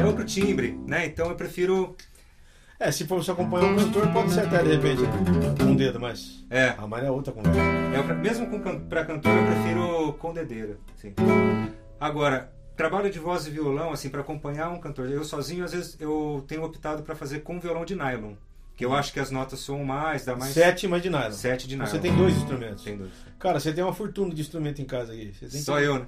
é 0.00 0.04
outro 0.04 0.24
timbre, 0.24 0.78
né? 0.86 1.06
Então 1.06 1.28
eu 1.30 1.34
prefiro. 1.34 1.96
É, 2.78 2.92
se 2.92 3.06
for 3.06 3.22
você 3.24 3.30
acompanhar 3.30 3.70
um 3.72 3.76
cantor, 3.76 4.06
pode 4.12 4.32
ser 4.32 4.40
até 4.40 4.62
de 4.62 4.76
repente 4.76 5.00
com 5.58 5.64
um 5.64 5.76
dedo, 5.76 5.98
mas. 5.98 6.44
É, 6.50 6.74
Ah, 6.76 6.86
mas 6.86 7.04
é 7.04 7.10
outra 7.10 7.32
conversa. 7.32 7.58
é 7.58 8.14
mesmo 8.14 8.48
com 8.50 8.60
can- 8.60 8.80
pra 8.80 9.04
cantor, 9.04 9.32
eu 9.32 9.46
prefiro 9.46 10.12
com 10.18 10.34
dedeira. 10.34 10.76
Assim. 10.94 11.14
Agora, 11.98 12.52
trabalho 12.76 13.10
de 13.10 13.18
voz 13.18 13.46
e 13.46 13.50
violão, 13.50 13.92
assim, 13.92 14.10
para 14.10 14.20
acompanhar 14.20 14.68
um 14.68 14.78
cantor. 14.78 15.08
Eu 15.10 15.24
sozinho, 15.24 15.64
às 15.64 15.72
vezes, 15.72 15.96
eu 15.98 16.44
tenho 16.46 16.62
optado 16.64 17.02
para 17.02 17.14
fazer 17.14 17.40
com 17.40 17.58
violão 17.58 17.86
de 17.86 17.94
nylon. 17.96 18.34
Que 18.76 18.84
eu 18.84 18.92
acho 18.92 19.12
que 19.12 19.18
as 19.18 19.30
notas 19.30 19.60
soam 19.60 19.82
mais, 19.84 20.24
dá 20.24 20.36
mais. 20.36 20.52
Sete, 20.52 20.86
mas 20.86 21.02
de 21.02 21.08
nylon. 21.08 21.32
Sete 21.32 21.66
de 21.66 21.76
nylon. 21.76 21.90
Você 21.90 21.98
tem 21.98 22.14
dois 22.14 22.36
instrumentos. 22.36 22.84
Tem 22.84 22.96
dois. 22.96 23.10
Cara, 23.38 23.58
você 23.58 23.72
tem 23.72 23.82
uma 23.82 23.94
fortuna 23.94 24.34
de 24.34 24.40
instrumento 24.42 24.82
em 24.82 24.84
casa 24.84 25.12
aí. 25.12 25.32
Só 25.48 25.78
que... 25.78 25.84
eu, 25.84 25.98
né? 26.00 26.06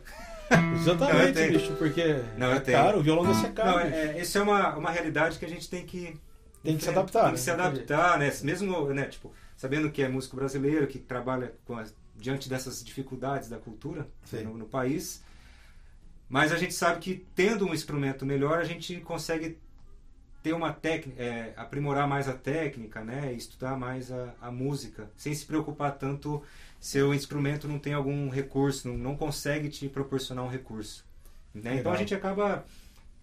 Não, 0.50 0.74
Exatamente, 0.76 1.32
tenho. 1.34 1.52
bicho, 1.58 1.72
porque. 1.76 2.22
Não, 2.36 2.48
eu 2.48 2.56
é 2.56 2.60
tenho. 2.60 2.78
caro, 2.78 2.98
o 2.98 3.02
violão 3.02 3.26
desse 3.26 3.46
é 3.46 3.50
caro. 3.50 3.70
Não, 3.70 3.80
é, 3.80 4.18
é, 4.18 4.20
isso 4.20 4.36
é 4.38 4.42
uma, 4.42 4.76
uma 4.76 4.90
realidade 4.90 5.38
que 5.38 5.44
a 5.44 5.48
gente 5.48 5.68
tem 5.68 5.84
que. 5.84 6.18
Tem 6.62 6.76
que 6.76 6.82
se 6.82 6.90
adaptar, 6.90 7.20
Tem 7.22 7.28
né? 7.30 7.34
que 7.34 7.40
se 7.40 7.50
adaptar, 7.50 8.18
né? 8.18 8.32
Mesmo, 8.42 8.92
né, 8.92 9.04
tipo, 9.04 9.32
sabendo 9.56 9.90
que 9.90 10.02
é 10.02 10.08
músico 10.08 10.36
brasileiro, 10.36 10.86
que 10.86 10.98
trabalha 10.98 11.54
com 11.64 11.76
as- 11.78 11.94
diante 12.16 12.48
dessas 12.48 12.82
dificuldades 12.84 13.48
da 13.48 13.58
cultura 13.58 14.08
no, 14.44 14.58
no 14.58 14.66
país. 14.66 15.22
Mas 16.28 16.52
a 16.52 16.56
gente 16.56 16.74
sabe 16.74 16.98
que 16.98 17.26
tendo 17.34 17.64
um 17.66 17.72
instrumento 17.72 18.26
melhor, 18.26 18.58
a 18.58 18.64
gente 18.64 18.96
consegue 19.00 19.58
ter 20.48 20.54
uma 20.54 20.72
técnica, 20.72 21.22
é, 21.22 21.52
aprimorar 21.56 22.08
mais 22.08 22.26
a 22.26 22.32
técnica, 22.32 23.04
né? 23.04 23.34
Estudar 23.34 23.76
mais 23.76 24.10
a, 24.10 24.32
a 24.40 24.50
música, 24.50 25.10
sem 25.14 25.34
se 25.34 25.44
preocupar 25.44 25.98
tanto 25.98 26.42
se 26.80 27.02
o 27.02 27.12
instrumento 27.12 27.68
não 27.68 27.78
tem 27.78 27.92
algum 27.92 28.30
recurso, 28.30 28.88
não, 28.88 28.96
não 28.96 29.16
consegue 29.16 29.68
te 29.68 29.88
proporcionar 29.90 30.42
um 30.44 30.48
recurso. 30.48 31.04
Né? 31.54 31.76
Então 31.76 31.92
a 31.92 31.96
gente 31.96 32.14
acaba 32.14 32.64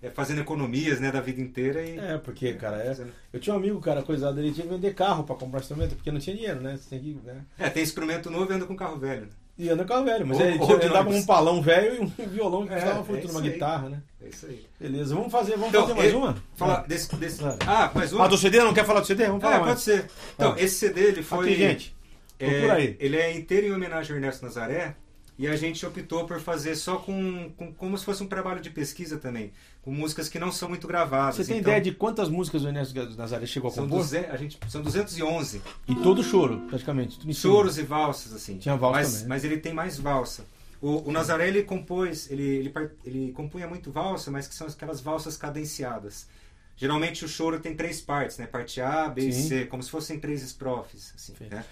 é, 0.04 0.12
fazendo 0.12 0.42
economias 0.42 1.00
né, 1.00 1.12
da 1.12 1.20
vida 1.20 1.42
inteira 1.42 1.82
e. 1.82 1.98
É, 1.98 2.18
porque, 2.20 2.54
cara, 2.54 2.78
é... 2.78 3.08
eu 3.34 3.40
tinha 3.40 3.56
um 3.56 3.58
amigo, 3.58 3.80
cara, 3.82 4.04
coisado, 4.04 4.40
ele 4.40 4.54
tinha 4.54 4.68
que 4.68 4.74
vender 4.74 4.94
carro 4.94 5.24
pra 5.24 5.36
comprar 5.36 5.62
instrumento, 5.62 5.96
porque 5.96 6.12
não 6.12 6.20
tinha 6.20 6.36
dinheiro, 6.36 6.62
né? 6.62 6.78
Você 6.78 6.90
tem 6.92 7.00
que. 7.00 7.20
Né? 7.26 7.42
É, 7.58 7.72
tem 7.72 7.82
instrumento 7.82 8.30
novo 8.30 8.52
e 8.52 8.56
anda 8.56 8.68
com 8.68 8.76
carro 8.76 9.00
velho. 9.00 9.24
né? 9.24 9.30
E 9.58 9.70
anda 9.70 9.86
carro 9.86 10.04
velho, 10.04 10.28
mas 10.28 10.38
ele, 10.40 10.60
ele 10.62 10.90
dava 10.90 11.10
um 11.10 11.26
palão 11.26 11.62
velho 11.62 11.96
e 11.96 12.00
um 12.02 12.08
violão 12.28 12.68
que 12.68 12.74
É, 12.74 12.76
custava 12.76 12.96
uma 12.96 13.02
é 13.02 13.06
fortuna, 13.06 13.24
isso 13.26 13.32
uma 13.38 13.42
guitarra, 13.42 13.90
né? 13.90 14.02
É 14.22 14.28
isso 14.28 14.46
aí. 14.48 14.66
Beleza, 14.80 15.16
vamos 15.16 15.32
fazer, 15.32 15.52
vamos 15.54 15.70
Então, 15.70 15.82
fazer 15.84 15.94
mais 15.94 16.12
eu- 16.12 16.18
uma? 16.20 16.36
Falar 16.56 16.80
Ah. 16.80 16.86
desse, 16.88 17.16
desse... 17.16 17.42
Ah, 17.66 17.90
mais 17.96 18.12
uma? 18.12 18.26
Ah, 18.26 18.28
do 18.28 18.38
CD? 18.38 18.60
Não 18.60 18.74
quer 18.74 18.84
falar 18.86 19.00
do 19.00 19.08
CD? 19.08 19.26
Vamos 19.28 19.42
falar 19.42 19.56
É, 19.56 19.60
mais. 19.60 19.70
pode 19.72 19.82
ser. 19.82 20.08
Então, 20.36 20.52
Ah. 20.58 20.62
esse 20.62 20.76
CD 20.76 21.02
ele 21.06 21.24
foi. 21.24 21.46
Aqui, 21.46 21.56
gente. 21.58 21.96
é, 22.38 22.70
aí. 22.70 22.98
Ele 23.00 23.16
é 23.16 23.32
inteiro 23.34 23.68
em 23.68 23.72
homenagem 23.72 24.12
ao 24.12 24.18
Ernesto 24.18 24.44
Nazaré. 24.44 24.96
E 25.38 25.48
a 25.48 25.56
gente 25.56 25.86
optou 25.86 26.26
por 26.26 26.40
fazer 26.40 26.76
só 26.76 26.96
com, 26.96 27.52
com 27.58 27.74
como 27.74 27.98
se 27.98 28.06
fosse 28.06 28.24
um 28.24 28.28
trabalho 28.28 28.62
de 28.62 28.70
pesquisa 28.70 29.18
também, 29.18 29.52
com 29.82 29.92
músicas 29.92 30.30
que 30.30 30.40
não 30.40 30.50
são 30.50 30.70
muito 30.70 30.88
gravadas. 30.88 31.36
Você 31.36 31.44
tem 31.44 31.58
então, 31.60 31.72
ideia 31.72 31.84
de 31.84 31.92
quantas 31.92 32.30
músicas 32.30 32.64
o 32.64 32.68
Ernesto 32.68 32.96
Nazaré 33.18 33.46
chegou 33.46 33.70
a 33.70 33.74
são, 33.74 33.84
compor? 33.84 34.00
200, 34.00 34.32
a 34.32 34.38
gente, 34.38 34.58
são 34.70 34.82
211 34.82 35.62
E 35.90 35.96
todo 35.96 36.24
choro, 36.24 36.62
praticamente. 36.70 37.34
Choros 37.34 37.78
e 37.78 37.84
valsas 37.84 38.34
assim. 38.34 38.58
Tinha 38.58 38.78
valsa 38.78 39.00
mas, 39.00 39.12
também. 39.12 39.28
mas 39.28 39.44
ele 39.44 39.58
tem 39.58 39.74
mais 39.74 39.98
valsa. 39.98 40.46
O, 40.82 41.10
o 41.10 41.12
Nazaré 41.12 41.48
ele 41.48 41.64
compôs, 41.64 42.30
ele, 42.32 42.44
ele, 42.44 42.74
ele 43.04 43.32
compunha 43.34 43.68
muito 43.68 43.92
valsa, 43.92 44.32
mas 44.32 44.48
que 44.48 44.56
são 44.56 44.68
aquelas 44.68 45.02
valsas 45.02 45.36
cadenciadas. 45.36 46.28
Geralmente 46.78 47.24
o 47.24 47.28
choro 47.28 47.60
tem 47.60 47.74
três 47.74 48.02
partes, 48.02 48.38
né? 48.38 48.46
Parte 48.46 48.82
A, 48.82 49.08
B 49.08 49.28
e. 49.28 49.34
C, 49.34 49.66
como 49.66 49.82
se 49.82 49.90
fossem 49.90 50.20
três 50.20 50.44
estrofes, 50.44 51.14
assim, 51.16 51.34
Sim. 51.38 51.48
né? 51.50 51.64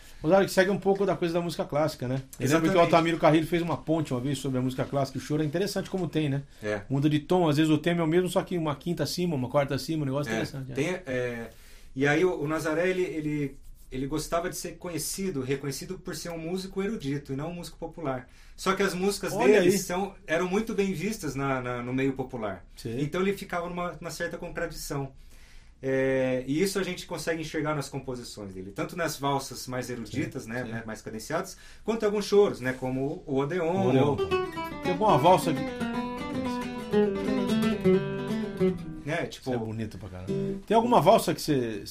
Que 0.45 0.47
segue 0.49 0.71
um 0.71 0.79
pouco 0.79 1.05
da 1.05 1.15
coisa 1.15 1.33
da 1.33 1.41
música 1.41 1.65
clássica, 1.65 2.07
né? 2.07 2.21
Eu 2.39 2.49
lembro 2.49 2.71
que 2.71 2.77
o. 2.77 2.79
Altamiro 2.79 3.17
Carrilho 3.17 3.45
fez 3.45 3.61
uma 3.61 3.75
ponte 3.75 4.13
uma 4.13 4.21
vez 4.21 4.37
sobre 4.37 4.59
a 4.59 4.61
música 4.61 4.85
clássica. 4.85 5.17
O 5.17 5.21
choro 5.21 5.43
é 5.43 5.45
interessante 5.45 5.89
como 5.89 6.07
tem, 6.07 6.29
né? 6.29 6.43
É. 6.61 6.81
Muda 6.89 7.09
de 7.09 7.19
tom, 7.19 7.49
às 7.49 7.57
vezes 7.57 7.69
o 7.69 7.77
tema 7.77 7.99
é 7.99 8.03
o 8.03 8.07
mesmo, 8.07 8.29
só 8.29 8.41
que 8.41 8.57
uma 8.57 8.75
quinta 8.75 9.03
acima, 9.03 9.35
uma 9.35 9.49
quarta 9.49 9.75
acima, 9.75 10.03
um 10.03 10.05
negócio 10.05 10.31
É, 10.31 10.35
interessante. 10.35 10.71
é. 10.71 10.75
tem, 10.75 11.01
e 11.95 12.07
aí 12.07 12.23
o, 12.23 12.41
o 12.41 12.47
Nazaré 12.47 12.89
ele, 12.89 13.03
ele, 13.03 13.57
ele 13.91 14.07
gostava 14.07 14.49
de 14.49 14.55
ser 14.55 14.77
conhecido, 14.77 15.41
reconhecido 15.41 15.99
por 15.99 16.15
ser 16.15 16.29
um 16.29 16.37
músico 16.37 16.81
erudito 16.81 17.33
e 17.33 17.35
não 17.35 17.49
um 17.49 17.55
músico 17.55 17.77
popular. 17.77 18.27
Só 18.55 18.73
que 18.75 18.83
as 18.83 18.93
músicas 18.93 19.33
Olha 19.33 19.59
dele 19.61 19.77
são, 19.77 20.13
eram 20.27 20.47
muito 20.47 20.73
bem 20.73 20.93
vistas 20.93 21.33
na, 21.35 21.59
na- 21.61 21.81
no 21.81 21.93
meio 21.93 22.13
popular. 22.13 22.63
Sim. 22.75 22.99
Então 23.01 23.21
ele 23.21 23.33
ficava 23.33 23.67
numa, 23.67 23.93
numa 23.99 24.11
certa 24.11 24.37
contradição. 24.37 25.11
É, 25.85 26.45
e 26.47 26.61
isso 26.61 26.79
a 26.79 26.83
gente 26.83 27.05
consegue 27.05 27.41
enxergar 27.41 27.75
nas 27.75 27.89
composições 27.89 28.53
dele, 28.53 28.71
tanto 28.71 28.95
nas 28.95 29.17
valsas 29.17 29.67
mais 29.67 29.89
eruditas, 29.89 30.43
Sim, 30.43 30.49
né, 30.49 30.63
sim. 30.63 30.71
né, 30.71 30.83
mais 30.85 31.01
cadenciadas, 31.01 31.57
quanto 31.83 32.05
alguns 32.05 32.23
choros, 32.23 32.61
né, 32.61 32.71
como 32.71 33.21
o 33.27 33.37
Odeon. 33.39 33.89
Odeon. 33.89 34.15
Tem 34.81 34.91
alguma 34.93 35.17
valsa 35.17 35.51
aqui. 35.51 35.59
né, 39.05 39.25
tipo, 39.25 39.49
Isso 39.49 39.53
é 39.53 39.57
bonito 39.65 39.97
pra 39.97 40.09
caramba. 40.09 40.31
Tem 40.65 40.75
alguma 40.75 41.01
valsa 41.01 41.33
que 41.33 41.41
você 41.41 41.83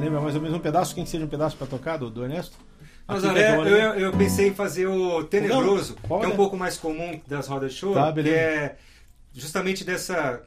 lembra 0.00 0.20
mais 0.20 0.34
ou 0.34 0.40
menos 0.42 0.56
um 0.56 0.60
pedaço? 0.60 0.94
Quem 0.94 1.04
que 1.04 1.10
seja 1.10 1.24
um 1.24 1.28
pedaço 1.28 1.56
pra 1.56 1.66
tocar 1.66 1.96
do, 1.96 2.10
do 2.10 2.24
Ernesto? 2.24 2.56
Né, 3.32 3.56
que 3.62 3.68
eu, 3.68 3.76
eu- 3.76 3.94
eu 3.94 4.12
pensei 4.12 4.48
em 4.48 4.54
fazer 4.54 4.86
o 4.86 5.24
Tenebroso, 5.24 5.96
Não, 6.08 6.20
que 6.20 6.26
é 6.26 6.28
um 6.28 6.36
pouco 6.36 6.56
mais 6.56 6.76
comum 6.76 7.20
das 7.26 7.46
rodas 7.48 7.72
de 7.72 7.78
show, 7.78 7.94
Tá, 7.94 8.12
que 8.12 8.28
é 8.30 8.76
justamente 9.32 9.84
dessa. 9.84 10.42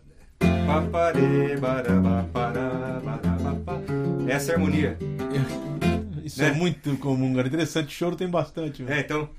Essa 4.28 4.53
harmonia. 4.53 4.97
Isso 6.24 6.41
Né? 6.41 6.49
é 6.49 6.51
muito 6.53 6.95
comum, 6.97 7.36
cara. 7.36 7.47
Interessante, 7.47 7.93
choro 7.93 8.16
tem 8.16 8.30
bastante. 8.30 8.82
né? 8.82 8.97
É, 8.97 8.99
então. 9.01 9.30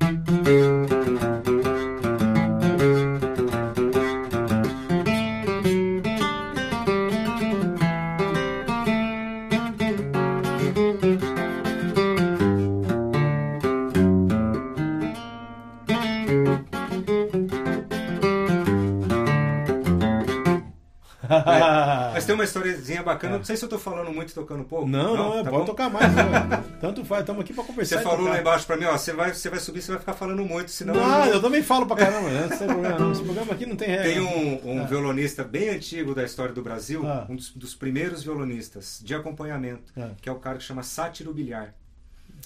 Tem 22.34 22.40
uma 22.40 22.44
historiazinha 22.44 23.02
bacana. 23.02 23.36
Não 23.38 23.44
sei 23.44 23.56
se 23.56 23.64
eu 23.64 23.68
tô 23.68 23.78
falando 23.78 24.12
muito 24.12 24.30
e 24.30 24.34
tocando 24.34 24.64
pouco. 24.64 24.88
Não, 24.88 25.16
não, 25.16 25.38
é, 25.38 25.44
tá 25.44 25.50
pode 25.50 25.60
bom? 25.62 25.64
tocar 25.64 25.88
mais. 25.88 26.12
né? 26.14 26.64
Tanto 26.80 27.04
faz, 27.04 27.20
estamos 27.20 27.42
aqui 27.42 27.52
pra 27.54 27.64
conversar. 27.64 27.98
Você 27.98 28.02
falou 28.02 28.28
lá 28.28 28.40
embaixo 28.40 28.66
pra 28.66 28.76
mim, 28.76 28.84
ó, 28.84 28.96
você 28.98 29.12
vai, 29.12 29.32
você 29.32 29.48
vai 29.48 29.60
subir, 29.60 29.80
você 29.82 29.92
vai 29.92 30.00
ficar 30.00 30.14
falando 30.14 30.44
muito, 30.44 30.70
senão. 30.70 30.94
Não, 30.94 31.26
eu 31.26 31.40
também 31.40 31.62
falo 31.62 31.86
pra 31.86 31.96
caramba, 31.96 32.28
né? 32.28 32.48
não 32.50 32.58
tem 32.58 32.66
problema 32.66 32.98
não. 32.98 33.12
Esse 33.12 33.22
programa 33.22 33.52
aqui 33.52 33.66
não 33.66 33.76
tem 33.76 33.88
regra. 33.88 34.04
Tem 34.04 34.20
um, 34.20 34.68
um 34.72 34.82
É. 34.82 34.86
violonista 34.86 35.44
bem 35.44 35.68
antigo 35.70 36.14
da 36.14 36.24
história 36.24 36.52
do 36.52 36.62
Brasil, 36.62 37.06
Ah. 37.06 37.26
um 37.28 37.36
dos, 37.36 37.50
dos 37.50 37.74
primeiros 37.74 38.22
violonistas 38.24 39.00
de 39.02 39.14
acompanhamento, 39.14 39.92
Ah. 39.96 40.10
que 40.20 40.28
é 40.28 40.32
o 40.32 40.36
cara 40.36 40.58
que 40.58 40.64
chama 40.64 40.82
Sátiro 40.82 41.32
Bilhar. 41.32 41.72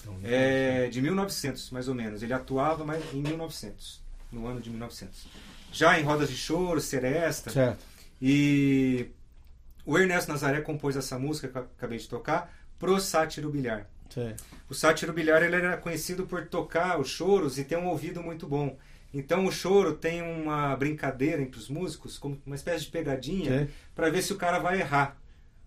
Então, 0.01 0.15
É 0.23 0.87
de 0.89 1.01
1900, 1.01 1.71
mais 1.71 1.87
ou 1.87 1.95
menos. 1.95 2.21
Ele 2.23 2.31
atuava 2.33 2.85
mais 2.85 3.03
em 3.13 3.21
1900, 3.21 4.01
no 4.31 4.47
ano 4.47 4.61
de 4.61 4.69
1900. 4.69 5.27
Já 5.73 5.99
em 5.99 6.03
rodas 6.03 6.29
de 6.29 6.35
choro, 6.37 6.79
seresta. 6.79 7.49
Certo. 7.51 7.79
E 8.21 9.07
o 9.85 9.97
Ernesto 9.97 10.31
Nazaré 10.31 10.61
compôs 10.61 10.95
essa 10.95 11.17
música 11.17 11.47
que 11.47 11.57
eu 11.57 11.61
acabei 11.77 11.97
de 11.97 12.07
tocar 12.07 12.53
pro 12.77 12.99
Sátiro 12.99 13.49
Bilhar. 13.49 13.87
certo. 14.09 14.43
O 14.69 14.73
Sátiro 14.73 15.11
Bilhar 15.13 15.41
ele 15.43 15.55
era 15.55 15.77
conhecido 15.77 16.25
por 16.27 16.45
tocar 16.47 16.99
os 16.99 17.09
choros 17.09 17.57
e 17.57 17.63
ter 17.63 17.77
um 17.77 17.87
ouvido 17.87 18.21
muito 18.21 18.47
bom. 18.47 18.77
Então 19.13 19.45
o 19.45 19.51
choro 19.51 19.93
tem 19.93 20.21
uma 20.21 20.75
brincadeira 20.75 21.41
entre 21.41 21.59
os 21.59 21.67
músicos, 21.67 22.17
como 22.19 22.39
uma 22.45 22.55
espécie 22.55 22.85
de 22.85 22.91
pegadinha, 22.91 23.65
Sim. 23.65 23.73
para 23.95 24.09
ver 24.11 24.21
se 24.21 24.31
o 24.31 24.35
cara 24.35 24.59
vai 24.59 24.79
errar. 24.79 25.17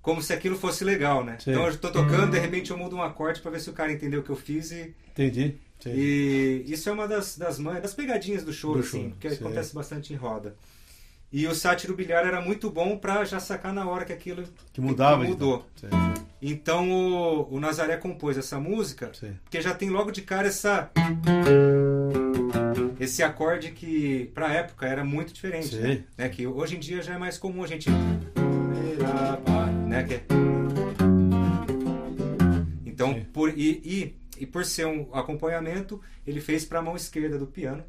Como 0.01 0.23
se 0.23 0.33
aquilo 0.33 0.57
fosse 0.57 0.85
legal, 0.85 1.25
né? 1.25 1.37
Sim. 1.41 1.51
Então 1.51 1.65
eu 1.65 1.71
estou 1.71 1.91
tocando, 1.91 2.31
de 2.31 2.39
repente 2.39 2.71
eu 2.71 2.79
mudo 2.79 2.97
um 2.97 3.03
acorde 3.03 3.41
para 3.41 3.51
ver 3.51 3.61
se 3.61 3.71
o 3.71 3.73
cara 3.73 3.93
entendeu 3.93 4.21
o 4.21 4.23
que 4.23 4.31
eu 4.31 4.37
fiz 4.37 4.71
e, 4.71 4.95
Entendi. 5.11 5.57
Sim. 5.81 5.91
e 5.93 6.65
isso 6.67 6.89
é 6.89 6.93
uma 6.93 7.07
das, 7.09 7.37
das, 7.37 7.59
das 7.59 7.95
pegadinhas 7.95 8.45
do 8.45 8.53
choro, 8.53 8.81
Do 8.81 8.85
assim, 8.87 9.03
choro, 9.09 9.17
que 9.21 9.31
sim. 9.31 9.37
acontece 9.37 9.75
bastante 9.75 10.13
em 10.13 10.17
roda. 10.17 10.57
E 11.33 11.47
o 11.47 11.55
sátiro 11.55 11.95
bilhar 11.95 12.27
era 12.27 12.41
muito 12.43 12.71
bom 12.71 12.97
para 12.99 13.25
já 13.25 13.41
sacar 13.41 13.73
na 13.73 13.89
hora 13.89 14.05
que 14.05 14.13
aquilo 14.13 14.45
Que 14.73 14.81
mudava. 14.83 15.23
que 15.25 15.31
mudou. 15.31 15.67
Então. 15.77 15.91
Sim, 15.91 16.23
Então 16.43 16.91
o, 16.91 17.55
o 17.55 17.61
Nazaré 17.61 17.97
compôs 17.97 18.37
essa 18.37 18.61
música 18.61 19.11
sim. 19.15 19.35
porque 19.45 19.61
já 19.63 19.73
tem 19.75 19.89
logo 19.89 20.11
de 20.11 20.21
cara 20.23 20.49
essa 20.49 20.91
esse 23.01 23.23
acorde 23.23 23.71
que 23.73 24.31
pra 24.35 24.53
época 24.53 24.87
era 24.87 25.03
muito 25.05 25.33
diferente, 25.33 25.69
Sim. 25.75 25.81
né? 25.81 26.05
É 26.19 26.29
que 26.29 26.47
hoje 26.47 26.77
em 26.77 26.79
dia 26.81 27.03
já 27.03 27.15
é 27.15 27.19
mais 27.19 27.39
comum 27.39 27.65
a 27.65 27.67
gente 27.67 27.89
né, 29.89 30.03
que 30.05 30.15
é- 30.15 30.25
Então, 32.87 33.15
Sim. 33.15 33.25
por 33.33 33.49
e, 33.59 33.81
e, 33.85 34.17
e 34.43 34.47
por 34.47 34.65
ser 34.65 34.87
um 34.87 35.09
acompanhamento, 35.13 36.01
ele 36.27 36.41
fez 36.41 36.65
para 36.65 36.79
a 36.79 36.83
mão 36.83 36.95
esquerda 36.95 37.39
do 37.39 37.47
piano, 37.47 37.83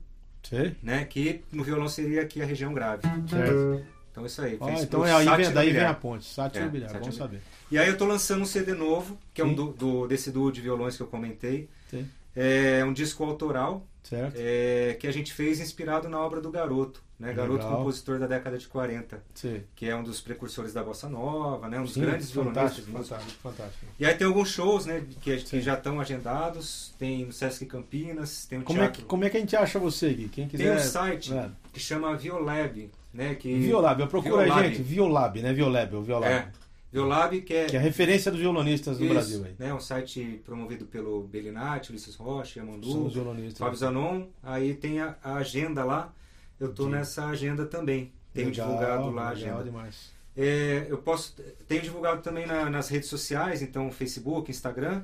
Sim. 0.44 0.76
né, 0.84 1.06
que 1.06 1.42
no 1.52 1.64
violão 1.64 1.88
seria 1.88 2.22
aqui 2.22 2.42
a 2.42 2.46
região 2.46 2.74
grave. 2.74 3.02
Certo. 3.30 3.84
Então 4.12 4.26
isso 4.28 4.42
aí, 4.44 4.58
Ah, 4.62 4.74
então 4.80 5.04
é 5.06 5.12
aí 5.12 5.26
vem, 5.38 5.52
daí 5.52 5.72
vem 5.72 5.82
a 5.86 5.94
ponte. 5.94 6.26
Sátiro 6.26 6.66
É, 6.66 6.68
bilhar, 6.70 6.90
Sátiro 6.92 7.06
bom 7.06 7.12
Bilhar. 7.12 7.28
saber. 7.28 7.42
E 7.72 7.78
aí 7.80 7.88
eu 7.88 7.98
tô 7.98 8.06
lançando 8.06 8.42
um 8.44 8.46
CD 8.46 8.74
novo, 8.76 9.18
que 9.34 9.42
é 9.42 9.44
um 9.46 9.56
do, 9.56 9.68
do- 9.74 10.08
desse 10.08 10.30
duo 10.32 10.52
de 10.52 10.62
violões 10.62 10.96
que 10.96 11.02
eu 11.02 11.08
comentei. 11.08 11.68
Sim. 11.90 12.08
É 12.36 12.84
um 12.86 12.92
disco 12.94 13.24
autoral 13.24 13.86
Certo? 14.04 14.34
é, 14.38 14.98
que 15.00 15.08
a 15.08 15.12
gente 15.14 15.32
fez 15.34 15.60
inspirado 15.60 16.10
na 16.10 16.20
obra 16.20 16.42
do 16.42 16.50
Garoto, 16.52 17.02
né? 17.20 17.32
Garoto, 17.32 17.64
Legal. 17.64 17.78
compositor 17.78 18.20
da 18.20 18.28
década 18.28 18.58
de 18.58 18.68
40, 18.68 19.22
Sim. 19.36 19.62
que 19.76 19.88
é 19.88 19.96
um 19.96 20.04
dos 20.04 20.20
precursores 20.20 20.74
da 20.74 20.84
bossa 20.84 21.08
nova, 21.08 21.70
né? 21.70 21.80
Um 21.80 21.84
dos 21.84 21.94
Sim, 21.94 22.02
grandes 22.02 22.30
violonistas. 22.32 22.64
fantástico, 22.86 22.92
músicos. 22.98 23.10
fantástico, 23.18 23.42
fantástico. 23.42 23.86
E 24.00 24.06
aí 24.06 24.14
tem 24.16 24.28
alguns 24.28 24.50
shows, 24.50 24.86
né? 24.86 25.04
Que, 25.22 25.38
que 25.38 25.62
já 25.62 25.76
estão 25.76 26.00
agendados. 26.02 26.94
Tem 27.00 27.26
no 27.26 27.32
Sesc 27.32 27.66
Campinas, 27.66 28.46
tem 28.46 28.60
o 28.60 28.64
Como 28.64 28.80
é, 28.80 28.82
teatro. 28.84 29.02
que, 29.02 29.08
como 29.08 29.24
é 29.24 29.30
que 29.30 29.38
a 29.38 29.40
gente 29.40 29.56
acha 29.56 29.80
você 29.80 30.08
aqui? 30.08 30.28
Quem 30.30 30.48
quiser. 30.48 30.64
Tem 30.64 30.74
um 30.76 30.80
site 30.80 31.34
É. 31.34 31.50
que 31.72 31.80
chama 31.80 32.16
Violab, 32.18 32.92
né? 33.14 33.36
Que 33.36 33.54
Violab, 33.60 34.02
eu 34.02 34.08
procuro 34.08 34.40
aí, 34.40 34.52
gente. 34.70 34.82
Violab, 34.82 35.42
né? 35.42 35.54
Violab, 35.54 35.96
o 35.96 36.02
Violab. 36.02 36.32
É, 36.34 36.48
Violab, 36.94 37.42
que 37.42 37.54
é 37.54 37.66
Que 37.66 37.76
é 37.76 37.80
a 37.80 37.82
referência 37.82 38.30
dos 38.32 38.40
violonistas 38.40 38.98
do 39.00 39.04
Isso, 39.04 39.14
Brasil 39.14 39.44
aí. 39.46 39.56
né? 39.58 39.74
Um 39.74 39.80
site 39.80 40.40
promovido 40.46 40.86
pelo 40.86 41.24
Belinati, 41.24 41.90
Ulisses 41.90 42.16
Rocha, 42.16 42.60
Yamandu. 42.60 43.10
Fábio 43.58 43.76
Zanon. 43.78 44.28
Aí 44.44 44.76
tem 44.76 45.00
a, 45.02 45.16
a 45.24 45.36
agenda 45.38 45.84
lá. 45.84 46.14
Eu 46.60 46.74
Sim. 46.76 46.90
nessa 46.90 47.26
agenda 47.26 47.66
também. 47.66 48.12
Tenho 48.32 48.50
Legal, 48.50 48.68
divulgado 48.68 49.10
lá 49.12 49.24
a 49.24 49.30
agenda. 49.30 49.64
demais. 49.64 50.12
É, 50.38 50.86
eu 50.90 50.98
posso 51.00 51.36
tenho 51.68 51.82
divulgado 51.82 52.22
também 52.22 52.46
na- 52.46 52.70
nas 52.70 52.90
redes 52.90 53.10
sociais, 53.10 53.62
então 53.62 53.92
Facebook, 53.92 54.50
Instagram. 54.50 55.04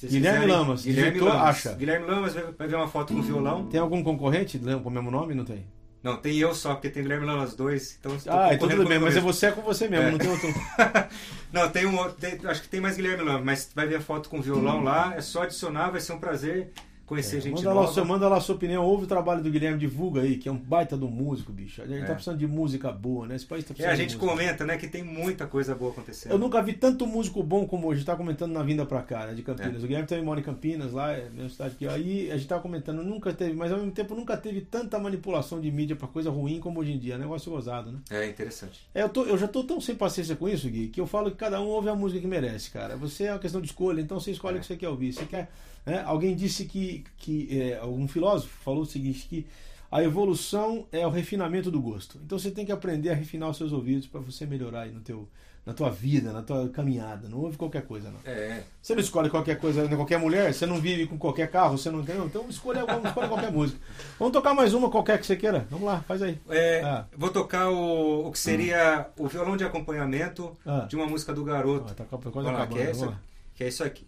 Guilherme 0.00 0.38
quiserem- 0.42 0.46
Lamas, 0.48 0.84
Guilherme 0.84 1.18
Lamas. 1.20 1.42
acha. 1.48 1.72
Guilherme 1.74 2.06
Lamas 2.06 2.34
vai, 2.34 2.44
vai 2.52 2.68
ver 2.68 2.76
uma 2.76 2.86
foto 2.88 3.12
com 3.12 3.20
violão. 3.22 3.66
Tem 3.66 3.80
algum 3.80 4.02
concorrente 4.04 4.56
com 4.58 4.88
o 4.88 4.90
mesmo 4.90 5.10
nome? 5.10 5.34
Não 5.34 5.44
tem? 5.44 5.66
Não, 6.02 6.16
tem 6.16 6.36
eu 6.38 6.54
só, 6.54 6.74
porque 6.74 6.88
tem 6.90 7.02
Guilherme 7.02 7.26
Lamas 7.26 7.54
dois. 7.54 7.96
Então 7.98 8.12
Ah, 8.28 8.54
então 8.54 8.68
tudo 8.68 8.86
bem, 8.86 8.98
mas 9.00 9.16
é 9.16 9.20
você 9.20 9.46
é 9.46 9.50
com 9.52 9.62
você 9.62 9.88
mesmo, 9.88 10.06
É. 10.06 10.10
não 10.12 10.18
tem 10.18 10.28
outro. 10.30 10.48
Não, 11.52 11.68
tem 11.70 11.86
um 11.86 12.10
tem- 12.12 12.38
acho 12.44 12.62
que 12.62 12.68
tem 12.68 12.80
mais 12.80 12.96
Guilherme 12.96 13.24
Lamas, 13.24 13.42
mas 13.44 13.70
vai 13.74 13.86
ver 13.86 13.96
a 13.96 14.00
foto 14.00 14.28
com 14.28 14.40
violão 14.40 14.82
lá. 14.84 15.14
É 15.16 15.20
só 15.20 15.42
adicionar, 15.42 15.90
vai 15.90 16.00
ser 16.00 16.12
um 16.12 16.18
prazer 16.20 16.70
conhecer 17.08 17.40
gente 17.40 17.54
manda, 17.56 17.74
nova. 17.74 17.86
lá, 17.86 17.92
seu- 17.92 18.04
manda 18.04 18.28
lá 18.28 18.36
a 18.36 18.40
sua 18.40 18.54
opinião, 18.54 18.84
ouve 18.84 19.04
o 19.04 19.06
trabalho 19.06 19.42
do 19.42 19.50
Guilherme, 19.50 19.78
divulga 19.78 20.20
aí, 20.20 20.36
que 20.36 20.48
é 20.48 20.52
um 20.52 20.56
baita 20.58 20.96
do 20.96 21.08
músico, 21.08 21.52
bicho. 21.52 21.80
A 21.82 21.86
gente 21.86 22.02
É. 22.02 22.04
tá 22.06 22.12
precisando 22.12 22.38
de 22.38 22.46
música 22.46 22.92
boa, 22.92 23.26
né? 23.26 23.34
Esse 23.36 23.46
país 23.46 23.64
tá 23.64 23.72
É, 23.72 23.74
precisando 23.74 23.92
a 23.92 23.96
de 23.96 24.02
gente 24.02 24.16
comenta, 24.16 24.64
né, 24.66 24.76
que 24.76 24.86
tem 24.86 25.02
muita 25.02 25.46
coisa 25.46 25.74
boa 25.74 25.90
acontecendo. 25.90 26.32
Eu 26.32 26.38
nunca 26.38 26.62
vi 26.62 26.74
tanto 26.74 27.06
músico 27.06 27.42
bom 27.42 27.66
como 27.66 27.88
hoje. 27.88 28.04
Tá 28.04 28.14
comentando 28.14 28.52
na 28.52 28.62
vinda 28.62 28.84
pra 28.86 29.02
cá, 29.02 29.26
né? 29.26 29.34
De 29.34 29.42
Campinas. 29.42 29.74
É. 29.74 29.78
O 29.78 29.88
Guilherme 29.88 30.06
também 30.06 30.24
mora 30.24 30.38
em 30.40 30.42
Campinas, 30.42 30.92
lá, 30.92 31.12
é 31.12 31.26
a 31.26 31.30
mesma 31.30 31.48
cidade 31.48 31.74
que. 31.76 31.86
Aí 31.88 32.30
a 32.30 32.36
gente 32.36 32.46
tava 32.48 32.60
comentando, 32.60 33.02
nunca 33.02 33.32
teve, 33.32 33.54
mas 33.54 33.72
ao 33.72 33.78
mesmo 33.78 33.92
tempo 33.92 34.14
nunca 34.14 34.36
teve 34.36 34.60
tanta 34.60 34.98
manipulação 34.98 35.60
de 35.60 35.70
mídia 35.70 35.96
pra 35.96 36.06
coisa 36.08 36.30
ruim 36.30 36.60
como 36.60 36.80
hoje 36.80 36.92
em 36.92 36.98
dia. 36.98 37.14
É 37.14 37.16
um 37.16 37.20
negócio 37.20 37.50
gozado, 37.50 37.90
né? 37.90 37.98
É 38.10 38.26
interessante. 38.28 38.80
É, 38.94 39.02
eu, 39.02 39.08
tô- 39.08 39.24
eu 39.24 39.38
já 39.38 39.48
tô 39.48 39.64
tão 39.64 39.80
sem 39.80 39.94
paciência 39.94 40.36
com 40.36 40.48
isso, 40.48 40.68
Gui, 40.68 40.88
que 40.88 41.00
eu 41.00 41.06
falo 41.06 41.30
que 41.30 41.36
cada 41.38 41.60
um 41.60 41.66
ouve 41.68 41.88
a 41.88 41.94
música 41.94 42.20
que 42.20 42.26
merece, 42.26 42.70
cara. 42.70 42.96
Você 42.96 43.24
é 43.24 43.32
uma 43.32 43.38
questão 43.38 43.60
de 43.60 43.66
escolha, 43.68 44.00
então 44.00 44.20
você 44.20 44.30
escolhe 44.30 44.56
É. 44.56 44.58
o 44.58 44.60
que 44.60 44.66
você 44.66 44.76
quer 44.76 44.88
ouvir. 44.88 45.12
Você 45.12 45.24
quer, 45.24 45.50
né? 45.86 46.02
Alguém 46.04 46.34
disse 46.34 46.64
que, 46.64 46.97
que 47.16 47.48
é, 47.60 47.78
algum 47.78 48.06
filósofo 48.08 48.52
falou 48.64 48.82
o 48.82 48.86
seguinte, 48.86 49.26
que 49.28 49.46
a 49.90 50.02
evolução 50.02 50.86
é 50.92 51.06
o 51.06 51.10
refinamento 51.10 51.70
do 51.70 51.80
gosto. 51.80 52.18
Então 52.24 52.38
você 52.38 52.50
tem 52.50 52.66
que 52.66 52.72
aprender 52.72 53.10
a 53.10 53.14
refinar 53.14 53.48
os 53.50 53.56
seus 53.56 53.72
ouvidos 53.72 54.06
para 54.06 54.20
você 54.20 54.44
melhorar 54.44 54.82
aí 54.82 54.92
no 54.92 55.00
teu, 55.00 55.26
na 55.64 55.72
tua 55.72 55.88
vida, 55.90 56.30
na 56.30 56.42
tua 56.42 56.68
caminhada. 56.68 57.26
Não 57.26 57.38
ouve 57.38 57.56
qualquer 57.56 57.82
coisa, 57.86 58.10
não. 58.10 58.18
É, 58.30 58.64
Você 58.82 58.94
não 58.94 59.00
escolhe 59.00 59.30
qualquer 59.30 59.58
coisa, 59.58 59.86
né, 59.88 59.96
qualquer 59.96 60.18
mulher, 60.18 60.52
você 60.52 60.66
não 60.66 60.78
vive 60.78 61.06
com 61.06 61.16
qualquer 61.16 61.50
carro, 61.50 61.78
você 61.78 61.90
não 61.90 62.04
tem. 62.04 62.16
Então 62.22 62.44
escolha, 62.50 62.80
escolher 62.80 63.28
qualquer 63.28 63.50
música. 63.50 63.80
Vamos 64.18 64.32
tocar 64.32 64.52
mais 64.52 64.74
uma 64.74 64.90
qualquer 64.90 65.18
que 65.18 65.26
você 65.26 65.36
queira. 65.36 65.66
Vamos 65.70 65.86
lá, 65.86 66.00
faz 66.02 66.20
aí. 66.22 66.38
É, 66.50 66.82
Ah. 66.82 67.06
Vou 67.16 67.30
tocar 67.30 67.70
o, 67.70 68.28
o 68.28 68.32
que 68.32 68.38
seria 68.38 69.08
o 69.16 69.26
violão 69.26 69.56
de 69.56 69.64
acompanhamento 69.64 70.54
Ah. 70.66 70.80
de 70.88 70.96
uma 70.96 71.06
música 71.06 71.32
do 71.32 71.42
Garoto. 71.44 71.86
Ah, 71.90 71.94
tá 71.94 72.04
quase 72.04 72.30
Vamos 72.30 72.52
lá, 72.52 72.66
que, 72.66 72.78
é 72.78 72.92
lá. 73.06 73.20
que 73.54 73.64
é 73.64 73.68
isso 73.68 73.82
aqui. 73.82 74.06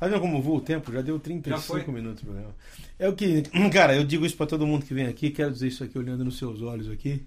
Tá 0.00 0.08
vendo 0.08 0.18
como 0.18 0.40
voa 0.40 0.56
o 0.56 0.60
tempo? 0.62 0.90
Já 0.90 1.02
deu 1.02 1.20
35 1.20 1.78
Já 1.78 1.92
minutos 1.92 2.22
o 2.22 2.24
programa. 2.24 2.54
É 2.98 3.06
o 3.06 3.12
que. 3.12 3.42
Cara, 3.70 3.94
eu 3.94 4.02
digo 4.02 4.24
isso 4.24 4.34
pra 4.34 4.46
todo 4.46 4.66
mundo 4.66 4.86
que 4.86 4.94
vem 4.94 5.06
aqui, 5.06 5.28
quero 5.28 5.52
dizer 5.52 5.68
isso 5.68 5.84
aqui 5.84 5.98
olhando 5.98 6.24
nos 6.24 6.38
seus 6.38 6.62
olhos 6.62 6.90
aqui. 6.90 7.26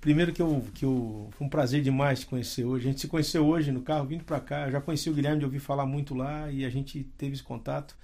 Primeiro 0.00 0.32
que 0.32 0.42
eu, 0.42 0.66
que 0.74 0.84
eu. 0.84 1.28
Foi 1.30 1.46
um 1.46 1.50
prazer 1.50 1.80
demais 1.82 2.18
te 2.20 2.26
conhecer 2.26 2.64
hoje. 2.64 2.88
A 2.88 2.90
gente 2.90 3.00
se 3.00 3.06
conheceu 3.06 3.46
hoje 3.46 3.70
no 3.70 3.82
carro, 3.82 4.06
vindo 4.06 4.24
pra 4.24 4.40
cá. 4.40 4.66
Eu 4.66 4.72
já 4.72 4.80
conheci 4.80 5.08
o 5.08 5.14
Guilherme 5.14 5.38
de 5.38 5.44
ouvir 5.44 5.60
falar 5.60 5.86
muito 5.86 6.12
lá 6.12 6.50
e 6.50 6.64
a 6.64 6.68
gente 6.68 7.04
teve 7.16 7.34
esse 7.34 7.44
contato. 7.44 7.96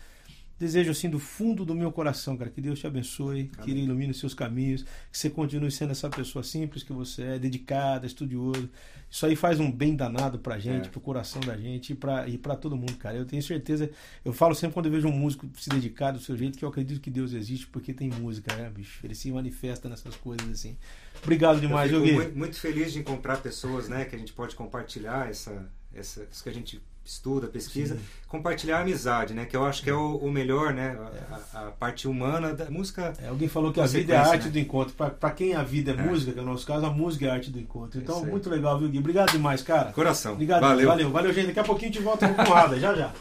Desejo 0.58 0.90
assim 0.90 1.10
do 1.10 1.18
fundo 1.18 1.66
do 1.66 1.74
meu 1.74 1.92
coração, 1.92 2.34
cara, 2.34 2.48
que 2.50 2.62
Deus 2.62 2.78
te 2.78 2.86
abençoe, 2.86 3.50
que 3.62 3.70
Ele 3.70 3.82
ilumine 3.82 4.10
os 4.10 4.18
seus 4.18 4.32
caminhos, 4.32 4.84
que 5.12 5.18
você 5.18 5.28
continue 5.28 5.70
sendo 5.70 5.90
essa 5.90 6.08
pessoa 6.08 6.42
simples 6.42 6.82
que 6.82 6.94
você 6.94 7.22
é, 7.22 7.38
dedicada, 7.38 8.06
estudioso. 8.06 8.70
Isso 9.10 9.26
aí 9.26 9.36
faz 9.36 9.60
um 9.60 9.70
bem 9.70 9.94
danado 9.94 10.38
pra 10.38 10.58
gente, 10.58 10.86
É. 10.86 10.88
pro 10.88 10.98
coração 10.98 11.42
da 11.42 11.56
gente 11.58 11.92
e 11.92 11.94
pra, 11.94 12.26
e 12.26 12.38
pra 12.38 12.56
todo 12.56 12.74
mundo, 12.74 12.96
cara. 12.96 13.16
Eu 13.18 13.26
tenho 13.26 13.42
certeza, 13.42 13.90
eu 14.24 14.32
falo 14.32 14.54
sempre 14.54 14.72
quando 14.72 14.86
eu 14.86 14.92
vejo 14.92 15.06
um 15.08 15.12
músico 15.12 15.46
se 15.58 15.68
dedicar 15.68 16.12
do 16.12 16.18
seu 16.20 16.34
jeito, 16.36 16.58
que 16.58 16.64
eu 16.64 16.70
acredito 16.70 17.02
que 17.02 17.10
Deus 17.10 17.34
existe 17.34 17.66
porque 17.66 17.92
tem 17.92 18.08
música, 18.08 18.56
né, 18.56 18.70
bicho? 18.74 19.04
Ele 19.04 19.14
se 19.14 19.30
manifesta 19.30 19.90
nessas 19.90 20.16
coisas 20.16 20.48
assim. 20.50 20.74
Obrigado 21.22 21.60
demais, 21.60 21.92
eu 21.92 22.02
fico 22.02 22.14
muito, 22.14 22.38
muito 22.38 22.56
feliz 22.58 22.92
de 22.94 23.00
encontrar 23.00 23.42
pessoas, 23.42 23.88
né, 23.90 24.06
que 24.06 24.16
a 24.16 24.18
gente 24.18 24.32
pode 24.32 24.54
compartilhar 24.56 25.28
essa, 25.28 25.68
essa, 25.94 26.26
isso 26.32 26.42
que 26.42 26.48
a 26.48 26.54
gente 26.54 26.80
estuda, 27.06 27.46
pesquisa, 27.46 27.94
Sim. 27.94 28.00
compartilhar 28.28 28.78
a 28.78 28.80
amizade, 28.82 29.32
né, 29.32 29.44
que 29.44 29.56
eu 29.56 29.64
acho 29.64 29.82
que 29.82 29.88
é 29.90 29.94
o, 29.94 30.16
o 30.16 30.30
melhor, 30.30 30.74
né, 30.74 30.96
a, 31.54 31.58
a- 31.58 31.68
a 31.68 31.70
parte 31.70 32.06
humana 32.08 32.52
da 32.52 32.68
música. 32.70 33.12
É, 33.22 33.28
alguém 33.28 33.48
falou 33.48 33.72
que 33.72 33.80
a 33.80 33.86
vida 33.86 34.12
é 34.14 34.16
a 34.16 34.26
arte 34.26 34.46
né? 34.46 34.50
do 34.50 34.58
encontro. 34.58 34.94
Pra 34.94 35.30
quem 35.30 35.54
a 35.54 35.62
vida 35.62 35.92
é, 35.92 35.94
É. 35.94 36.02
música, 36.02 36.32
que 36.32 36.38
é 36.38 36.42
o 36.42 36.44
nosso 36.46 36.66
caso, 36.66 36.84
a 36.84 36.90
música 36.90 37.26
é 37.26 37.30
a 37.30 37.34
arte 37.34 37.50
do 37.50 37.58
encontro. 37.60 37.98
É 37.98 38.02
Então, 38.02 38.24
muito 38.26 38.50
legal, 38.50 38.78
viu, 38.78 38.88
Gui? 38.88 38.98
Obrigado 38.98 39.30
demais, 39.30 39.62
cara. 39.62 39.92
Coração. 39.92 40.32
Obrigado, 40.32 40.60
Valeu. 40.60 40.88
valeu, 40.88 41.10
valeu, 41.10 41.32
gente. 41.32 41.46
Daqui 41.46 41.60
a 41.60 41.64
pouquinho 41.64 41.90
a 41.90 41.94
gente 41.94 42.02
volta 42.02 42.28
com 42.28 42.42
o 42.50 42.54
Ada. 42.54 42.78
Já, 42.78 42.94
já. 42.94 43.12